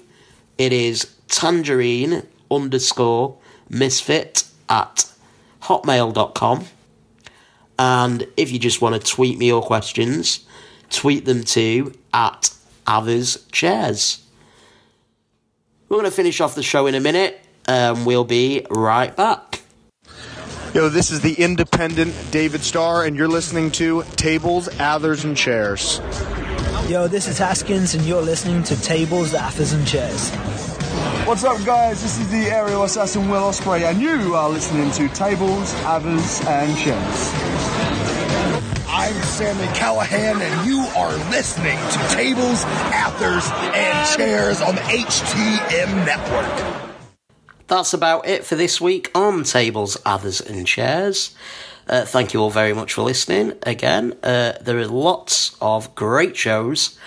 it 0.57 0.73
is 0.73 1.15
tangerine 1.27 2.23
underscore 2.51 3.37
misfit 3.69 4.45
at 4.67 5.11
hotmail.com. 5.63 6.65
And 7.77 8.27
if 8.35 8.51
you 8.51 8.59
just 8.59 8.81
want 8.81 9.01
to 9.01 9.11
tweet 9.11 9.37
me 9.37 9.47
your 9.47 9.61
questions, 9.61 10.45
tweet 10.89 11.25
them 11.25 11.43
to 11.45 11.93
at 12.13 12.53
Adders 12.85 13.45
Chairs. 13.51 14.25
We're 15.89 15.97
going 15.97 16.05
to 16.05 16.15
finish 16.15 16.39
off 16.39 16.53
the 16.53 16.61
show 16.61 16.85
in 16.85 16.93
a 16.93 16.99
minute, 16.99 17.41
and 17.67 18.05
we'll 18.05 18.23
be 18.23 18.63
right 18.69 19.15
back. 19.15 19.63
Yo, 20.71 20.87
this 20.87 21.09
is 21.09 21.21
the 21.21 21.33
independent 21.33 22.13
David 22.29 22.61
Starr, 22.61 23.05
and 23.05 23.15
you're 23.15 23.27
listening 23.27 23.71
to 23.71 24.03
Tables, 24.15 24.67
Adders, 24.79 25.23
and 25.23 25.35
Chairs. 25.35 25.99
Yo, 26.87 27.07
this 27.07 27.27
is 27.27 27.39
Haskins, 27.39 27.95
and 27.95 28.05
you're 28.05 28.21
listening 28.21 28.61
to 28.65 28.79
Tables, 28.79 29.33
Adders, 29.33 29.73
and 29.73 29.87
Chairs. 29.87 30.29
What's 31.25 31.43
up, 31.43 31.57
guys? 31.65 32.03
This 32.03 32.19
is 32.19 32.29
the 32.29 32.51
aerial 32.51 32.83
assassin 32.83 33.27
Will 33.27 33.49
Ospreay, 33.49 33.89
and 33.89 33.99
you 33.99 34.35
are 34.35 34.47
listening 34.47 34.91
to 34.91 35.07
Tables, 35.09 35.73
Adders, 35.85 36.41
and 36.45 36.77
Chairs. 36.77 37.68
I'm 39.01 39.23
Sami 39.23 39.65
Callihan, 39.67 40.41
and 40.41 40.67
you 40.67 40.79
are 40.97 41.15
listening 41.31 41.77
to 41.77 42.07
Tables, 42.13 42.65
Adders, 42.65 43.49
and 43.73 44.17
Chairs 44.17 44.59
on 44.59 44.75
the 44.75 44.81
HTM 44.81 46.05
Network. 46.05 46.89
That's 47.67 47.93
about 47.93 48.27
it 48.27 48.43
for 48.43 48.57
this 48.57 48.81
week 48.81 49.09
on 49.15 49.45
Tables, 49.45 49.95
Adders, 50.05 50.41
and 50.41 50.67
Chairs. 50.67 51.33
Uh, 51.87 52.03
thank 52.03 52.33
you 52.33 52.41
all 52.41 52.49
very 52.49 52.73
much 52.73 52.91
for 52.91 53.03
listening. 53.03 53.53
Again, 53.63 54.15
uh, 54.21 54.55
there 54.59 54.77
are 54.77 54.87
lots 54.87 55.55
of 55.61 55.95
great 55.95 56.35
shows 56.35 56.99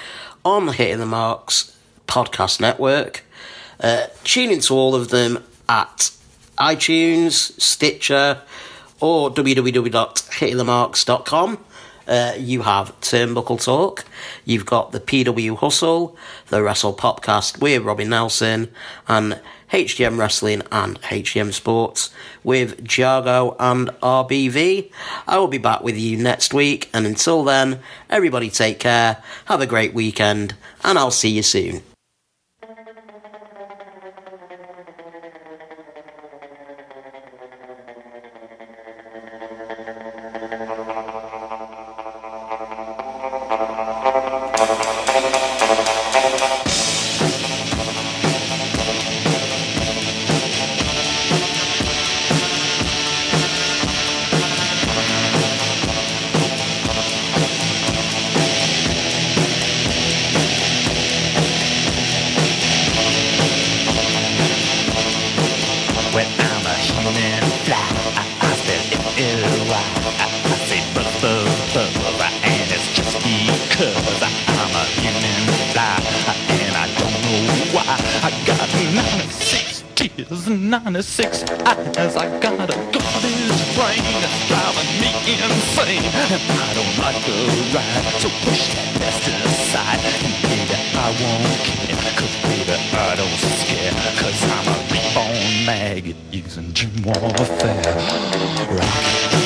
on 0.47 0.64
the 0.64 0.72
Hitting 0.72 0.99
the 0.99 1.05
Marks 1.05 1.76
podcast 2.07 2.59
network. 2.59 3.22
Uh, 3.78 4.07
tune 4.24 4.51
into 4.51 4.72
all 4.72 4.95
of 4.95 5.11
them 5.11 5.45
at 5.68 6.11
iTunes, 6.59 7.61
Stitcher, 7.61 8.40
or 8.99 9.30
www.hittingthemarks.com. 9.30 11.59
Uh, 12.07 12.34
you 12.38 12.62
have 12.62 12.98
Turnbuckle 13.00 13.62
Talk, 13.62 14.05
you've 14.44 14.66
got 14.66 14.92
the 14.92 15.00
PW 15.00 15.57
Hustle, 15.57 16.16
the 16.48 16.62
Wrestle 16.62 16.94
Podcast 16.94 17.61
with 17.61 17.82
Robin 17.82 18.09
Nelson, 18.09 18.72
and 19.09 19.40
HGM 19.70 20.18
Wrestling 20.18 20.62
and 20.70 21.00
HGM 21.03 21.53
Sports 21.53 22.11
with 22.44 22.84
Jargo 22.84 23.57
and 23.59 23.88
RBV. 24.03 24.90
I 25.26 25.38
will 25.38 25.48
be 25.48 25.59
back 25.59 25.82
with 25.82 25.96
you 25.96 26.16
next 26.16 26.53
week, 26.53 26.90
and 26.92 27.07
until 27.07 27.44
then, 27.44 27.80
everybody 28.11 28.50
take 28.50 28.78
care, 28.78 29.22
have 29.46 29.61
a 29.61 29.66
great 29.66 29.94
weekend, 29.94 30.55
and 30.84 30.98
I'll 30.98 31.11
see 31.11 31.30
you 31.30 31.42
soon. 31.42 31.82
Because 73.83 74.22
I, 74.22 74.30
I'm 74.62 74.74
a 74.78 74.85
human 75.03 75.43
fly, 75.74 75.99
and 76.62 76.74
I 76.78 76.87
don't 76.95 77.18
know 77.26 77.43
why. 77.74 77.99
I 78.22 78.30
got 78.47 78.62
96 78.95 79.83
tears, 79.97 80.47
96 80.49 81.43
eyes. 81.66 82.14
I 82.16 82.26
got 82.39 82.70
a 82.70 82.78
garbage 82.95 83.59
brain 83.74 84.07
that's 84.22 84.39
driving 84.47 84.91
me 85.03 85.11
insane, 85.35 86.07
and 86.30 86.43
I 86.62 86.70
don't 86.78 86.95
like 87.03 87.18
the 87.26 87.35
ride. 87.74 88.07
So 88.22 88.28
push 88.47 88.70
that 88.70 88.89
mess 89.03 89.16
to 89.26 89.33
the 89.43 89.51
side, 89.74 89.99
and 89.99 90.35
baby, 90.47 90.78
I 90.95 91.09
won't 91.18 91.59
care, 91.66 91.99
'cause 92.14 92.35
baby, 92.47 92.78
I 92.95 93.16
don't 93.18 93.39
scare, 93.59 93.95
'cause 94.14 94.41
I'm 94.47 94.66
a 94.70 94.78
reborn 94.95 95.66
maggot 95.66 96.16
using 96.30 96.72
gym 96.72 96.93
warfare. 97.03 97.83
Rock. 98.78 99.41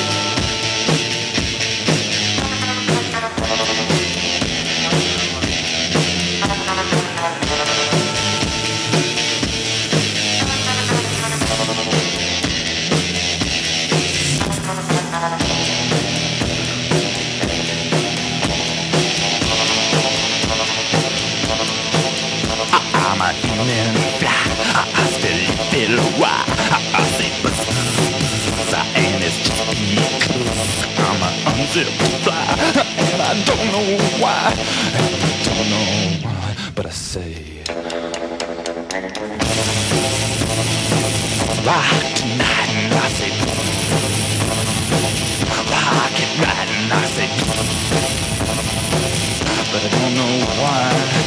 simple 31.83 32.07
fly. 32.25 32.55
And 33.13 33.21
I 33.21 33.33
don't 33.45 33.67
know 33.73 33.87
why. 34.21 34.49
I 34.49 35.05
don't 35.45 35.69
know 35.73 35.89
why, 36.25 36.55
but 36.73 36.85
I 36.87 36.89
say. 36.89 37.61
Rock 41.67 42.01
tonight, 42.17 42.71
and 42.81 42.93
I 42.93 43.07
say. 43.17 43.31
Rock 45.73 46.15
it 46.25 46.31
right, 46.43 46.69
and 46.77 46.93
I 46.93 47.05
say. 47.15 47.29
But 49.71 49.81
I 49.85 49.89
don't 49.95 50.13
know 50.15 50.33
why. 50.61 51.26